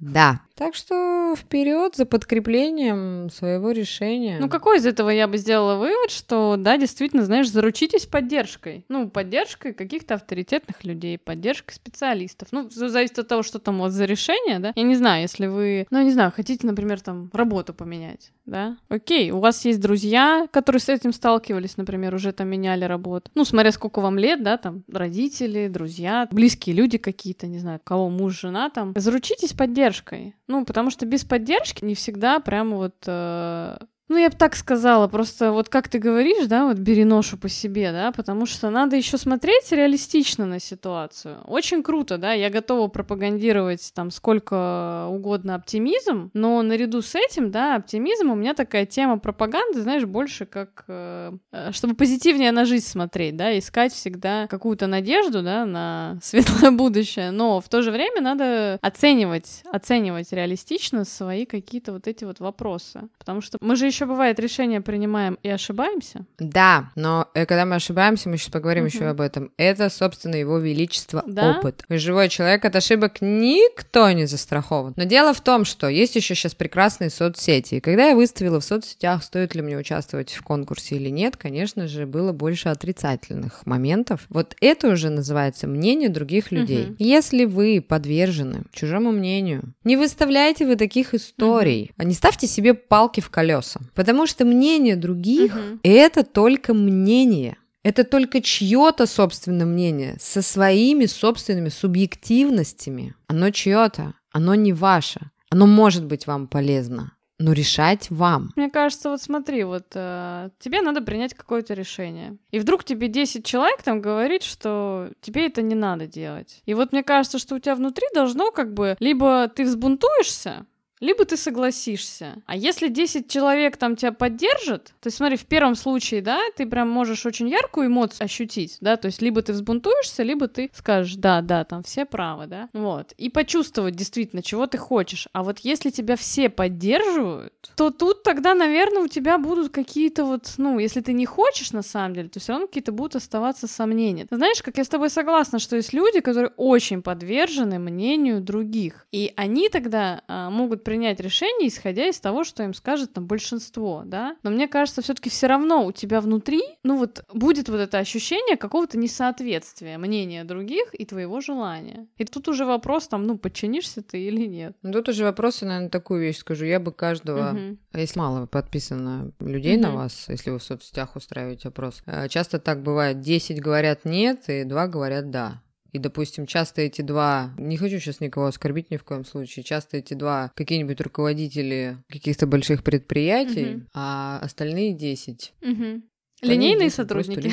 Да. 0.00 0.40
Так 0.54 0.76
что 0.76 1.34
вперед 1.36 1.96
за 1.96 2.06
подкреплением 2.06 3.28
своего 3.30 3.72
решения. 3.72 4.38
Ну, 4.38 4.48
какой 4.48 4.78
из 4.78 4.86
этого 4.86 5.10
я 5.10 5.26
бы 5.26 5.36
сделала 5.36 5.76
вывод, 5.76 6.12
что, 6.12 6.54
да, 6.56 6.76
действительно, 6.76 7.24
знаешь, 7.24 7.50
заручитесь 7.50 8.06
поддержкой. 8.06 8.84
Ну, 8.88 9.10
поддержкой 9.10 9.72
каких-то 9.72 10.14
авторитетных 10.14 10.84
людей, 10.84 11.18
поддержкой 11.18 11.74
специалистов. 11.74 12.48
Ну, 12.52 12.70
зависит 12.70 13.18
от 13.18 13.26
того, 13.26 13.42
что 13.42 13.58
там 13.58 13.80
у 13.80 13.84
вас 13.84 13.94
за 13.94 14.04
решение, 14.04 14.60
да. 14.60 14.72
Я 14.76 14.84
не 14.84 14.94
знаю, 14.94 15.22
если 15.22 15.48
вы, 15.48 15.88
ну, 15.90 15.98
я 15.98 16.04
не 16.04 16.12
знаю, 16.12 16.30
хотите, 16.30 16.64
например, 16.68 17.00
там, 17.00 17.30
работу 17.32 17.74
поменять, 17.74 18.30
да. 18.46 18.76
Окей, 18.88 19.32
у 19.32 19.40
вас 19.40 19.64
есть 19.64 19.80
друзья, 19.80 20.46
которые 20.52 20.80
с 20.80 20.88
этим 20.88 21.12
сталкивались, 21.12 21.76
например, 21.76 22.14
уже 22.14 22.30
там 22.30 22.46
меняли 22.46 22.84
работу. 22.84 23.28
Ну, 23.34 23.44
смотря 23.44 23.72
сколько 23.72 24.00
вам 24.00 24.18
лет, 24.18 24.44
да, 24.44 24.56
там, 24.56 24.84
родители, 24.92 25.66
друзья, 25.66 26.28
близкие 26.30 26.76
люди 26.76 26.98
какие-то, 26.98 27.48
не 27.48 27.58
знаю, 27.58 27.80
кого 27.94 28.10
муж, 28.10 28.40
жена 28.40 28.70
там. 28.70 28.92
Заручитесь 28.96 29.52
поддержкой. 29.52 30.34
Ну, 30.48 30.64
потому 30.64 30.90
что 30.90 31.06
без 31.06 31.24
поддержки 31.24 31.84
не 31.84 31.94
всегда 31.94 32.40
прям 32.40 32.74
вот 32.74 32.96
э, 33.06 33.76
ну, 34.08 34.18
я 34.18 34.28
бы 34.28 34.36
так 34.36 34.54
сказала, 34.54 35.08
просто 35.08 35.50
вот 35.52 35.70
как 35.70 35.88
ты 35.88 35.98
говоришь, 35.98 36.46
да, 36.46 36.66
вот 36.66 36.76
бери 36.76 37.04
ношу 37.04 37.38
по 37.38 37.48
себе, 37.48 37.90
да, 37.90 38.12
потому 38.12 38.44
что 38.44 38.68
надо 38.68 38.96
еще 38.96 39.16
смотреть 39.16 39.72
реалистично 39.72 40.44
на 40.44 40.60
ситуацию. 40.60 41.38
Очень 41.46 41.82
круто, 41.82 42.18
да, 42.18 42.32
я 42.32 42.50
готова 42.50 42.88
пропагандировать 42.88 43.92
там 43.94 44.10
сколько 44.10 45.06
угодно 45.10 45.54
оптимизм, 45.54 46.30
но 46.34 46.60
наряду 46.60 47.00
с 47.00 47.14
этим, 47.14 47.50
да, 47.50 47.76
оптимизм 47.76 48.30
у 48.30 48.34
меня 48.34 48.52
такая 48.52 48.84
тема 48.84 49.18
пропаганды, 49.18 49.80
знаешь, 49.80 50.04
больше 50.04 50.44
как, 50.44 50.84
э, 50.88 51.32
э 51.52 51.72
чтобы 51.72 51.94
позитивнее 51.94 52.52
на 52.52 52.66
жизнь 52.66 52.86
смотреть, 52.86 53.36
да, 53.36 53.58
искать 53.58 53.94
всегда 53.94 54.46
какую-то 54.48 54.86
надежду, 54.86 55.42
да, 55.42 55.64
на 55.64 56.18
светлое 56.22 56.72
будущее, 56.72 57.30
но 57.30 57.60
в 57.60 57.68
то 57.70 57.80
же 57.80 57.90
время 57.90 58.20
надо 58.20 58.78
оценивать, 58.82 59.62
оценивать 59.72 60.30
реалистично 60.32 61.04
свои 61.06 61.46
какие-то 61.46 61.92
вот 61.92 62.06
эти 62.06 62.24
вот 62.24 62.40
вопросы, 62.40 63.08
потому 63.18 63.40
что 63.40 63.56
мы 63.62 63.76
же 63.76 63.93
еще 63.94 64.06
бывает 64.06 64.38
решение 64.40 64.80
принимаем 64.80 65.38
и 65.42 65.48
ошибаемся. 65.48 66.26
Да, 66.38 66.90
но 66.96 67.28
э, 67.34 67.46
когда 67.46 67.64
мы 67.64 67.76
ошибаемся, 67.76 68.28
мы 68.28 68.36
сейчас 68.36 68.50
поговорим 68.50 68.84
угу. 68.84 68.92
еще 68.92 69.06
об 69.06 69.20
этом. 69.20 69.52
Это, 69.56 69.88
собственно, 69.88 70.34
его 70.34 70.58
величество 70.58 71.22
да? 71.26 71.58
опыт. 71.58 71.84
Живой 71.88 72.28
человек 72.28 72.64
от 72.64 72.76
ошибок 72.76 73.20
никто 73.20 74.10
не 74.10 74.26
застрахован. 74.26 74.94
Но 74.96 75.04
дело 75.04 75.32
в 75.32 75.40
том, 75.40 75.64
что 75.64 75.88
есть 75.88 76.16
еще 76.16 76.34
сейчас 76.34 76.54
прекрасные 76.54 77.10
соцсети. 77.10 77.76
И 77.76 77.80
когда 77.80 78.08
я 78.08 78.16
выставила 78.16 78.60
в 78.60 78.64
соцсетях, 78.64 79.22
стоит 79.22 79.54
ли 79.54 79.62
мне 79.62 79.78
участвовать 79.78 80.32
в 80.32 80.42
конкурсе 80.42 80.96
или 80.96 81.08
нет, 81.08 81.36
конечно 81.36 81.86
же, 81.86 82.06
было 82.06 82.32
больше 82.32 82.68
отрицательных 82.68 83.64
моментов. 83.64 84.26
Вот 84.28 84.56
это 84.60 84.88
уже 84.88 85.10
называется 85.10 85.66
мнение 85.66 86.08
других 86.08 86.50
людей. 86.50 86.86
Угу. 86.86 86.96
Если 86.98 87.44
вы 87.44 87.84
подвержены 87.86 88.64
чужому 88.72 89.12
мнению, 89.12 89.74
не 89.84 89.96
выставляйте 89.96 90.66
вы 90.66 90.76
таких 90.76 91.14
историй, 91.14 91.92
угу. 91.96 92.08
не 92.08 92.14
ставьте 92.14 92.46
себе 92.46 92.74
палки 92.74 93.20
в 93.20 93.30
колеса. 93.30 93.80
Потому 93.94 94.26
что 94.26 94.44
мнение 94.44 94.96
других 94.96 95.54
угу. 95.54 95.80
это 95.82 96.24
только 96.24 96.74
мнение. 96.74 97.56
Это 97.82 98.04
только 98.04 98.40
чье-то 98.40 99.06
собственное 99.06 99.66
мнение 99.66 100.16
со 100.18 100.40
своими 100.40 101.04
собственными 101.04 101.68
субъективностями. 101.68 103.14
Оно 103.26 103.50
чье-то, 103.50 104.14
оно 104.32 104.54
не 104.54 104.72
ваше. 104.72 105.30
Оно 105.50 105.66
может 105.66 106.04
быть 106.06 106.26
вам 106.26 106.48
полезно, 106.48 107.12
но 107.38 107.52
решать 107.52 108.10
вам. 108.10 108.50
Мне 108.56 108.70
кажется, 108.70 109.10
вот 109.10 109.22
смотри, 109.22 109.64
вот 109.64 109.86
э, 109.94 110.50
тебе 110.58 110.82
надо 110.82 111.02
принять 111.02 111.34
какое-то 111.34 111.74
решение. 111.74 112.38
И 112.50 112.58
вдруг 112.58 112.84
тебе 112.84 113.06
10 113.06 113.44
человек 113.44 113.82
там 113.82 114.00
говорит, 114.00 114.42
что 114.42 115.10
тебе 115.20 115.46
это 115.46 115.62
не 115.62 115.74
надо 115.74 116.06
делать. 116.06 116.62
И 116.64 116.74
вот 116.74 116.92
мне 116.92 117.02
кажется, 117.02 117.38
что 117.38 117.54
у 117.54 117.58
тебя 117.58 117.74
внутри 117.74 118.06
должно 118.14 118.50
как 118.50 118.72
бы 118.74 118.96
либо 118.98 119.46
ты 119.54 119.64
взбунтуешься, 119.64 120.66
либо 121.04 121.24
ты 121.24 121.36
согласишься. 121.36 122.42
А 122.46 122.56
если 122.56 122.88
10 122.88 123.28
человек 123.28 123.76
там 123.76 123.94
тебя 123.96 124.12
поддержат, 124.12 124.86
то 125.00 125.08
есть 125.08 125.18
смотри, 125.18 125.36
в 125.36 125.44
первом 125.44 125.74
случае, 125.74 126.22
да, 126.22 126.40
ты 126.56 126.66
прям 126.66 126.88
можешь 126.88 127.26
очень 127.26 127.48
яркую 127.48 127.88
эмоцию 127.88 128.24
ощутить, 128.24 128.78
да, 128.80 128.96
то 128.96 129.06
есть 129.06 129.20
либо 129.22 129.42
ты 129.42 129.52
взбунтуешься, 129.52 130.22
либо 130.22 130.48
ты 130.48 130.70
скажешь, 130.72 131.16
да, 131.16 131.42
да, 131.42 131.64
там 131.64 131.82
все 131.82 132.04
правы, 132.04 132.46
да, 132.46 132.68
вот, 132.72 133.12
и 133.18 133.28
почувствовать 133.28 133.94
действительно, 133.94 134.42
чего 134.42 134.66
ты 134.66 134.78
хочешь. 134.78 135.28
А 135.32 135.42
вот 135.42 135.58
если 135.60 135.90
тебя 135.90 136.16
все 136.16 136.48
поддерживают, 136.48 137.52
то 137.76 137.90
тут 137.90 138.22
тогда, 138.22 138.54
наверное, 138.54 139.02
у 139.02 139.08
тебя 139.08 139.38
будут 139.38 139.72
какие-то 139.72 140.24
вот, 140.24 140.54
ну, 140.56 140.78
если 140.78 141.00
ты 141.00 141.12
не 141.12 141.26
хочешь 141.26 141.72
на 141.72 141.82
самом 141.82 142.14
деле, 142.14 142.28
то 142.28 142.40
все 142.40 142.52
равно 142.52 142.66
какие-то 142.66 142.92
будут 142.92 143.16
оставаться 143.16 143.66
сомнения. 143.66 144.26
Знаешь, 144.30 144.62
как 144.62 144.78
я 144.78 144.84
с 144.84 144.88
тобой 144.88 145.10
согласна, 145.10 145.58
что 145.58 145.76
есть 145.76 145.92
люди, 145.92 146.20
которые 146.20 146.52
очень 146.56 147.02
подвержены 147.02 147.78
мнению 147.78 148.40
других, 148.40 149.06
и 149.12 149.32
они 149.36 149.68
тогда 149.68 150.22
а, 150.28 150.50
могут 150.50 150.84
принять 150.94 151.18
решение, 151.18 151.66
исходя 151.66 152.06
из 152.06 152.20
того, 152.20 152.44
что 152.44 152.62
им 152.62 152.72
скажет 152.72 153.12
там 153.12 153.26
большинство, 153.26 154.04
да. 154.06 154.36
Но 154.44 154.50
мне 154.50 154.68
кажется, 154.68 155.02
все-таки 155.02 155.28
все 155.28 155.48
равно 155.48 155.84
у 155.84 155.90
тебя 155.90 156.20
внутри, 156.20 156.62
ну 156.84 156.96
вот 156.98 157.24
будет 157.32 157.68
вот 157.68 157.80
это 157.80 157.98
ощущение 157.98 158.56
какого-то 158.56 158.96
несоответствия 158.96 159.98
мнения 159.98 160.44
других 160.44 160.86
и 160.92 161.04
твоего 161.04 161.40
желания. 161.40 162.06
И 162.16 162.24
тут 162.24 162.46
уже 162.46 162.64
вопрос 162.64 163.08
там, 163.08 163.26
ну 163.26 163.36
подчинишься 163.36 164.02
ты 164.02 164.22
или 164.22 164.46
нет. 164.46 164.76
Ну 164.82 164.92
тут 164.92 165.08
уже 165.08 165.24
вопрос, 165.24 165.62
я, 165.62 165.68
наверное, 165.68 165.90
такую 165.90 166.20
вещь 166.20 166.38
скажу. 166.38 166.64
Я 166.64 166.78
бы 166.78 166.92
каждого, 166.92 167.50
угу. 167.50 167.76
если 167.92 168.16
мало 168.16 168.46
подписано 168.46 169.32
людей 169.40 169.74
угу. 169.74 169.82
на 169.82 169.90
вас, 169.96 170.26
если 170.28 170.50
вы 170.50 170.60
в 170.60 170.62
соцсетях 170.62 171.16
устраиваете 171.16 171.70
опрос, 171.70 172.04
э, 172.06 172.28
часто 172.28 172.60
так 172.60 172.84
бывает, 172.84 173.20
10 173.20 173.60
говорят 173.60 174.04
нет 174.04 174.48
и 174.48 174.62
2 174.62 174.86
говорят 174.86 175.30
да. 175.30 175.60
И, 175.94 175.98
допустим, 176.00 176.44
часто 176.46 176.82
эти 176.82 177.02
два, 177.02 177.54
не 177.56 177.76
хочу 177.76 178.00
сейчас 178.00 178.18
никого 178.18 178.46
оскорбить 178.46 178.90
ни 178.90 178.96
в 178.96 179.04
коем 179.04 179.24
случае, 179.24 179.62
часто 179.62 179.98
эти 179.98 180.14
два 180.14 180.50
какие-нибудь 180.56 181.00
руководители 181.00 181.98
каких-то 182.08 182.48
больших 182.48 182.82
предприятий, 182.82 183.76
угу. 183.76 183.82
а 183.94 184.40
остальные 184.42 184.94
десять. 184.94 185.54
Угу. 185.62 186.02
Линейные 186.42 186.90
сотрудники. 186.90 187.52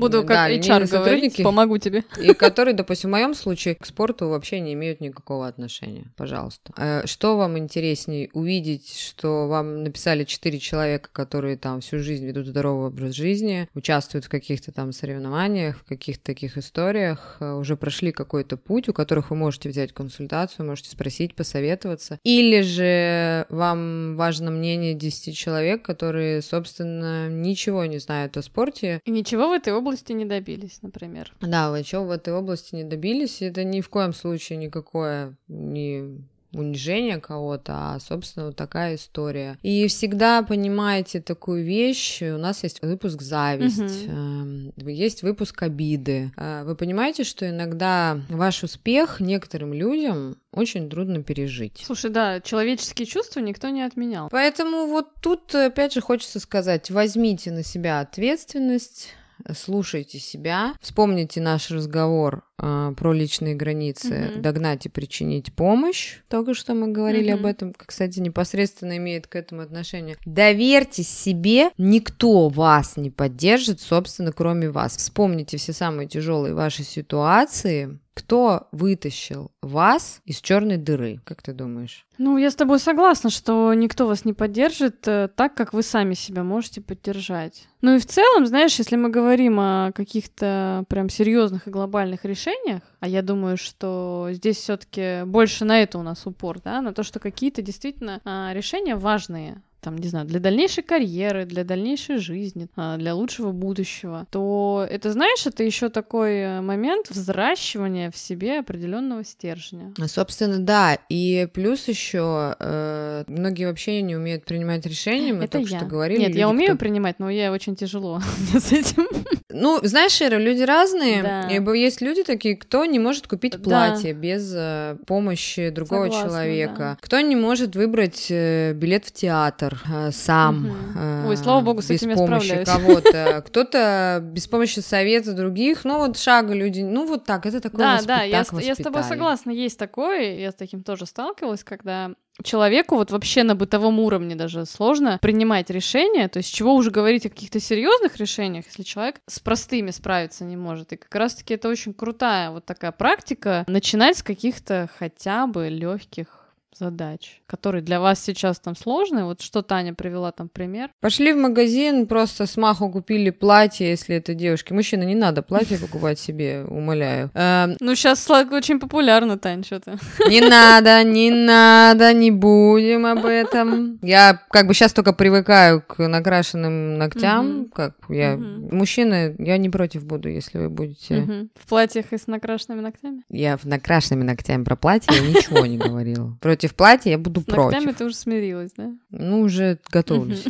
Буду 0.00 0.24
как 0.24 0.28
да, 0.28 0.50
HR 0.50 0.88
говорить, 0.90 1.42
помогу 1.42 1.78
тебе. 1.78 2.04
И 2.20 2.32
которые, 2.34 2.74
допустим, 2.74 3.10
в 3.10 3.12
моем 3.12 3.34
случае 3.34 3.74
к 3.74 3.86
спорту 3.86 4.28
вообще 4.28 4.60
не 4.60 4.74
имеют 4.74 5.00
никакого 5.00 5.46
отношения. 5.46 6.12
Пожалуйста. 6.16 6.72
Э, 6.76 7.06
что 7.06 7.36
вам 7.36 7.58
интереснее 7.58 8.30
увидеть, 8.32 8.98
что 8.98 9.48
вам 9.48 9.82
написали 9.84 10.24
четыре 10.24 10.58
человека, 10.58 11.10
которые 11.12 11.56
там 11.56 11.80
всю 11.80 11.98
жизнь 11.98 12.26
ведут 12.26 12.46
здоровый 12.46 12.88
образ 12.88 13.14
жизни, 13.14 13.68
участвуют 13.74 14.24
в 14.24 14.28
каких-то 14.28 14.72
там 14.72 14.92
соревнованиях, 14.92 15.78
в 15.78 15.84
каких-то 15.84 16.24
таких 16.24 16.56
историях, 16.56 17.36
э, 17.40 17.52
уже 17.52 17.76
прошли 17.76 18.12
какой-то 18.12 18.56
путь, 18.56 18.88
у 18.88 18.92
которых 18.92 19.30
вы 19.30 19.36
можете 19.36 19.68
взять 19.68 19.92
консультацию, 19.92 20.66
можете 20.66 20.90
спросить, 20.90 21.34
посоветоваться. 21.34 22.18
Или 22.24 22.62
же 22.62 23.46
вам 23.48 24.16
важно 24.16 24.50
мнение 24.50 24.94
10 24.94 25.36
человек, 25.36 25.82
которые, 25.82 26.42
собственно, 26.42 27.28
ничего 27.28 27.84
не 27.84 27.98
знают 27.98 28.36
о 28.36 28.42
спорте. 28.42 29.00
И 29.04 29.10
ничего 29.10 29.48
в 29.48 29.52
этой 29.52 29.72
области 29.72 29.87
области 29.88 30.12
не 30.12 30.24
добились, 30.24 30.78
например. 30.82 31.34
Да, 31.40 31.70
вы 31.70 31.82
чего 31.82 32.04
в 32.04 32.10
этой 32.10 32.32
области 32.32 32.74
не 32.74 32.84
добились, 32.84 33.42
это 33.42 33.64
ни 33.64 33.80
в 33.80 33.88
коем 33.88 34.12
случае 34.12 34.58
никакое 34.58 35.36
не 35.48 36.22
унижение 36.52 37.20
кого-то, 37.20 37.72
а, 37.74 38.00
собственно, 38.00 38.46
вот 38.46 38.56
такая 38.56 38.94
история. 38.94 39.58
И 39.62 39.86
всегда 39.88 40.42
понимаете 40.42 41.20
такую 41.20 41.64
вещь, 41.64 42.22
у 42.22 42.38
нас 42.38 42.62
есть 42.62 42.80
выпуск 42.82 43.20
«Зависть», 43.20 44.08
угу. 44.08 44.88
есть 44.88 45.22
выпуск 45.22 45.62
«Обиды». 45.62 46.32
А, 46.36 46.64
вы 46.64 46.74
понимаете, 46.74 47.24
что 47.24 47.48
иногда 47.48 48.20
ваш 48.30 48.62
успех 48.62 49.20
некоторым 49.20 49.74
людям 49.74 50.36
очень 50.52 50.88
трудно 50.88 51.22
пережить. 51.22 51.82
Слушай, 51.84 52.10
да, 52.10 52.40
человеческие 52.40 53.06
чувства 53.06 53.40
никто 53.40 53.68
не 53.68 53.82
отменял. 53.82 54.28
Поэтому 54.30 54.86
вот 54.86 55.08
тут, 55.20 55.54
опять 55.54 55.92
же, 55.92 56.00
хочется 56.00 56.40
сказать, 56.40 56.90
возьмите 56.90 57.50
на 57.50 57.62
себя 57.62 58.00
ответственность, 58.00 59.14
слушайте 59.54 60.18
себя, 60.18 60.74
вспомните 60.80 61.40
наш 61.40 61.70
разговор 61.70 62.44
э, 62.58 62.92
про 62.96 63.12
личные 63.12 63.54
границы, 63.54 64.08
mm-hmm. 64.08 64.40
догнать 64.40 64.86
и 64.86 64.88
причинить 64.88 65.52
помощь, 65.52 66.16
только 66.28 66.54
что 66.54 66.74
мы 66.74 66.88
говорили 66.88 67.32
mm-hmm. 67.32 67.38
об 67.38 67.46
этом, 67.46 67.74
кстати, 67.74 68.20
непосредственно 68.20 68.96
имеет 68.96 69.26
к 69.26 69.36
этому 69.36 69.62
отношение. 69.62 70.16
Доверьтесь 70.24 71.08
себе, 71.08 71.70
никто 71.78 72.48
вас 72.48 72.96
не 72.96 73.10
поддержит, 73.10 73.80
собственно, 73.80 74.32
кроме 74.32 74.70
вас. 74.70 74.96
Вспомните 74.96 75.56
все 75.56 75.72
самые 75.72 76.08
тяжелые 76.08 76.54
ваши 76.54 76.82
ситуации, 76.82 77.98
кто 78.18 78.66
вытащил 78.72 79.52
вас 79.62 80.20
из 80.24 80.40
черной 80.40 80.76
дыры, 80.76 81.20
как 81.24 81.40
ты 81.40 81.52
думаешь? 81.52 82.04
Ну, 82.18 82.36
я 82.36 82.50
с 82.50 82.56
тобой 82.56 82.80
согласна, 82.80 83.30
что 83.30 83.72
никто 83.74 84.08
вас 84.08 84.24
не 84.24 84.32
поддержит 84.32 85.06
э, 85.06 85.28
так, 85.36 85.54
как 85.54 85.72
вы 85.72 85.84
сами 85.84 86.14
себя 86.14 86.42
можете 86.42 86.80
поддержать. 86.80 87.68
Ну 87.80 87.94
и 87.94 88.00
в 88.00 88.06
целом, 88.06 88.48
знаешь, 88.48 88.76
если 88.76 88.96
мы 88.96 89.08
говорим 89.08 89.60
о 89.60 89.92
каких-то 89.94 90.84
прям 90.88 91.08
серьезных 91.08 91.68
и 91.68 91.70
глобальных 91.70 92.24
решениях, 92.24 92.82
а 92.98 93.06
я 93.06 93.22
думаю, 93.22 93.56
что 93.56 94.30
здесь 94.32 94.56
все-таки 94.56 95.22
больше 95.24 95.64
на 95.64 95.80
это 95.80 95.96
у 95.98 96.02
нас 96.02 96.26
упор, 96.26 96.60
да, 96.60 96.82
на 96.82 96.92
то, 96.92 97.04
что 97.04 97.20
какие-то 97.20 97.62
действительно 97.62 98.20
а, 98.24 98.52
решения 98.52 98.96
важные, 98.96 99.62
там, 99.80 99.96
не 99.98 100.08
знаю, 100.08 100.26
для 100.26 100.40
дальнейшей 100.40 100.82
карьеры, 100.82 101.44
для 101.44 101.64
дальнейшей 101.64 102.18
жизни, 102.18 102.68
а, 102.76 102.96
для 102.96 103.14
лучшего 103.14 103.52
будущего, 103.52 104.26
то 104.30 104.86
это, 104.90 105.12
знаешь, 105.12 105.46
это 105.46 105.62
еще 105.62 105.88
такой 105.88 106.36
э, 106.38 106.60
момент 106.60 107.08
взращивания 107.10 108.10
в 108.10 108.16
себе 108.16 108.58
определенного 108.60 109.24
стержня. 109.24 109.92
Собственно, 110.06 110.58
да. 110.58 110.98
И 111.08 111.48
плюс 111.54 111.86
еще 111.88 112.56
э, 112.58 113.24
многие 113.28 113.66
вообще 113.66 114.02
не 114.02 114.16
умеют 114.16 114.44
принимать 114.44 114.84
решения. 114.86 115.32
Мы 115.32 115.44
это 115.44 115.58
только 115.58 115.70
я. 115.70 115.78
что 115.78 115.86
говорили. 115.86 116.18
Нет, 116.20 116.28
люди, 116.30 116.38
я 116.38 116.48
умею 116.48 116.70
кто- 116.74 116.78
принимать, 116.78 117.18
но 117.18 117.30
я 117.30 117.52
очень 117.52 117.76
тяжело 117.76 118.20
с 118.58 118.72
этим. 118.72 119.06
Ну, 119.50 119.78
знаешь, 119.82 120.20
Ира, 120.20 120.38
люди 120.38 120.62
разные. 120.62 121.22
Да. 121.22 121.48
И 121.48 121.58
б- 121.58 121.76
есть 121.78 122.00
люди 122.00 122.22
такие, 122.22 122.56
кто 122.56 122.84
не 122.84 122.98
может 122.98 123.26
купить 123.26 123.52
Да. 123.52 123.58
платье 123.90 124.12
без 124.12 124.52
э, 124.54 124.96
помощи 125.06 125.70
другого 125.70 126.04
Согласна, 126.06 126.28
человека. 126.28 126.74
да. 126.78 126.98
Кто 127.00 127.20
не 127.20 127.36
может 127.36 127.74
выбрать 127.76 128.26
э, 128.30 128.72
билет 128.74 129.04
в 129.06 129.12
театр 129.12 129.67
э, 129.90 130.10
сам. 130.12 130.66
Э, 130.96 131.26
Ой, 131.28 131.36
слава 131.36 131.60
богу, 131.60 131.82
с 131.82 131.88
без 131.88 132.02
этим 132.02 132.10
я 132.10 132.16
помощи 132.16 132.64
кого-то. 132.64 133.42
Кто-то 133.46 134.20
без 134.22 134.46
помощи 134.46 134.80
совета 134.80 135.32
других. 135.32 135.84
Ну, 135.84 135.98
вот 135.98 136.18
шага 136.18 136.54
люди. 136.54 136.80
Ну, 136.80 137.06
вот 137.06 137.24
так. 137.24 137.46
Это 137.46 137.60
такое 137.60 137.78
Да, 137.78 138.02
да, 138.02 138.22
я, 138.22 138.44
я 138.60 138.74
с 138.74 138.78
тобой 138.78 139.02
согласна, 139.04 139.50
есть 139.50 139.78
такое, 139.78 140.38
я 140.38 140.52
с 140.52 140.54
таким 140.54 140.82
тоже 140.82 141.06
сталкивалась, 141.06 141.64
когда 141.64 142.12
человеку 142.42 142.96
вот 142.96 143.10
вообще 143.10 143.42
на 143.42 143.54
бытовом 143.54 143.98
уровне 143.98 144.36
даже 144.36 144.64
сложно 144.66 145.18
принимать 145.20 145.70
решения, 145.70 146.28
то 146.28 146.38
есть 146.38 146.54
чего 146.54 146.74
уже 146.74 146.90
говорить 146.90 147.26
о 147.26 147.30
каких-то 147.30 147.60
серьезных 147.60 148.16
решениях, 148.16 148.66
если 148.66 148.82
человек 148.82 149.20
с 149.26 149.40
простыми 149.40 149.90
справиться 149.90 150.44
не 150.44 150.56
может. 150.56 150.92
И 150.92 150.96
как 150.96 151.14
раз-таки 151.14 151.54
это 151.54 151.68
очень 151.68 151.92
крутая 151.92 152.50
вот 152.50 152.64
такая 152.64 152.92
практика, 152.92 153.64
начинать 153.66 154.18
с 154.18 154.22
каких-то 154.22 154.88
хотя 154.98 155.46
бы 155.46 155.68
легких 155.68 156.37
задач, 156.76 157.40
которые 157.46 157.82
для 157.82 158.00
вас 158.00 158.22
сейчас 158.22 158.58
там 158.60 158.76
сложные. 158.76 159.24
Вот 159.24 159.40
что 159.40 159.62
Таня 159.62 159.94
привела 159.94 160.32
там 160.32 160.48
пример. 160.48 160.90
Пошли 161.00 161.32
в 161.32 161.36
магазин, 161.36 162.06
просто 162.06 162.46
с 162.46 162.56
маху 162.56 162.90
купили 162.90 163.30
платье, 163.30 163.88
если 163.88 164.16
это 164.16 164.34
девушки. 164.34 164.72
Мужчина, 164.72 165.02
не 165.02 165.14
надо 165.14 165.42
платье 165.42 165.78
покупать 165.78 166.18
себе, 166.18 166.64
умоляю. 166.68 167.30
Эм, 167.34 167.76
Ну, 167.80 167.94
сейчас 167.94 168.28
очень 168.30 168.78
популярно, 168.78 169.38
Тань, 169.38 169.64
что-то. 169.64 169.98
Не 170.28 170.40
надо, 170.40 171.02
не 171.04 171.30
надо, 171.30 172.12
не 172.12 172.30
будем 172.30 173.06
об 173.06 173.24
этом. 173.24 173.98
Я 174.02 174.40
как 174.50 174.66
бы 174.66 174.74
сейчас 174.74 174.92
только 174.92 175.12
привыкаю 175.12 175.82
к 175.82 176.06
накрашенным 176.06 176.98
ногтям. 176.98 177.66
Как 177.74 177.94
я 178.08 178.36
мужчины, 178.36 179.34
я 179.38 179.58
не 179.58 179.70
против 179.70 180.04
буду, 180.04 180.28
если 180.28 180.58
вы 180.58 180.68
будете. 180.68 181.48
В 181.54 181.68
платьях 181.68 182.12
и 182.12 182.18
с 182.18 182.26
накрашенными 182.26 182.80
ногтями. 182.80 183.22
Я 183.28 183.56
в 183.56 183.64
накрашенными 183.64 184.24
ногтями 184.24 184.64
про 184.64 184.76
платье 184.76 185.20
ничего 185.20 185.66
не 185.66 185.78
говорила. 185.78 186.36
Против 186.58 186.74
платья 186.74 187.10
я 187.10 187.18
буду 187.18 187.40
С 187.40 187.44
против. 187.44 187.96
ты 187.96 188.04
уже 188.04 188.16
смирилась, 188.16 188.72
да? 188.76 188.90
Ну, 189.10 189.42
уже 189.42 189.78
готовлюсь. 189.92 190.44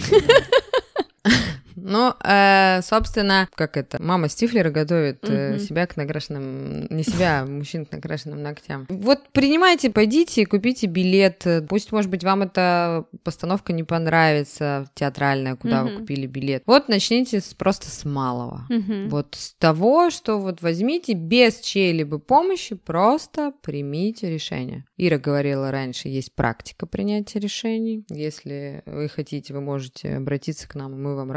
Ну, 1.82 2.14
э, 2.24 2.80
собственно, 2.82 3.48
как 3.54 3.76
это, 3.76 4.02
мама 4.02 4.28
Стифлера 4.28 4.70
готовит 4.70 5.18
э, 5.28 5.50
Мгм. 5.50 5.58
себя 5.60 5.86
к 5.86 5.96
накрашенным, 5.96 6.86
не 6.90 7.02
себя, 7.02 7.40
а 7.40 7.46
мужчин 7.46 7.86
к 7.86 7.92
накрашенным 7.92 8.42
ногтям. 8.42 8.86
Вот 8.88 9.20
принимайте, 9.32 9.90
пойдите, 9.90 10.46
купите 10.46 10.86
билет. 10.86 11.46
Пусть, 11.68 11.92
может 11.92 12.10
быть, 12.10 12.24
вам 12.24 12.42
эта 12.42 13.04
постановка 13.22 13.72
не 13.72 13.84
понравится, 13.84 14.88
театральная, 14.94 15.56
куда 15.56 15.82
вы 15.84 15.90
Мгм. 15.90 16.00
купили 16.00 16.26
билет. 16.26 16.62
Вот 16.66 16.88
начните 16.88 17.40
с, 17.40 17.54
просто 17.54 17.88
с 17.90 18.04
малого. 18.04 18.66
Мгм. 18.68 19.08
Вот 19.08 19.34
с 19.38 19.54
того, 19.54 20.10
что 20.10 20.38
вот 20.38 20.62
возьмите 20.62 21.12
без 21.14 21.60
чьей-либо 21.60 22.18
помощи, 22.18 22.74
просто 22.74 23.52
примите 23.62 24.30
решение. 24.30 24.84
Ира 24.96 25.18
говорила 25.18 25.70
раньше, 25.70 26.08
есть 26.08 26.34
практика 26.34 26.86
принятия 26.86 27.38
решений. 27.38 28.04
Если 28.10 28.82
вы 28.86 29.08
хотите, 29.08 29.54
вы 29.54 29.60
можете 29.60 30.16
обратиться 30.16 30.68
к 30.68 30.74
нам, 30.74 30.94
и 30.94 30.96
мы 30.98 31.14
вам 31.16 31.30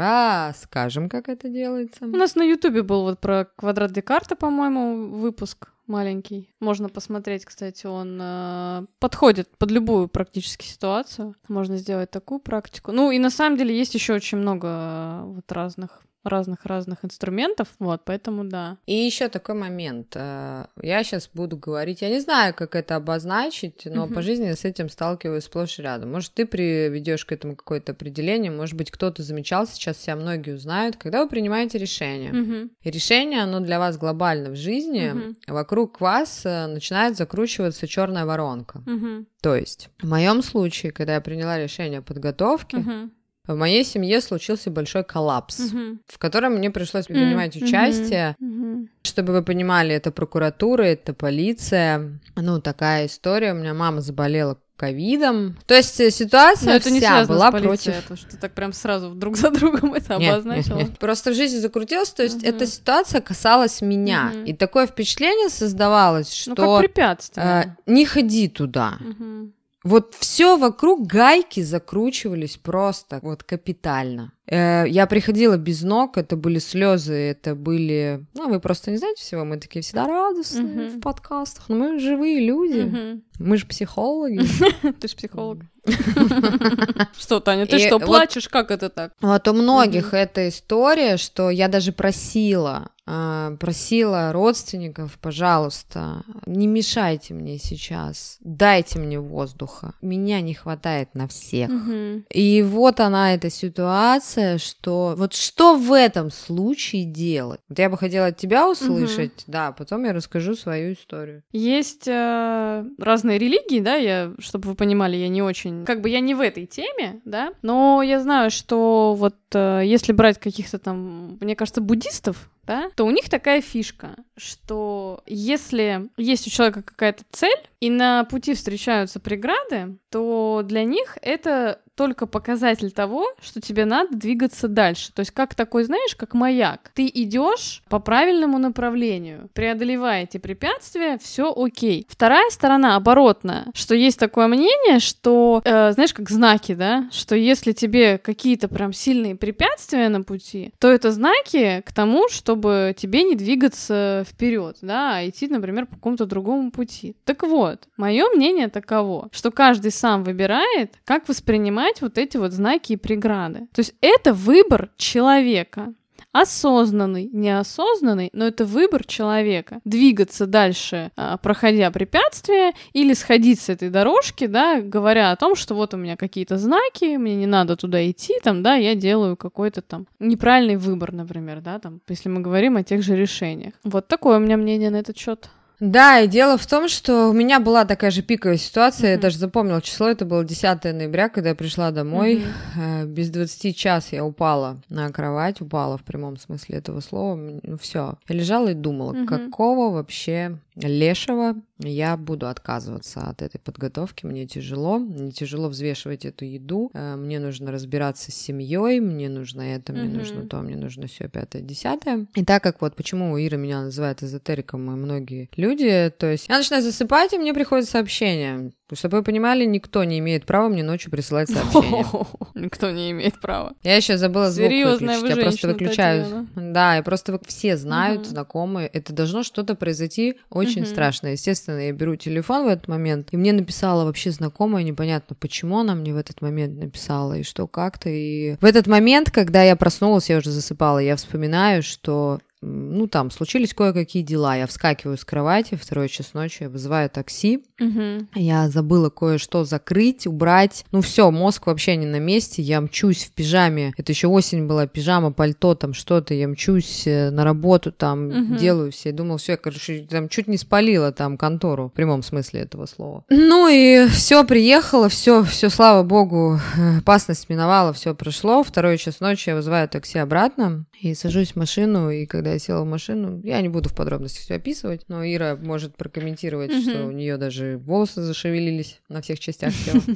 расскажем, 0.48 1.08
как 1.08 1.28
это 1.28 1.48
делается. 1.48 2.04
У 2.04 2.16
нас 2.16 2.34
на 2.34 2.42
Ютубе 2.42 2.82
был 2.82 3.02
вот 3.02 3.20
про 3.20 3.46
квадрат 3.56 3.92
Декарта, 3.92 4.36
по-моему, 4.36 5.08
выпуск 5.08 5.68
маленький. 5.86 6.50
Можно 6.60 6.88
посмотреть, 6.88 7.44
кстати, 7.44 7.86
он 7.86 8.18
э, 8.20 8.86
подходит 8.98 9.48
под 9.58 9.70
любую 9.70 10.08
практически 10.08 10.64
ситуацию. 10.64 11.34
Можно 11.48 11.76
сделать 11.76 12.10
такую 12.10 12.40
практику. 12.40 12.92
Ну 12.92 13.10
и 13.10 13.18
на 13.18 13.30
самом 13.30 13.58
деле 13.58 13.76
есть 13.76 13.94
еще 13.94 14.14
очень 14.14 14.38
много 14.38 14.68
э, 14.68 15.22
вот 15.24 15.52
разных 15.52 16.02
разных-разных 16.24 17.04
инструментов, 17.04 17.68
вот, 17.78 18.02
поэтому 18.04 18.44
да. 18.44 18.76
И 18.86 18.94
еще 18.94 19.28
такой 19.28 19.54
момент. 19.54 20.12
э, 20.14 20.66
Я 20.82 21.02
сейчас 21.04 21.28
буду 21.34 21.56
говорить, 21.56 22.02
я 22.02 22.08
не 22.08 22.20
знаю, 22.20 22.54
как 22.54 22.74
это 22.74 22.96
обозначить, 22.96 23.82
но 23.86 24.06
Мгм. 24.06 24.14
по 24.14 24.22
жизни 24.22 24.52
с 24.52 24.64
этим 24.64 24.88
сталкиваюсь 24.88 25.44
сплошь 25.44 25.78
и 25.78 25.82
рядом. 25.82 26.12
Может, 26.12 26.32
ты 26.34 26.46
приведешь 26.46 27.24
к 27.24 27.32
этому 27.32 27.56
какое-то 27.56 27.92
определение, 27.92 28.50
может 28.50 28.76
быть, 28.76 28.90
кто-то 28.90 29.22
замечал, 29.22 29.66
сейчас 29.66 29.98
себя 29.98 30.16
многие 30.16 30.54
узнают, 30.54 30.96
когда 30.96 31.22
вы 31.22 31.28
принимаете 31.28 31.78
решение. 31.78 32.32
Мгм. 32.32 32.70
И 32.82 32.90
решение, 32.90 33.42
оно 33.42 33.60
для 33.60 33.78
вас 33.78 33.96
глобально 33.98 34.50
в 34.50 34.56
жизни, 34.56 35.10
Мгм. 35.12 35.36
вокруг 35.46 36.00
вас 36.00 36.42
э, 36.44 36.66
начинает 36.66 37.16
закручиваться 37.16 37.86
черная 37.86 38.24
воронка. 38.26 38.82
Мгм. 38.86 39.26
То 39.42 39.56
есть, 39.56 39.88
в 40.00 40.08
моем 40.08 40.42
случае, 40.42 40.92
когда 40.92 41.14
я 41.14 41.20
приняла 41.20 41.58
решение 41.58 41.98
о 41.98 42.02
подготовке, 42.02 42.76
Мгм. 42.78 43.12
В 43.46 43.56
моей 43.56 43.84
семье 43.84 44.20
случился 44.20 44.70
большой 44.70 45.02
коллапс, 45.04 45.58
Мгм. 45.58 46.00
в 46.06 46.18
котором 46.18 46.54
мне 46.54 46.70
пришлось 46.70 47.06
принимать 47.06 47.56
Мгм. 47.56 47.64
участие. 47.66 48.36
Мгм. 48.38 48.88
Чтобы 49.02 49.32
вы 49.32 49.42
понимали, 49.42 49.94
это 49.94 50.12
прокуратура, 50.12 50.82
это 50.84 51.12
полиция. 51.12 52.20
Ну, 52.36 52.60
такая 52.60 53.06
история. 53.06 53.52
У 53.52 53.56
меня 53.56 53.74
мама 53.74 54.00
заболела 54.00 54.58
ковидом. 54.76 55.56
То 55.66 55.74
есть 55.74 56.00
э, 56.00 56.10
ситуация 56.10 56.70
Но 56.70 56.74
это 56.76 56.90
не 56.90 56.98
вся 56.98 57.08
связано 57.08 57.36
была 57.38 57.48
с 57.48 57.52
полицией, 57.52 57.94
против... 57.94 58.04
а 58.04 58.08
то, 58.08 58.16
что 58.16 58.30
ты 58.30 58.36
так 58.36 58.52
прям 58.52 58.72
сразу 58.72 59.10
друг 59.10 59.36
за 59.36 59.50
другом 59.50 59.94
это 59.94 60.16
Нет, 60.16 60.32
обозначила. 60.34 60.78
нет, 60.78 60.88
нет. 60.90 60.98
Просто 60.98 61.30
в 61.30 61.34
жизни 61.34 61.58
закрутилось, 61.58 62.10
то 62.10 62.22
есть 62.24 62.38
Мгм. 62.42 62.46
эта 62.48 62.66
ситуация 62.66 63.20
касалась 63.20 63.80
меня. 63.80 64.32
Мгм. 64.34 64.44
И 64.44 64.52
такое 64.54 64.86
впечатление 64.86 65.50
создавалось, 65.50 66.44
Ну, 66.48 66.54
что 66.54 66.78
как 66.78 66.80
препятствие. 66.80 67.76
э, 67.86 67.90
не 67.90 68.04
ходи 68.06 68.48
туда. 68.48 68.94
Мгм. 69.00 69.52
Вот 69.84 70.14
все 70.14 70.56
вокруг 70.56 71.06
гайки 71.06 71.60
закручивались 71.60 72.56
просто 72.56 73.18
вот 73.22 73.42
капитально. 73.42 74.32
Э, 74.46 74.84
я 74.86 75.06
приходила 75.06 75.56
без 75.56 75.82
ног, 75.82 76.18
это 76.18 76.36
были 76.36 76.58
слезы, 76.58 77.14
это 77.14 77.54
были... 77.54 78.24
Ну, 78.34 78.48
вы 78.48 78.60
просто 78.60 78.90
не 78.92 78.96
знаете 78.98 79.20
всего, 79.22 79.44
мы 79.44 79.58
такие 79.58 79.82
всегда 79.82 80.06
радостные 80.06 80.88
Мгм. 80.88 80.98
в 80.98 81.00
подкастах, 81.00 81.68
но 81.68 81.76
мы 81.76 81.98
живые 81.98 82.40
люди, 82.46 82.80
Мгм. 82.82 83.22
мы 83.40 83.56
же 83.56 83.66
психологи. 83.66 84.40
Ты 85.00 85.08
ж 85.08 85.14
психолог. 85.16 85.58
Что, 87.18 87.40
Таня, 87.40 87.66
ты 87.66 87.80
что, 87.80 87.98
плачешь? 87.98 88.48
Как 88.48 88.70
это 88.70 88.88
так? 88.88 89.12
Вот 89.20 89.48
у 89.48 89.52
многих 89.52 90.14
эта 90.14 90.48
история, 90.48 91.16
что 91.16 91.50
я 91.50 91.66
даже 91.66 91.90
просила, 91.92 92.90
просила 93.04 94.32
родственников, 94.32 95.18
пожалуйста, 95.20 96.22
не 96.46 96.66
мешайте 96.66 97.34
мне 97.34 97.58
сейчас, 97.58 98.38
дайте 98.40 98.98
мне 99.00 99.18
воздуха, 99.18 99.94
меня 100.00 100.40
не 100.40 100.54
хватает 100.54 101.14
на 101.14 101.26
всех. 101.26 101.68
Мгм. 101.68 102.24
И 102.30 102.62
вот 102.62 103.00
она, 103.00 103.34
эта 103.34 103.50
ситуация, 103.50 104.58
что 104.58 105.14
вот 105.16 105.34
что 105.34 105.76
в 105.76 105.92
этом 105.92 106.30
случае 106.30 107.04
делать? 107.04 107.60
Вот 107.68 107.78
я 107.78 107.90
бы 107.90 107.98
хотела 107.98 108.26
от 108.26 108.36
тебя 108.36 108.68
услышать, 108.68 109.44
да, 109.46 109.68
а 109.68 109.72
потом 109.72 110.04
я 110.04 110.12
расскажу 110.12 110.54
свою 110.54 110.92
историю. 110.92 111.42
Есть 111.50 112.06
э, 112.06 112.84
разные 112.98 113.38
религии, 113.38 113.80
да, 113.80 113.96
я, 113.96 114.32
чтобы 114.38 114.70
вы 114.70 114.74
понимали, 114.76 115.16
я 115.16 115.28
не 115.28 115.42
очень, 115.42 115.84
как 115.84 116.02
бы 116.02 116.08
я 116.08 116.20
не 116.20 116.34
в 116.34 116.40
этой 116.40 116.66
теме, 116.66 117.20
да, 117.24 117.52
но 117.62 118.00
я 118.02 118.20
знаю, 118.20 118.50
что 118.50 119.14
вот 119.18 119.36
э, 119.54 119.82
если 119.84 120.12
брать 120.12 120.38
каких-то 120.38 120.78
там, 120.78 121.38
мне 121.40 121.56
кажется, 121.56 121.80
буддистов, 121.80 122.48
да, 122.64 122.90
то 122.94 123.04
у 123.04 123.10
них 123.10 123.28
такая 123.28 123.60
фишка, 123.60 124.16
что 124.36 125.22
если 125.26 126.08
есть 126.16 126.46
у 126.46 126.50
человека 126.50 126.82
какая-то 126.82 127.24
цель, 127.32 127.68
и 127.80 127.90
на 127.90 128.24
пути 128.24 128.54
встречаются 128.54 129.18
преграды, 129.18 129.98
то 130.10 130.62
для 130.64 130.84
них 130.84 131.18
это 131.22 131.80
только 132.02 132.26
показатель 132.26 132.90
того, 132.90 133.28
что 133.40 133.60
тебе 133.60 133.84
надо 133.84 134.16
двигаться 134.16 134.66
дальше. 134.66 135.12
То 135.12 135.20
есть 135.20 135.30
как 135.30 135.54
такой, 135.54 135.84
знаешь, 135.84 136.16
как 136.16 136.34
маяк. 136.34 136.90
Ты 136.94 137.08
идешь 137.14 137.84
по 137.88 138.00
правильному 138.00 138.58
направлению, 138.58 139.48
преодолевая 139.52 140.24
эти 140.24 140.38
препятствия, 140.38 141.16
все 141.22 141.54
окей. 141.54 142.04
Вторая 142.08 142.50
сторона 142.50 142.96
оборотная, 142.96 143.66
что 143.72 143.94
есть 143.94 144.18
такое 144.18 144.48
мнение, 144.48 144.98
что, 144.98 145.62
э, 145.64 145.92
знаешь, 145.92 146.12
как 146.12 146.28
знаки, 146.28 146.74
да, 146.74 147.08
что 147.12 147.36
если 147.36 147.70
тебе 147.70 148.18
какие-то 148.18 148.66
прям 148.66 148.92
сильные 148.92 149.36
препятствия 149.36 150.08
на 150.08 150.22
пути, 150.22 150.72
то 150.80 150.90
это 150.90 151.12
знаки 151.12 151.84
к 151.86 151.92
тому, 151.92 152.28
чтобы 152.28 152.96
тебе 152.98 153.22
не 153.22 153.36
двигаться 153.36 154.24
вперед, 154.28 154.78
да, 154.82 155.18
а 155.18 155.28
идти, 155.28 155.46
например, 155.46 155.86
по 155.86 155.94
какому-то 155.94 156.26
другому 156.26 156.72
пути. 156.72 157.14
Так 157.24 157.44
вот, 157.44 157.86
мое 157.96 158.24
мнение 158.34 158.66
таково, 158.66 159.28
что 159.30 159.52
каждый 159.52 159.92
сам 159.92 160.24
выбирает, 160.24 160.94
как 161.04 161.28
воспринимать 161.28 161.91
вот 162.00 162.18
эти 162.18 162.36
вот 162.36 162.52
знаки 162.52 162.94
и 162.94 162.96
преграды. 162.96 163.66
То 163.72 163.80
есть 163.80 163.94
это 164.00 164.32
выбор 164.32 164.90
человека. 164.96 165.94
осознанный, 166.32 167.28
неосознанный, 167.32 168.30
но 168.32 168.46
это 168.46 168.64
выбор 168.64 169.04
человека. 169.04 169.80
Двигаться 169.84 170.46
дальше, 170.46 171.10
а, 171.14 171.36
проходя 171.36 171.90
препятствия, 171.90 172.72
или 172.94 173.12
сходить 173.12 173.60
с 173.60 173.68
этой 173.68 173.90
дорожки, 173.90 174.46
да, 174.46 174.80
говоря 174.80 175.30
о 175.30 175.36
том, 175.36 175.54
что 175.54 175.74
вот 175.74 175.92
у 175.92 175.98
меня 175.98 176.16
какие-то 176.16 176.56
знаки, 176.56 177.16
мне 177.16 177.36
не 177.36 177.46
надо 177.46 177.76
туда 177.76 178.10
идти, 178.10 178.34
там, 178.42 178.62
да, 178.62 178.76
я 178.76 178.94
делаю 178.94 179.36
какой-то 179.36 179.82
там 179.82 180.06
неправильный 180.20 180.76
выбор, 180.76 181.12
например, 181.12 181.60
да, 181.60 181.78
там, 181.78 182.00
если 182.08 182.30
мы 182.30 182.40
говорим 182.40 182.76
о 182.76 182.82
тех 182.82 183.02
же 183.02 183.14
решениях. 183.14 183.74
Вот 183.84 184.08
такое 184.08 184.38
у 184.38 184.40
меня 184.40 184.56
мнение 184.56 184.88
на 184.88 184.96
этот 184.96 185.18
счет. 185.18 185.50
Да, 185.82 186.20
и 186.20 186.28
дело 186.28 186.56
в 186.56 186.64
том, 186.64 186.86
что 186.86 187.28
у 187.28 187.32
меня 187.32 187.58
была 187.58 187.84
такая 187.84 188.12
же 188.12 188.22
пиковая 188.22 188.56
ситуация, 188.56 189.08
mm-hmm. 189.08 189.16
я 189.16 189.18
даже 189.18 189.36
запомнила 189.36 189.82
число, 189.82 190.06
это 190.06 190.24
было 190.24 190.44
10 190.44 190.84
ноября, 190.84 191.28
когда 191.28 191.48
я 191.48 191.54
пришла 191.56 191.90
домой, 191.90 192.44
mm-hmm. 192.76 193.06
без 193.06 193.30
20 193.30 193.76
час 193.76 194.12
я 194.12 194.24
упала 194.24 194.80
на 194.88 195.08
кровать, 195.08 195.60
упала 195.60 195.98
в 195.98 196.04
прямом 196.04 196.36
смысле 196.36 196.76
этого 196.76 197.00
слова, 197.00 197.34
ну 197.34 197.78
все, 197.78 198.14
я 198.28 198.34
лежала 198.36 198.68
и 198.68 198.74
думала, 198.74 199.12
mm-hmm. 199.12 199.26
какого 199.26 199.92
вообще 199.92 200.56
лешего 200.76 201.56
я 201.78 202.16
буду 202.16 202.48
отказываться 202.48 203.22
от 203.22 203.42
этой 203.42 203.58
подготовки. 203.58 204.24
Мне 204.24 204.46
тяжело, 204.46 204.98
мне 204.98 205.32
тяжело 205.32 205.68
взвешивать 205.68 206.24
эту 206.24 206.44
еду. 206.44 206.90
Э, 206.94 207.16
мне 207.16 207.38
нужно 207.40 207.72
разбираться 207.72 208.30
с 208.30 208.34
семьей, 208.34 209.00
мне 209.00 209.28
нужно 209.28 209.62
это, 209.62 209.92
мне 209.92 210.02
mm-hmm. 210.02 210.16
нужно 210.16 210.46
то, 210.46 210.60
мне 210.60 210.76
нужно 210.76 211.06
все 211.08 211.28
пятое, 211.28 211.62
десятое. 211.62 212.26
И 212.34 212.44
так 212.44 212.62
как 212.62 212.80
вот 212.80 212.96
почему 212.96 213.38
Ира 213.38 213.56
меня 213.56 213.82
называет 213.82 214.22
эзотериком 214.22 214.90
и 214.90 214.94
многие 214.94 215.50
люди, 215.56 215.71
то 215.76 216.30
есть 216.30 216.48
я 216.48 216.58
начинаю 216.58 216.82
засыпать, 216.82 217.32
и 217.32 217.38
мне 217.38 217.52
приходит 217.54 217.88
сообщение. 217.88 218.72
Чтобы 218.94 219.18
вы 219.18 219.24
понимали, 219.24 219.64
никто 219.64 220.04
не 220.04 220.18
имеет 220.18 220.44
права 220.44 220.68
мне 220.68 220.82
ночью 220.82 221.10
присылать 221.10 221.48
сообщения. 221.48 222.04
Никто 222.54 222.90
не 222.90 223.10
имеет 223.12 223.40
права. 223.40 223.72
Я 223.82 223.96
еще 223.96 224.18
забыла 224.18 224.50
звук 224.50 224.68
выключить. 224.68 225.28
Я 225.28 225.36
просто 225.36 225.68
выключаю. 225.68 226.48
Да, 226.54 226.96
я 226.96 227.02
просто 227.02 227.40
все 227.46 227.76
знают, 227.76 228.26
знакомые. 228.26 228.88
Это 228.88 229.12
должно 229.12 229.42
что-то 229.42 229.74
произойти 229.74 230.36
очень 230.50 230.84
страшно. 230.84 231.28
Естественно, 231.28 231.78
я 231.78 231.92
беру 231.92 232.16
телефон 232.16 232.64
в 232.64 232.68
этот 232.68 232.88
момент, 232.88 233.28
и 233.30 233.36
мне 233.36 233.52
написала 233.52 234.04
вообще 234.04 234.30
знакомая, 234.30 234.84
непонятно, 234.84 235.36
почему 235.38 235.78
она 235.78 235.94
мне 235.94 236.12
в 236.12 236.18
этот 236.18 236.42
момент 236.42 236.78
написала, 236.78 237.38
и 237.38 237.42
что 237.42 237.66
как-то. 237.66 238.10
И 238.10 238.56
в 238.60 238.64
этот 238.64 238.86
момент, 238.86 239.30
когда 239.30 239.62
я 239.62 239.76
проснулась, 239.76 240.28
я 240.28 240.36
уже 240.36 240.50
засыпала, 240.50 240.98
я 240.98 241.16
вспоминаю, 241.16 241.82
что 241.82 242.40
ну, 242.62 243.08
там, 243.08 243.30
случились 243.30 243.74
кое-какие 243.74 244.22
дела. 244.22 244.56
Я 244.56 244.66
вскакиваю 244.66 245.18
с 245.18 245.24
кровати, 245.24 245.74
второй 245.74 246.08
час 246.08 246.32
ночи, 246.32 246.62
я 246.62 246.68
вызываю 246.68 247.10
такси. 247.10 247.64
Угу. 247.80 248.28
Я 248.36 248.68
забыла 248.68 249.10
кое-что 249.10 249.64
закрыть, 249.64 250.26
убрать. 250.26 250.84
Ну, 250.92 251.00
все, 251.00 251.30
мозг 251.30 251.66
вообще 251.66 251.96
не 251.96 252.06
на 252.06 252.20
месте. 252.20 252.62
Я 252.62 252.80
мчусь 252.80 253.24
в 253.24 253.32
пижаме. 253.32 253.92
Это 253.96 254.12
еще 254.12 254.28
осень 254.28 254.66
была, 254.66 254.86
пижама, 254.86 255.32
пальто, 255.32 255.74
там 255.74 255.92
что-то. 255.92 256.34
Я 256.34 256.46
мчусь 256.46 257.06
э, 257.06 257.30
на 257.30 257.44
работу, 257.44 257.90
там, 257.90 258.28
угу. 258.28 258.56
делаю 258.56 258.92
все. 258.92 259.08
Я 259.08 259.14
думала, 259.16 259.38
все, 259.38 259.52
я, 259.52 259.58
короче, 259.58 260.06
там 260.08 260.28
чуть 260.28 260.46
не 260.46 260.56
спалила 260.56 261.10
там 261.10 261.36
контору, 261.36 261.88
в 261.88 261.92
прямом 261.92 262.22
смысле 262.22 262.60
этого 262.60 262.86
слова. 262.86 263.24
Ну, 263.28 263.68
и 263.68 264.06
все, 264.08 264.44
приехала, 264.44 265.08
все, 265.08 265.42
все, 265.42 265.68
слава 265.68 266.04
богу, 266.04 266.60
опасность 266.98 267.48
миновала, 267.48 267.92
все 267.92 268.14
прошло. 268.14 268.62
Второй 268.62 268.98
час 268.98 269.18
ночи 269.18 269.48
я 269.48 269.56
вызываю 269.56 269.88
такси 269.88 270.18
обратно 270.18 270.86
и 271.00 271.14
сажусь 271.14 271.52
в 271.52 271.56
машину, 271.56 272.10
и 272.10 272.26
когда 272.26 272.51
я 272.52 272.58
села 272.58 272.82
в 272.82 272.86
машину. 272.86 273.40
Я 273.42 273.60
не 273.60 273.68
буду 273.68 273.88
в 273.88 273.94
подробности 273.94 274.40
все 274.40 274.54
описывать, 274.54 275.02
но 275.08 275.24
Ира 275.24 275.56
может 275.60 275.96
прокомментировать, 275.96 276.70
mm-hmm. 276.70 276.90
что 276.90 277.06
у 277.06 277.10
нее 277.10 277.36
даже 277.36 277.78
волосы 277.78 278.22
зашевелились 278.22 279.00
на 279.08 279.22
всех 279.22 279.40
частях 279.40 279.72
тела. 279.84 280.02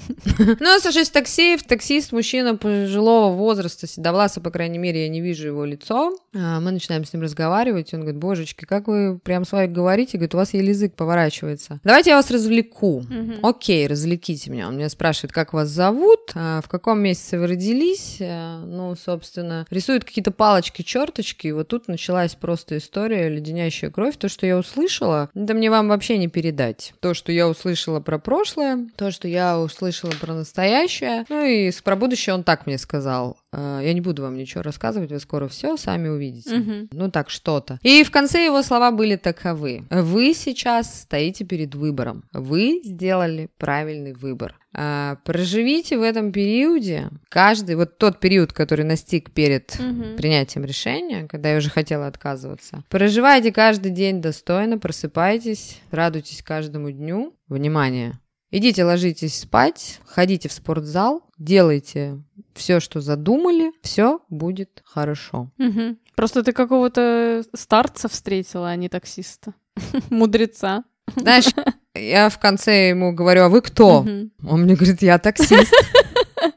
Ну, 0.60 0.72
я 0.72 0.80
сажусь 0.80 1.08
в 1.08 1.12
такси, 1.12 1.56
в 1.56 1.64
таксист, 1.64 2.12
мужчина 2.12 2.56
пожилого 2.56 3.34
возраста, 3.34 3.86
седовласа, 3.86 4.40
по 4.40 4.50
крайней 4.50 4.78
мере, 4.78 5.02
я 5.02 5.08
не 5.08 5.20
вижу 5.20 5.48
его 5.48 5.64
лицо. 5.64 6.16
А, 6.34 6.60
мы 6.60 6.70
начинаем 6.70 7.04
с 7.04 7.12
ним 7.12 7.22
разговаривать, 7.22 7.92
он 7.94 8.00
говорит, 8.00 8.18
божечки, 8.18 8.64
как 8.64 8.88
вы 8.88 9.18
прям 9.18 9.44
с 9.44 9.52
вами 9.52 9.72
говорите, 9.72 10.18
говорит, 10.18 10.34
у 10.34 10.38
вас 10.38 10.54
еле 10.54 10.68
язык 10.68 10.94
поворачивается. 10.94 11.80
Давайте 11.84 12.10
я 12.10 12.16
вас 12.16 12.30
развлеку. 12.30 13.04
Окей, 13.42 13.86
развлеките 13.86 14.50
меня. 14.50 14.68
Он 14.68 14.76
меня 14.76 14.88
спрашивает, 14.88 15.32
как 15.32 15.52
вас 15.52 15.68
зовут, 15.68 16.32
а, 16.34 16.60
в 16.62 16.68
каком 16.68 17.00
месяце 17.00 17.38
вы 17.38 17.46
родились, 17.46 18.18
а, 18.20 18.64
ну, 18.64 18.94
собственно, 18.96 19.66
рисует 19.70 20.04
какие-то 20.04 20.30
палочки, 20.30 20.82
черточки, 20.82 21.48
и 21.48 21.52
вот 21.52 21.68
тут 21.68 21.88
началась 21.88 22.25
началась 22.26 22.34
просто 22.34 22.78
история 22.78 23.28
«Леденящая 23.28 23.90
кровь». 23.90 24.16
То, 24.16 24.28
что 24.28 24.46
я 24.46 24.58
услышала, 24.58 25.30
это 25.34 25.54
мне 25.54 25.70
вам 25.70 25.88
вообще 25.88 26.18
не 26.18 26.28
передать. 26.28 26.92
То, 27.00 27.14
что 27.14 27.30
я 27.30 27.48
услышала 27.48 28.00
про 28.00 28.18
прошлое, 28.18 28.88
то, 28.96 29.10
что 29.12 29.28
я 29.28 29.60
услышала 29.60 30.10
про 30.20 30.34
настоящее. 30.34 31.24
Ну 31.28 31.44
и 31.44 31.70
про 31.84 31.94
будущее 31.94 32.34
он 32.34 32.42
так 32.42 32.66
мне 32.66 32.78
сказал. 32.78 33.38
«Э, 33.52 33.80
я 33.82 33.92
не 33.92 34.00
буду 34.00 34.22
вам 34.22 34.36
ничего 34.36 34.62
рассказывать, 34.62 35.10
вы 35.10 35.20
скоро 35.20 35.48
все 35.48 35.76
сами 35.76 36.08
увидите. 36.08 36.56
Угу. 36.56 36.88
Ну 36.92 37.10
так 37.10 37.30
что-то. 37.30 37.78
И 37.82 38.02
в 38.04 38.10
конце 38.10 38.44
его 38.44 38.62
слова 38.62 38.90
были 38.90 39.16
таковы. 39.16 39.84
Вы 39.90 40.34
сейчас 40.34 41.02
стоите 41.02 41.44
перед 41.44 41.74
выбором. 41.74 42.24
Вы 42.32 42.80
сделали 42.84 43.48
правильный 43.58 44.12
выбор. 44.12 44.56
А, 44.78 45.16
проживите 45.24 45.96
в 45.96 46.02
этом 46.02 46.32
периоде 46.32 47.08
каждый, 47.30 47.76
вот 47.76 47.96
тот 47.96 48.20
период, 48.20 48.52
который 48.52 48.84
настиг 48.84 49.30
перед 49.30 49.74
угу. 49.74 50.16
принятием 50.18 50.66
решения, 50.66 51.26
когда 51.26 51.52
я 51.52 51.58
уже 51.58 51.70
хотела 51.70 52.06
отказываться. 52.06 52.84
Проживайте 52.90 53.52
каждый 53.52 53.90
день 53.90 54.20
достойно, 54.20 54.78
просыпайтесь, 54.78 55.80
радуйтесь 55.90 56.42
каждому 56.42 56.90
дню. 56.90 57.32
Внимание! 57.48 58.18
Идите, 58.50 58.84
ложитесь 58.84 59.40
спать, 59.40 60.00
ходите 60.06 60.48
в 60.48 60.52
спортзал, 60.52 61.22
делайте 61.36 62.22
все, 62.54 62.80
что 62.80 63.00
задумали, 63.00 63.72
все 63.82 64.20
будет 64.30 64.82
хорошо. 64.84 65.50
Угу. 65.58 65.96
Просто 66.14 66.42
ты 66.42 66.52
какого-то 66.52 67.42
старца 67.54 68.08
встретила, 68.08 68.70
а 68.70 68.76
не 68.76 68.88
таксиста. 68.88 69.54
Мудреца. 70.10 70.84
Знаешь, 71.16 71.46
я 71.94 72.28
в 72.28 72.38
конце 72.38 72.88
ему 72.88 73.12
говорю, 73.12 73.44
а 73.44 73.48
вы 73.48 73.60
кто? 73.60 73.98
Он 73.98 74.62
мне 74.62 74.74
говорит, 74.74 75.02
я 75.02 75.18
таксист. 75.18 75.72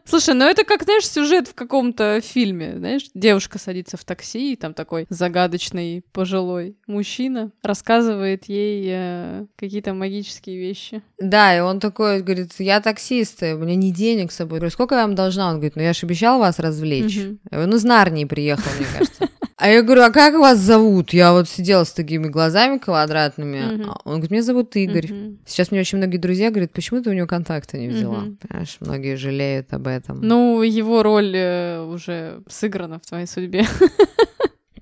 Слушай, 0.09 0.33
ну 0.33 0.45
это 0.45 0.63
как, 0.63 0.83
знаешь, 0.83 1.07
сюжет 1.07 1.47
в 1.47 1.53
каком-то 1.53 2.19
фильме, 2.21 2.77
знаешь, 2.77 3.09
девушка 3.13 3.59
садится 3.59 3.95
в 3.95 4.03
такси, 4.03 4.53
и 4.53 4.55
там 4.55 4.73
такой 4.73 5.05
загадочный 5.09 6.03
пожилой 6.11 6.75
мужчина 6.87 7.51
рассказывает 7.61 8.45
ей 8.45 8.85
э, 8.89 9.45
какие-то 9.55 9.93
магические 9.93 10.57
вещи. 10.57 11.03
Да, 11.19 11.55
и 11.55 11.59
он 11.59 11.79
такой 11.79 12.23
говорит, 12.23 12.53
я 12.57 12.81
таксист, 12.81 13.43
у 13.43 13.57
меня 13.59 13.75
не 13.75 13.91
денег 13.91 14.31
с 14.31 14.37
собой. 14.37 14.57
Я 14.57 14.61
говорю, 14.61 14.71
сколько 14.71 14.95
я 14.95 15.03
вам 15.03 15.13
должна? 15.13 15.49
Он 15.49 15.55
говорит, 15.55 15.75
ну 15.75 15.83
я 15.83 15.93
же 15.93 16.07
обещал 16.07 16.39
вас 16.39 16.57
развлечь. 16.57 17.17
Угу. 17.17 17.37
Ну 17.51 17.77
с 17.77 17.83
Нарнии 17.83 18.25
приехал, 18.25 18.71
мне 18.77 18.87
кажется. 18.97 19.28
А 19.59 19.67
я 19.67 19.81
говорю, 19.81 20.03
а 20.03 20.09
как 20.09 20.35
вас 20.35 20.57
зовут? 20.57 21.11
Я 21.11 21.33
вот 21.33 21.49
сидела 21.49 21.83
с 21.83 21.91
такими 21.91 22.27
глазами 22.27 22.77
квадратными. 22.77 23.57
Uh-huh. 23.57 24.01
Он 24.05 24.13
говорит, 24.13 24.31
меня 24.31 24.41
зовут 24.41 24.73
Игорь. 24.77 25.07
Uh-huh. 25.07 25.37
Сейчас 25.45 25.71
мне 25.71 25.81
очень 25.81 25.97
многие 25.97 26.15
друзья 26.15 26.49
говорят, 26.49 26.71
почему 26.71 27.01
ты 27.01 27.09
у 27.09 27.13
него 27.13 27.27
контакта 27.27 27.77
не 27.77 27.89
взяла? 27.89 28.19
Uh-huh. 28.19 28.37
Понимаешь, 28.47 28.77
многие 28.79 29.17
жалеют 29.17 29.73
об 29.73 29.87
этом. 29.87 30.21
Ну, 30.21 30.61
его 30.61 31.03
роль 31.03 31.33
э, 31.35 31.83
уже 31.83 32.41
сыграна 32.47 32.99
в 32.99 33.05
твоей 33.05 33.27
судьбе. 33.27 33.65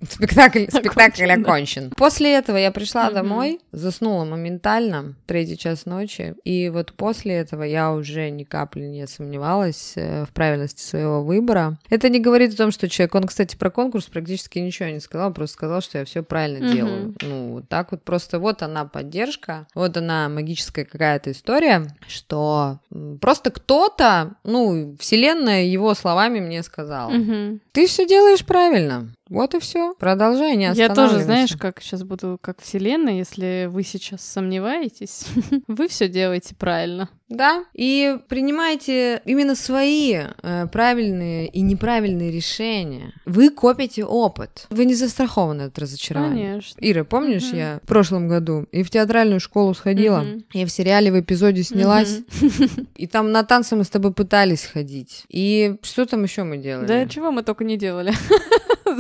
Спектакль, 0.10 0.66
спектакль 0.70 1.24
окончен. 1.24 1.42
окончен. 1.42 1.92
После 1.96 2.34
этого 2.34 2.58
я 2.58 2.72
пришла 2.72 3.10
mm-hmm. 3.10 3.14
домой, 3.14 3.60
заснула 3.72 4.26
моментально, 4.26 5.16
третий 5.26 5.58
час 5.58 5.86
ночи, 5.86 6.36
и 6.44 6.70
вот 6.70 6.94
после 6.94 7.36
этого 7.36 7.64
я 7.64 7.92
уже 7.92 8.30
ни 8.30 8.44
капли 8.44 8.82
не 8.82 9.08
сомневалась 9.08 9.94
э, 9.96 10.26
в 10.26 10.30
правильности 10.30 10.82
своего 10.82 11.24
выбора. 11.24 11.80
Это 11.90 12.10
не 12.10 12.20
говорит 12.20 12.54
о 12.54 12.58
том, 12.58 12.72
что 12.72 12.88
человек, 12.90 13.16
он, 13.16 13.24
кстати, 13.26 13.56
про 13.56 13.70
конкурс 13.70 14.06
практически 14.06 14.60
ничего 14.60 14.90
не 14.90 15.00
сказал, 15.00 15.34
просто 15.34 15.54
сказал, 15.54 15.82
что 15.82 16.00
я 16.00 16.06
все 16.06 16.24
правильно 16.24 16.66
mm-hmm. 16.66 16.74
делаю. 16.74 17.16
Ну, 17.22 17.54
вот 17.54 17.70
так 17.70 17.92
вот 17.92 18.04
просто 18.04 18.40
вот 18.40 18.62
она 18.62 18.86
поддержка, 18.86 19.68
вот 19.74 19.98
она 19.98 20.30
магическая 20.30 20.86
какая-то 20.86 21.32
история, 21.32 21.88
что 22.08 22.80
просто 23.22 23.52
кто-то, 23.52 24.36
ну, 24.44 24.96
вселенная 25.00 25.64
его 25.64 25.94
словами 25.94 26.40
мне 26.40 26.64
сказала, 26.64 27.12
mm-hmm. 27.12 27.60
ты 27.72 27.88
все 27.88 28.08
делаешь 28.08 28.46
правильно. 28.46 29.10
Вот 29.30 29.56
и 29.56 29.60
все. 29.60 29.94
Продолжай, 29.96 30.56
не 30.56 30.72
Я 30.74 30.94
тоже, 30.94 31.20
знаешь, 31.20 31.56
как 31.58 31.82
сейчас 31.82 32.04
буду 32.04 32.38
как 32.42 32.62
вселенная, 32.62 33.14
если 33.14 33.68
вы 33.70 33.84
сейчас 33.84 34.22
сомневаетесь, 34.22 35.26
вы 35.68 35.88
все 35.88 36.08
делаете 36.08 36.56
правильно. 36.56 37.10
Да, 37.30 37.66
и 37.74 38.18
принимайте 38.30 39.22
именно 39.26 39.56
свои 39.56 40.14
э, 40.14 40.68
правильные 40.72 41.48
и 41.48 41.62
неправильные 41.62 42.32
решения. 42.32 43.14
Вы 43.26 43.50
копите 43.50 44.06
опыт. 44.06 44.66
Вы 44.70 44.86
не 44.86 44.96
застрахованы 44.96 45.64
от 45.64 45.78
разочарования. 45.78 46.50
Конечно. 46.50 46.80
Ира, 46.80 47.04
помнишь, 47.04 47.50
угу. 47.50 47.58
я 47.58 47.80
в 47.84 47.88
прошлом 47.88 48.30
году 48.30 48.66
и 48.72 48.84
в 48.84 48.90
театральную 48.90 49.42
школу 49.42 49.74
сходила, 49.74 50.22
угу. 50.22 50.44
я 50.54 50.66
в 50.66 50.70
сериале 50.70 51.12
в 51.12 51.20
эпизоде 51.20 51.64
снялась, 51.64 52.20
угу. 52.42 52.70
и 52.96 53.08
там 53.08 53.32
на 53.32 53.44
танцы 53.44 53.76
мы 53.76 53.84
с 53.84 53.90
тобой 53.90 54.14
пытались 54.14 54.64
ходить. 54.64 55.26
И 55.28 55.76
что 55.82 56.06
там 56.06 56.24
еще 56.24 56.44
мы 56.44 56.58
делали? 56.58 56.88
Да 56.88 57.06
чего 57.08 57.32
мы 57.32 57.44
только 57.44 57.66
не 57.66 57.78
делали. 57.78 58.14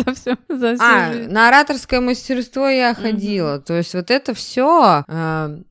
за 0.05 0.13
все. 0.13 0.37
За 0.49 0.75
всю 0.75 0.83
А, 0.83 1.13
жизнь. 1.13 1.31
на 1.31 1.47
ораторское 1.47 2.01
мастерство 2.01 2.67
я 2.67 2.93
ходила. 2.93 3.59
То 3.59 3.75
есть 3.75 3.93
вот 3.93 4.11
это 4.11 4.33
все. 4.33 5.03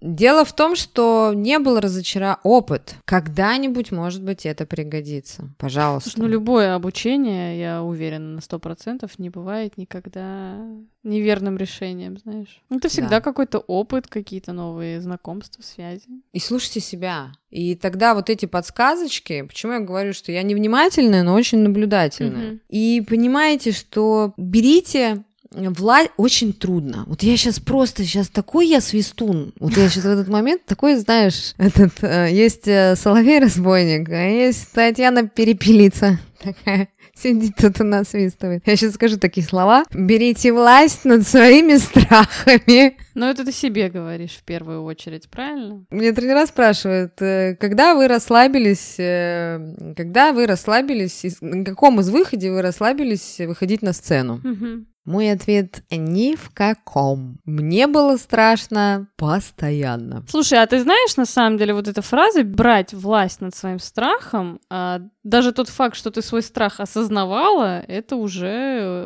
дело 0.00 0.44
в 0.44 0.52
том, 0.54 0.76
что 0.76 1.32
не 1.34 1.58
был 1.58 1.80
разочара 1.80 2.38
опыт. 2.46 2.94
Когда-нибудь, 3.04 3.92
может 3.92 4.22
быть, 4.22 4.46
это 4.46 4.64
пригодится. 4.66 5.50
Пожалуйста. 5.58 6.10
Слушай, 6.10 6.20
ну 6.22 6.28
любое 6.28 6.74
обучение, 6.74 7.58
я 7.58 7.82
уверена 7.82 8.34
на 8.36 8.40
сто 8.40 8.58
процентов, 8.58 9.18
не 9.18 9.30
бывает 9.30 9.76
никогда 9.76 10.56
неверным 11.02 11.56
решением, 11.56 12.18
знаешь. 12.18 12.60
Ну, 12.68 12.78
Это 12.78 12.88
всегда 12.88 13.08
Да. 13.16 13.20
какой-то 13.20 13.58
опыт, 13.58 14.06
какие-то 14.08 14.52
новые 14.52 15.00
знакомства, 15.00 15.62
связи. 15.62 16.08
И 16.32 16.38
слушайте 16.38 16.80
себя. 16.80 17.32
И 17.50 17.74
тогда 17.74 18.14
вот 18.14 18.28
эти 18.28 18.46
подсказочки, 18.46 19.42
почему 19.42 19.72
я 19.74 19.80
говорю, 19.80 20.12
что 20.12 20.32
я 20.32 20.42
невнимательная, 20.42 21.22
но 21.22 21.34
очень 21.34 21.58
наблюдательная. 21.58 22.50
Мгм. 22.52 22.60
И 22.68 23.04
понимаете, 23.08 23.72
что 23.72 24.34
берите 24.36 25.24
власть 25.52 26.10
очень 26.16 26.52
трудно. 26.52 27.04
Вот 27.06 27.22
я 27.22 27.36
сейчас 27.36 27.60
просто, 27.60 28.04
сейчас 28.04 28.28
такой 28.28 28.68
я 28.68 28.80
свистун. 28.80 29.52
Вот 29.58 29.76
я 29.76 29.88
сейчас 29.88 30.04
в 30.04 30.08
этот 30.08 30.28
момент 30.28 30.64
такой, 30.64 30.96
знаешь, 30.96 31.54
этот, 31.58 32.02
э, 32.02 32.28
есть 32.32 32.66
э, 32.68 32.94
Соловей-разбойник, 32.96 34.08
а 34.08 34.28
есть 34.28 34.72
Татьяна 34.72 35.28
Перепелица. 35.28 36.18
Такая 36.42 36.88
сидит 37.16 37.56
тут 37.56 37.80
и 37.80 37.82
насвистывает. 37.82 38.62
Я 38.66 38.76
сейчас 38.76 38.94
скажу 38.94 39.18
такие 39.18 39.46
слова. 39.46 39.84
Берите 39.92 40.52
власть 40.52 41.04
над 41.04 41.26
своими 41.26 41.76
страхами. 41.76 42.96
Но 43.14 43.30
это 43.30 43.44
ты 43.44 43.52
себе 43.52 43.88
говоришь 43.88 44.32
в 44.32 44.42
первую 44.42 44.84
очередь, 44.84 45.28
правильно? 45.30 45.84
Мне 45.90 46.12
тренера 46.12 46.46
спрашивают, 46.46 47.20
э, 47.20 47.56
когда 47.58 47.94
вы 47.94 48.08
расслабились, 48.08 48.96
э, 48.98 49.94
когда 49.96 50.32
вы 50.32 50.46
расслабились, 50.46 51.24
на 51.40 51.64
каком 51.64 52.00
из 52.00 52.10
выходе 52.10 52.50
вы 52.50 52.62
расслабились 52.62 53.38
выходить 53.38 53.82
на 53.82 53.92
сцену? 53.92 54.40
Мгм. 54.44 54.86
Мой 55.06 55.32
ответ– 55.32 55.84
ни 55.90 56.34
в 56.34 56.50
каком. 56.52 57.38
Мне 57.44 57.86
было 57.86 58.16
страшно 58.16 59.08
постоянно. 59.16 60.24
Слушай, 60.28 60.62
а 60.62 60.66
ты 60.66 60.80
знаешь, 60.80 61.16
на 61.16 61.24
самом 61.24 61.58
деле, 61.58 61.74
вот 61.74 61.88
эта 61.88 62.02
фраза 62.02 62.42
«брать 62.42 62.92
власть 62.92 63.40
над 63.40 63.54
своим 63.54 63.78
страхом», 63.78 64.60
а, 64.68 65.00
даже 65.22 65.52
тот 65.52 65.68
факт, 65.68 65.96
что 65.96 66.10
ты 66.10 66.22
свой 66.22 66.42
страх 66.42 66.80
осознавала, 66.80 67.80
это 67.80 68.16
уже 68.16 68.46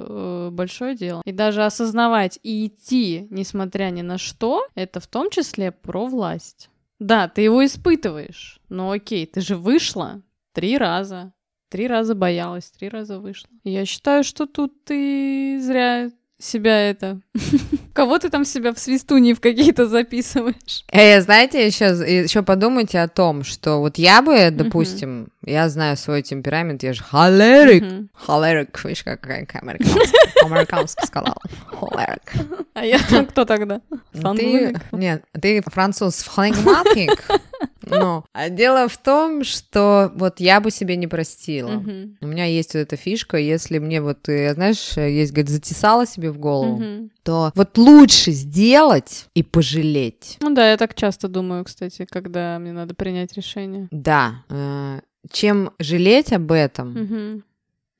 э, 0.08 0.48
большое 0.50 0.96
дело. 0.96 1.22
И 1.24 1.32
даже 1.32 1.64
осознавать 1.64 2.38
и 2.42 2.66
идти, 2.66 3.26
несмотря 3.30 3.90
ни 3.90 4.02
на 4.02 4.18
что, 4.18 4.66
это 4.74 5.00
в 5.00 5.06
том 5.06 5.30
числе 5.30 5.70
про 5.70 6.06
власть. 6.06 6.70
Да, 6.98 7.28
ты 7.28 7.42
его 7.42 7.64
испытываешь, 7.64 8.60
но 8.68 8.90
окей, 8.90 9.26
ты 9.26 9.40
же 9.40 9.56
вышла 9.56 10.22
три 10.52 10.76
раза. 10.76 11.32
Три 11.70 11.86
раза 11.86 12.16
боялась, 12.16 12.68
три 12.70 12.88
раза 12.88 13.20
вышла. 13.20 13.48
Я 13.62 13.86
считаю, 13.86 14.24
что 14.24 14.46
тут 14.46 14.84
ты 14.84 15.60
зря 15.62 16.10
себя 16.36 16.90
это... 16.90 17.20
Кого 17.92 18.18
ты 18.18 18.28
там 18.28 18.44
себя 18.44 18.72
в 18.72 18.78
свистуни 18.78 19.34
в 19.34 19.40
какие-то 19.40 19.86
записываешь? 19.86 20.84
Э, 20.90 21.20
знаете, 21.20 21.64
еще, 21.64 21.86
еще 22.24 22.42
подумайте 22.42 22.98
о 22.98 23.08
том, 23.08 23.44
что 23.44 23.78
вот 23.78 23.98
я 23.98 24.20
бы, 24.20 24.50
допустим, 24.50 25.28
я 25.44 25.68
знаю 25.68 25.96
свой 25.96 26.22
темперамент, 26.22 26.82
я 26.82 26.92
же 26.92 27.02
холерик. 27.02 27.82
Мгм. 27.82 28.10
Холерик, 28.14 28.84
видишь, 28.84 29.02
как 29.04 29.26
американский, 29.26 30.16
американский 30.44 31.06
сказал. 31.06 31.36
Холерик. 31.66 32.32
А 32.74 32.84
я 32.84 32.98
там 33.08 33.26
кто 33.26 33.44
тогда? 33.44 33.80
Ты, 34.12 34.20
Фангулик? 34.20 34.92
нет, 34.92 35.24
ты 35.40 35.62
француз 35.62 36.22
флегматик. 36.22 37.26
Но 37.82 38.24
а 38.32 38.50
дело 38.50 38.88
в 38.88 38.96
том, 38.98 39.42
что 39.42 40.12
вот 40.14 40.38
я 40.40 40.60
бы 40.60 40.70
себе 40.70 40.96
не 40.96 41.06
простила. 41.06 41.70
Мгм. 41.70 42.18
У 42.20 42.26
меня 42.26 42.44
есть 42.44 42.74
вот 42.74 42.80
эта 42.80 42.96
фишка, 42.96 43.38
если 43.38 43.78
мне 43.78 44.00
вот, 44.02 44.28
э, 44.28 44.52
знаешь, 44.54 44.96
есть, 44.96 45.32
говорит, 45.32 45.48
затесала 45.50 46.06
себе 46.06 46.30
в 46.30 46.38
голову, 46.38 46.76
Мгм. 46.78 47.10
то 47.22 47.50
вот 47.54 47.78
лучше 47.78 48.32
сделать 48.32 49.26
и 49.34 49.42
пожалеть. 49.42 50.36
Ну 50.40 50.54
да, 50.54 50.70
я 50.70 50.76
так 50.76 50.94
часто 50.94 51.28
думаю, 51.28 51.64
кстати, 51.64 52.06
когда 52.08 52.58
мне 52.58 52.72
надо 52.72 52.94
принять 52.94 53.32
решение. 53.34 53.88
Да, 53.90 54.44
э, 54.50 55.00
чем 55.30 55.72
жалеть 55.78 56.32
об 56.32 56.52
этом. 56.52 57.44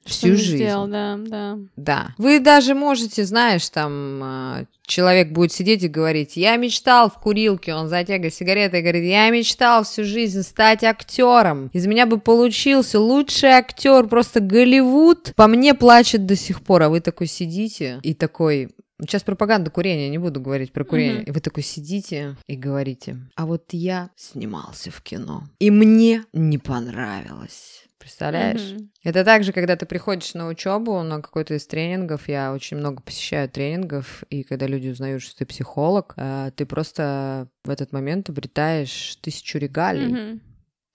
Что 0.06 0.12
всю 0.12 0.28
не 0.28 0.36
жизнь. 0.36 0.56
сделал, 0.56 0.86
да, 0.86 1.18
да. 1.18 1.58
Да. 1.76 2.14
Вы 2.16 2.40
даже 2.40 2.74
можете, 2.74 3.24
знаешь, 3.24 3.68
там 3.68 4.20
э, 4.24 4.66
человек 4.86 5.30
будет 5.30 5.52
сидеть 5.52 5.82
и 5.84 5.88
говорить, 5.88 6.36
я 6.36 6.56
мечтал 6.56 7.10
в 7.10 7.14
курилке, 7.20 7.74
он 7.74 7.88
затягивает 7.88 8.34
сигареты 8.34 8.78
и 8.78 8.82
говорит, 8.82 9.04
я 9.04 9.28
мечтал 9.28 9.84
всю 9.84 10.04
жизнь 10.04 10.42
стать 10.42 10.84
актером. 10.84 11.70
Из 11.74 11.86
меня 11.86 12.06
бы 12.06 12.18
получился 12.18 12.98
лучший 12.98 13.50
актер, 13.50 14.06
просто 14.06 14.40
Голливуд. 14.40 15.34
По 15.36 15.46
мне 15.46 15.74
плачет 15.74 16.24
до 16.24 16.34
сих 16.34 16.62
пор, 16.62 16.84
а 16.84 16.88
вы 16.88 17.00
такой 17.00 17.26
сидите 17.26 18.00
и 18.02 18.14
такой... 18.14 18.70
Сейчас 19.00 19.22
пропаганда 19.22 19.70
курения, 19.70 20.08
не 20.08 20.18
буду 20.18 20.40
говорить 20.40 20.72
про 20.72 20.84
курение. 20.84 21.22
И 21.24 21.30
вы 21.30 21.40
такой 21.40 21.62
сидите 21.62 22.36
и 22.46 22.56
говорите, 22.56 23.16
а 23.36 23.46
вот 23.46 23.64
я 23.72 24.10
снимался 24.16 24.90
в 24.90 25.00
кино, 25.02 25.44
и 25.58 25.70
мне 25.70 26.24
не 26.32 26.58
понравилось. 26.58 27.84
Представляешь? 27.98 28.72
Мгм. 28.72 28.90
Это 29.04 29.24
также, 29.24 29.52
когда 29.52 29.76
ты 29.76 29.84
приходишь 29.84 30.32
на 30.32 30.48
учебу, 30.48 31.02
на 31.02 31.20
какой-то 31.20 31.54
из 31.54 31.66
тренингов, 31.66 32.28
я 32.28 32.52
очень 32.52 32.78
много 32.78 33.02
посещаю 33.02 33.48
тренингов, 33.48 34.24
и 34.30 34.42
когда 34.42 34.66
люди 34.66 34.88
узнают, 34.88 35.22
что 35.22 35.36
ты 35.36 35.46
психолог, 35.46 36.14
э, 36.16 36.50
ты 36.56 36.64
просто 36.64 37.48
в 37.62 37.68
этот 37.68 37.92
момент 37.92 38.30
обретаешь 38.30 39.16
тысячу 39.20 39.58
регалий. 39.58 40.14
Мгм. 40.14 40.40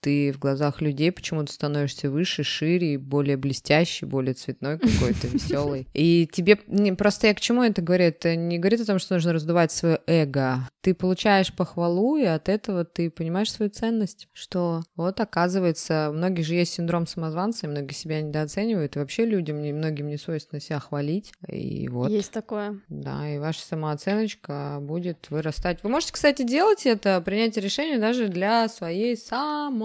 Ты 0.00 0.32
в 0.32 0.38
глазах 0.38 0.80
людей 0.80 1.10
почему-то 1.10 1.52
становишься 1.52 2.10
выше, 2.10 2.42
шире, 2.44 2.98
более 2.98 3.36
блестящий, 3.36 4.06
более 4.06 4.34
цветной 4.34 4.78
какой-то, 4.78 5.26
веселый. 5.26 5.88
И 5.94 6.28
тебе 6.30 6.56
просто 6.96 7.28
я 7.28 7.34
к 7.34 7.40
чему 7.40 7.62
это 7.62 7.82
говорю? 7.82 8.04
Это 8.04 8.36
не 8.36 8.58
говорит 8.58 8.80
о 8.80 8.86
том, 8.86 8.98
что 8.98 9.14
нужно 9.14 9.32
раздувать 9.32 9.72
свое 9.72 10.00
эго. 10.06 10.68
Ты 10.80 10.94
получаешь 10.94 11.52
похвалу, 11.52 12.16
и 12.16 12.24
от 12.24 12.48
этого 12.48 12.84
ты 12.84 13.10
понимаешь 13.10 13.50
свою 13.50 13.70
ценность. 13.70 14.28
Что 14.32 14.82
вот 14.94 15.20
оказывается, 15.20 16.10
у 16.10 16.12
многих 16.12 16.46
же 16.46 16.54
есть 16.54 16.74
синдром 16.74 17.06
самозванца, 17.06 17.66
и 17.66 17.70
многие 17.70 17.94
себя 17.94 18.20
недооценивают. 18.20 18.94
И 18.94 18.98
вообще 18.98 19.24
людям, 19.24 19.56
многим 19.56 20.08
не 20.08 20.16
свойственно 20.16 20.60
себя 20.60 20.78
хвалить. 20.78 21.32
И 21.48 21.88
вот. 21.88 22.10
Есть 22.10 22.32
такое. 22.32 22.80
Да, 22.88 23.28
и 23.28 23.38
ваша 23.38 23.60
самооценочка 23.62 24.78
будет 24.80 25.30
вырастать. 25.30 25.82
Вы 25.82 25.90
можете, 25.90 26.12
кстати, 26.12 26.42
делать 26.42 26.86
это, 26.86 27.20
принять 27.20 27.56
решение 27.56 27.98
даже 27.98 28.28
для 28.28 28.68
своей 28.68 29.16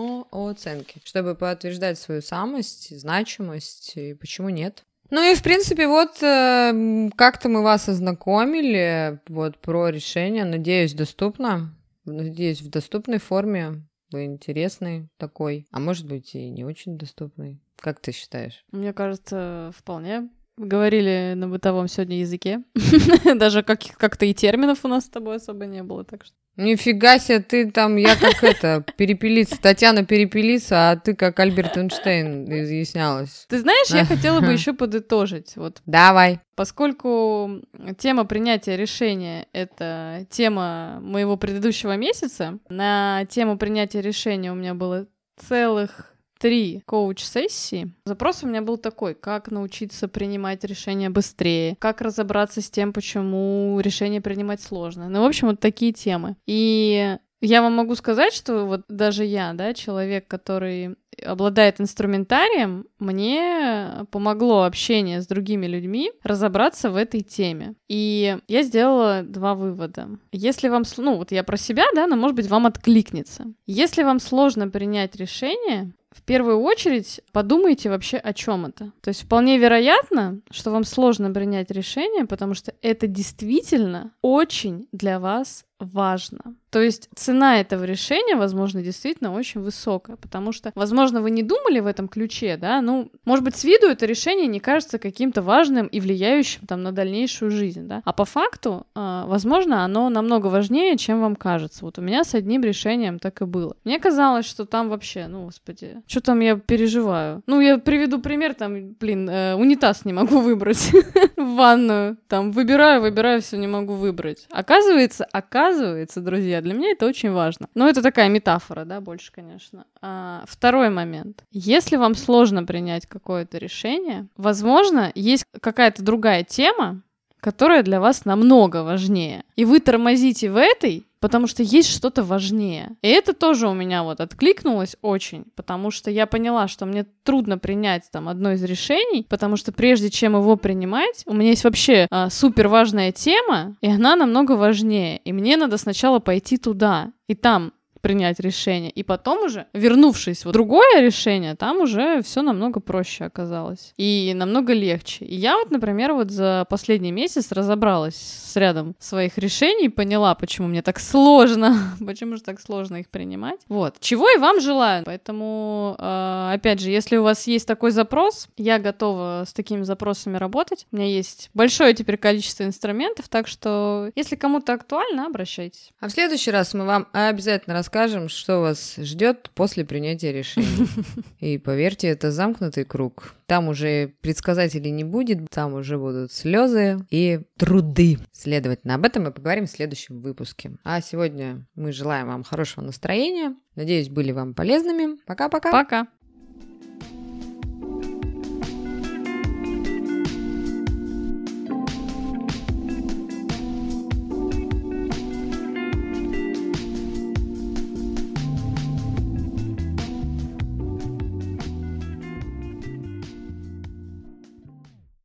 самооценки, 0.02 1.02
чтобы 1.04 1.36
подтверждать 1.36 2.00
свою 2.00 2.22
самость, 2.22 2.98
значимость, 2.98 3.94
и 3.96 4.14
почему 4.14 4.50
нет. 4.50 4.84
Ну 5.10 5.22
и, 5.30 5.36
в 5.36 5.44
принципе, 5.44 5.88
вот 5.88 6.24
э, 6.24 7.10
как-то 7.18 7.50
мы 7.50 7.64
вас 7.64 7.90
ознакомили 7.90 9.20
вот 9.28 9.58
про 9.58 9.90
решение. 9.90 10.46
Надеюсь, 10.46 10.94
доступно. 10.94 11.76
Надеюсь, 12.06 12.62
в 12.62 12.70
доступной 12.70 13.20
форме. 13.20 13.86
Вы 14.12 14.26
интересный 14.26 15.10
такой. 15.18 15.68
А 15.72 15.80
может 15.80 16.08
быть, 16.08 16.34
и 16.36 16.50
не 16.50 16.64
очень 16.64 16.98
доступный. 16.98 17.62
Как 17.78 18.00
ты 18.00 18.14
считаешь? 18.14 18.64
Мне 18.72 18.94
кажется, 18.94 19.72
вполне. 19.76 20.30
Говорили 20.58 21.34
на 21.36 21.48
бытовом 21.48 21.88
сегодня 21.88 22.20
языке. 22.20 22.62
Даже 23.36 23.64
как- 23.64 23.98
как-то 23.98 24.26
и 24.26 24.34
терминов 24.34 24.80
у 24.84 24.88
нас 24.88 25.06
с 25.06 25.10
тобой 25.10 25.38
особо 25.38 25.66
не 25.66 25.84
было, 25.84 26.04
так 26.04 26.26
что... 26.26 26.36
Нифига 26.58 27.18
себе, 27.18 27.40
ты 27.40 27.72
там, 27.72 27.96
я 27.96 28.16
как 28.18 28.44
это, 28.44 28.86
перепелица, 28.98 29.60
Татьяна 29.62 30.06
перепелица, 30.06 30.92
а 30.92 30.96
ты 30.98 31.16
как 31.16 31.40
Альберт 31.40 31.78
Эйнштейн 31.78 32.44
изъяснялась. 32.62 33.46
Ты 33.48 33.60
знаешь, 33.60 33.88
я 33.88 34.04
хотела 34.06 34.42
бы 34.42 34.52
еще 34.52 34.74
подытожить. 34.74 35.56
Вот 35.56 35.82
Давай. 35.86 36.42
Поскольку 36.56 37.62
тема 37.98 38.26
принятия 38.26 38.76
решения— 38.76 39.48
это 39.54 40.28
тема 40.30 41.00
моего 41.02 41.38
предыдущего 41.38 41.96
месяца, 41.96 42.60
на 42.70 43.26
тему 43.30 43.58
принятия 43.58 44.02
решения 44.02 44.52
у 44.52 44.56
меня 44.56 44.74
было 44.74 45.08
целых 45.38 46.11
три 46.42 46.82
коуч-сессии. 46.88 47.94
Запрос 48.06 48.44
у 48.44 48.48
меня 48.48 48.64
был 48.64 48.78
такой, 48.78 49.14
как 49.14 49.52
научиться 49.52 50.08
принимать 50.08 50.64
решения 50.64 51.12
быстрее, 51.12 51.76
как 51.78 52.02
разобраться 52.02 52.62
с 52.62 52.70
тем, 52.70 52.94
почему 52.94 53.80
решение 53.80 54.22
принимать 54.22 54.62
сложно. 54.62 55.08
Ну, 55.08 55.22
в 55.22 55.26
общем, 55.26 55.50
вот 55.50 55.60
такие 55.60 55.94
темы. 55.94 56.36
И 56.48 57.16
я 57.42 57.62
вам 57.62 57.76
могу 57.76 57.94
сказать, 57.96 58.34
что 58.34 58.66
вот 58.66 58.82
даже 58.90 59.24
я, 59.24 59.54
да, 59.54 59.74
человек, 59.74 60.28
который 60.28 60.96
обладает 61.24 61.80
инструментарием, 61.80 62.86
мне 62.98 64.06
помогло 64.12 64.64
общение 64.64 65.22
с 65.22 65.28
другими 65.28 65.68
людьми 65.68 66.12
разобраться 66.24 66.90
в 66.90 66.96
этой 66.96 67.22
теме. 67.22 67.76
И 67.88 68.38
я 68.48 68.64
сделала 68.64 69.22
два 69.24 69.54
вывода. 69.54 70.08
Если 70.32 70.70
вам, 70.70 70.84
ну 70.98 71.18
вот 71.18 71.32
я 71.32 71.44
про 71.44 71.58
себя, 71.58 71.86
да, 71.94 72.08
но 72.08 72.16
может 72.16 72.36
быть 72.36 72.48
вам 72.48 72.66
откликнется. 72.66 73.46
Если 73.68 74.02
вам 74.04 74.20
сложно 74.20 74.70
принять 74.70 75.16
решение, 75.16 75.92
в 76.12 76.22
первую 76.24 76.60
очередь 76.60 77.22
подумайте 77.32 77.90
вообще 77.90 78.18
о 78.18 78.34
чем 78.34 78.66
это. 78.66 78.92
То 79.02 79.10
есть 79.10 79.24
вполне 79.24 79.58
вероятно, 79.58 80.40
что 80.52 80.72
вам 80.72 80.84
сложно 80.84 81.32
принять 81.32 81.72
решение, 81.72 82.26
потому 82.26 82.54
что 82.54 82.74
это 82.82 83.08
действительно 83.08 84.12
очень 84.22 84.88
для 84.92 85.20
вас 85.20 85.66
важно. 85.82 86.56
То 86.70 86.82
есть 86.82 87.10
цена 87.16 87.60
этого 87.60 87.84
решения, 87.84 88.36
возможно, 88.36 88.82
действительно 88.82 89.34
очень 89.34 89.62
высокая, 89.62 90.16
потому 90.16 90.54
что, 90.54 90.72
возможно, 90.76 91.22
вы 91.22 91.32
не 91.32 91.44
думали 91.44 91.80
в 91.80 91.88
этом 91.88 92.08
ключе, 92.08 92.56
да, 92.56 92.82
ну, 92.82 93.12
может 93.26 93.44
быть, 93.44 93.56
с 93.56 93.64
виду 93.64 93.88
это 93.88 94.06
решение 94.06 94.48
не 94.48 94.60
кажется 94.60 95.00
каким-то 95.00 95.42
важным 95.42 95.88
и 95.88 96.00
влияющим 96.00 96.66
там 96.66 96.84
на 96.84 96.92
дальнейшую 96.92 97.52
жизнь, 97.52 97.88
да, 97.88 98.02
а 98.06 98.14
по 98.14 98.26
факту, 98.26 98.88
э, 98.96 99.24
возможно, 99.26 99.84
оно 99.84 100.10
намного 100.10 100.48
важнее, 100.48 100.98
чем 100.98 101.20
вам 101.20 101.36
кажется. 101.36 101.84
Вот 101.84 101.98
у 101.98 102.02
меня 102.02 102.24
с 102.24 102.36
одним 102.36 102.64
решением 102.64 103.20
так 103.20 103.42
и 103.42 103.46
было. 103.46 103.76
Мне 103.84 104.00
казалось, 104.00 104.46
что 104.46 104.66
там 104.66 104.90
вообще, 104.90 105.28
ну, 105.28 105.46
господи, 105.46 106.01
что 106.08 106.22
там 106.22 106.40
я 106.40 106.56
переживаю. 106.56 107.42
Ну, 107.48 107.60
я 107.60 107.78
приведу 107.78 108.20
пример, 108.20 108.54
там, 108.54 108.94
блин, 109.00 109.30
э, 109.30 109.56
унитаз 109.56 110.06
не 110.06 110.14
могу 110.14 110.40
выбрать 110.42 110.92
в 111.38 111.56
ванную, 111.56 112.18
там, 112.28 112.52
выбираю, 112.52 113.02
выбираю, 113.02 113.42
все 113.42 113.58
не 113.58 113.68
могу 113.68 113.94
выбрать. 113.94 114.48
Оказывается, 114.50 115.26
оказывается, 115.32 116.22
друзья, 116.22 116.62
для 116.62 116.74
меня 116.74 116.92
это 116.92 117.06
очень 117.06 117.32
важно. 117.32 117.68
Но 117.76 117.88
это 117.88 118.02
такая 118.02 118.30
метафора, 118.30 118.86
да, 118.86 119.02
больше, 119.02 119.32
конечно. 119.32 119.86
А, 120.02 120.44
второй 120.48 120.90
момент. 120.90 121.44
Если 121.52 121.96
вам 121.96 122.16
сложно 122.16 122.64
принять 122.64 123.06
какое-то 123.06 123.58
решение, 123.58 124.28
возможно, 124.38 125.12
есть 125.16 125.46
какая-то 125.62 126.04
другая 126.04 126.44
тема, 126.44 127.02
которая 127.42 127.84
для 127.84 128.00
вас 128.00 128.24
намного 128.26 128.84
важнее. 128.84 129.44
И 129.56 129.66
вы 129.66 129.80
тормозите 129.80 130.50
в 130.50 130.58
этой, 130.58 131.06
потому 131.22 131.48
что 131.48 131.64
есть 131.64 131.90
что-то 131.90 132.24
важнее. 132.24 132.98
И 133.02 133.08
это 133.08 133.34
тоже 133.34 133.70
у 133.70 133.74
меня 133.74 134.04
вот 134.04 134.20
откликнулось 134.20 134.98
очень, 135.02 135.46
потому 135.56 135.92
что 135.92 136.12
я 136.12 136.26
поняла, 136.26 136.68
что 136.68 136.86
мне 136.86 137.06
трудно 137.24 137.58
принять 137.58 138.10
там 138.12 138.28
одно 138.28 138.52
из 138.52 138.64
решений, 138.64 139.26
потому 139.30 139.56
что 139.56 139.72
прежде 139.72 140.10
чем 140.10 140.34
его 140.34 140.58
принимать, 140.58 141.24
у 141.28 141.34
меня 141.34 141.52
есть 141.52 141.64
вообще 141.64 142.08
а, 142.10 142.30
супер 142.30 142.68
важная 142.68 143.12
тема, 143.12 143.78
и 143.82 143.88
она 143.88 144.16
намного 144.16 144.54
важнее. 144.54 145.20
И 145.20 145.32
мне 145.32 145.56
надо 145.56 145.78
сначала 145.78 146.20
пойти 146.20 146.58
туда 146.58 147.12
и 147.28 147.36
там 147.36 147.72
принять 148.02 148.40
решение. 148.40 148.90
И 148.92 149.04
потом 149.04 149.46
уже, 149.46 149.68
вернувшись 149.74 150.46
в 150.46 150.52
другое 150.52 151.02
решение, 151.02 151.56
там 151.56 151.82
уже 151.82 152.22
все 152.22 152.42
намного 152.42 152.80
проще 152.80 153.26
оказалось. 153.26 153.94
И 153.98 154.34
намного 154.36 154.74
легче. 154.74 155.26
И 155.26 155.36
я 155.36 155.58
вот, 155.58 155.72
например, 155.72 156.14
вот 156.14 156.32
за 156.32 156.66
последний 156.70 157.12
месяц 157.12 157.52
разобралась 157.52 158.16
с 158.16 158.56
рядом 158.56 158.96
своих 159.00 159.38
решений, 159.38 159.90
поняла, 159.90 160.36
почему 160.36 160.68
мне 160.68 160.82
так 160.82 161.00
сложно, 161.00 161.78
почему 162.06 162.36
же 162.36 162.42
так 162.42 162.60
сложно 162.60 162.98
их 162.98 163.10
принимать. 163.10 163.60
Вот. 163.70 164.00
Чего 164.00 164.30
и 164.30 164.38
вам 164.38 164.60
желаю. 164.60 165.04
Поэтому, 165.06 165.96
э, 165.98 166.52
опять 166.54 166.82
же, 166.82 166.90
если 166.90 167.18
у 167.18 167.24
вас 167.24 167.48
есть 167.48 167.68
такой 167.68 167.92
запрос, 167.92 168.50
я 168.58 168.80
готова 168.80 169.44
с 169.48 169.54
такими 169.54 169.84
запросами 169.84 170.38
работать. 170.38 170.88
У 170.92 170.96
меня 170.98 171.08
есть 171.08 171.50
большое 171.54 171.94
теперь 171.94 172.18
количество 172.18 172.64
инструментов, 172.64 173.30
так 173.30 173.48
что, 173.48 174.10
если 174.16 174.36
кому-то 174.36 174.74
актуально, 174.74 175.28
обращайтесь. 175.28 175.92
А 176.00 176.08
в 176.08 176.12
следующий 176.12 176.52
раз 176.52 176.74
мы 176.74 176.86
вам 176.86 177.08
обязательно 177.14 177.76
расскажем 177.76 177.91
расскажем, 177.92 178.30
что 178.30 178.62
вас 178.62 178.96
ждет 178.98 179.52
после 179.54 179.84
принятия 179.84 180.32
решения. 180.32 180.88
И 181.42 181.58
поверьте, 181.58 182.08
это 182.08 182.32
замкнутый 182.32 182.86
круг. 182.86 183.36
Там 183.48 183.68
уже 183.68 184.14
предсказателей 184.22 184.92
не 184.92 185.04
будет, 185.04 185.50
там 185.50 185.74
уже 185.74 185.98
будут 185.98 186.32
слезы 186.32 187.06
и 187.10 187.42
труды. 187.58 188.18
Следовательно, 188.32 188.96
об 188.96 189.04
этом 189.04 189.24
мы 189.24 189.32
поговорим 189.32 189.66
в 189.66 189.72
следующем 189.72 190.22
выпуске. 190.22 190.72
А 190.86 191.02
сегодня 191.02 191.66
мы 191.76 191.92
желаем 191.92 192.28
вам 192.28 192.44
хорошего 192.44 192.86
настроения. 192.86 193.56
Надеюсь, 193.76 194.08
были 194.08 194.32
вам 194.32 194.54
полезными. 194.54 195.18
Пока-пока. 195.26 195.72
Пока. 195.72 196.02
-пока. 196.02 196.06
Пока. 196.06 196.21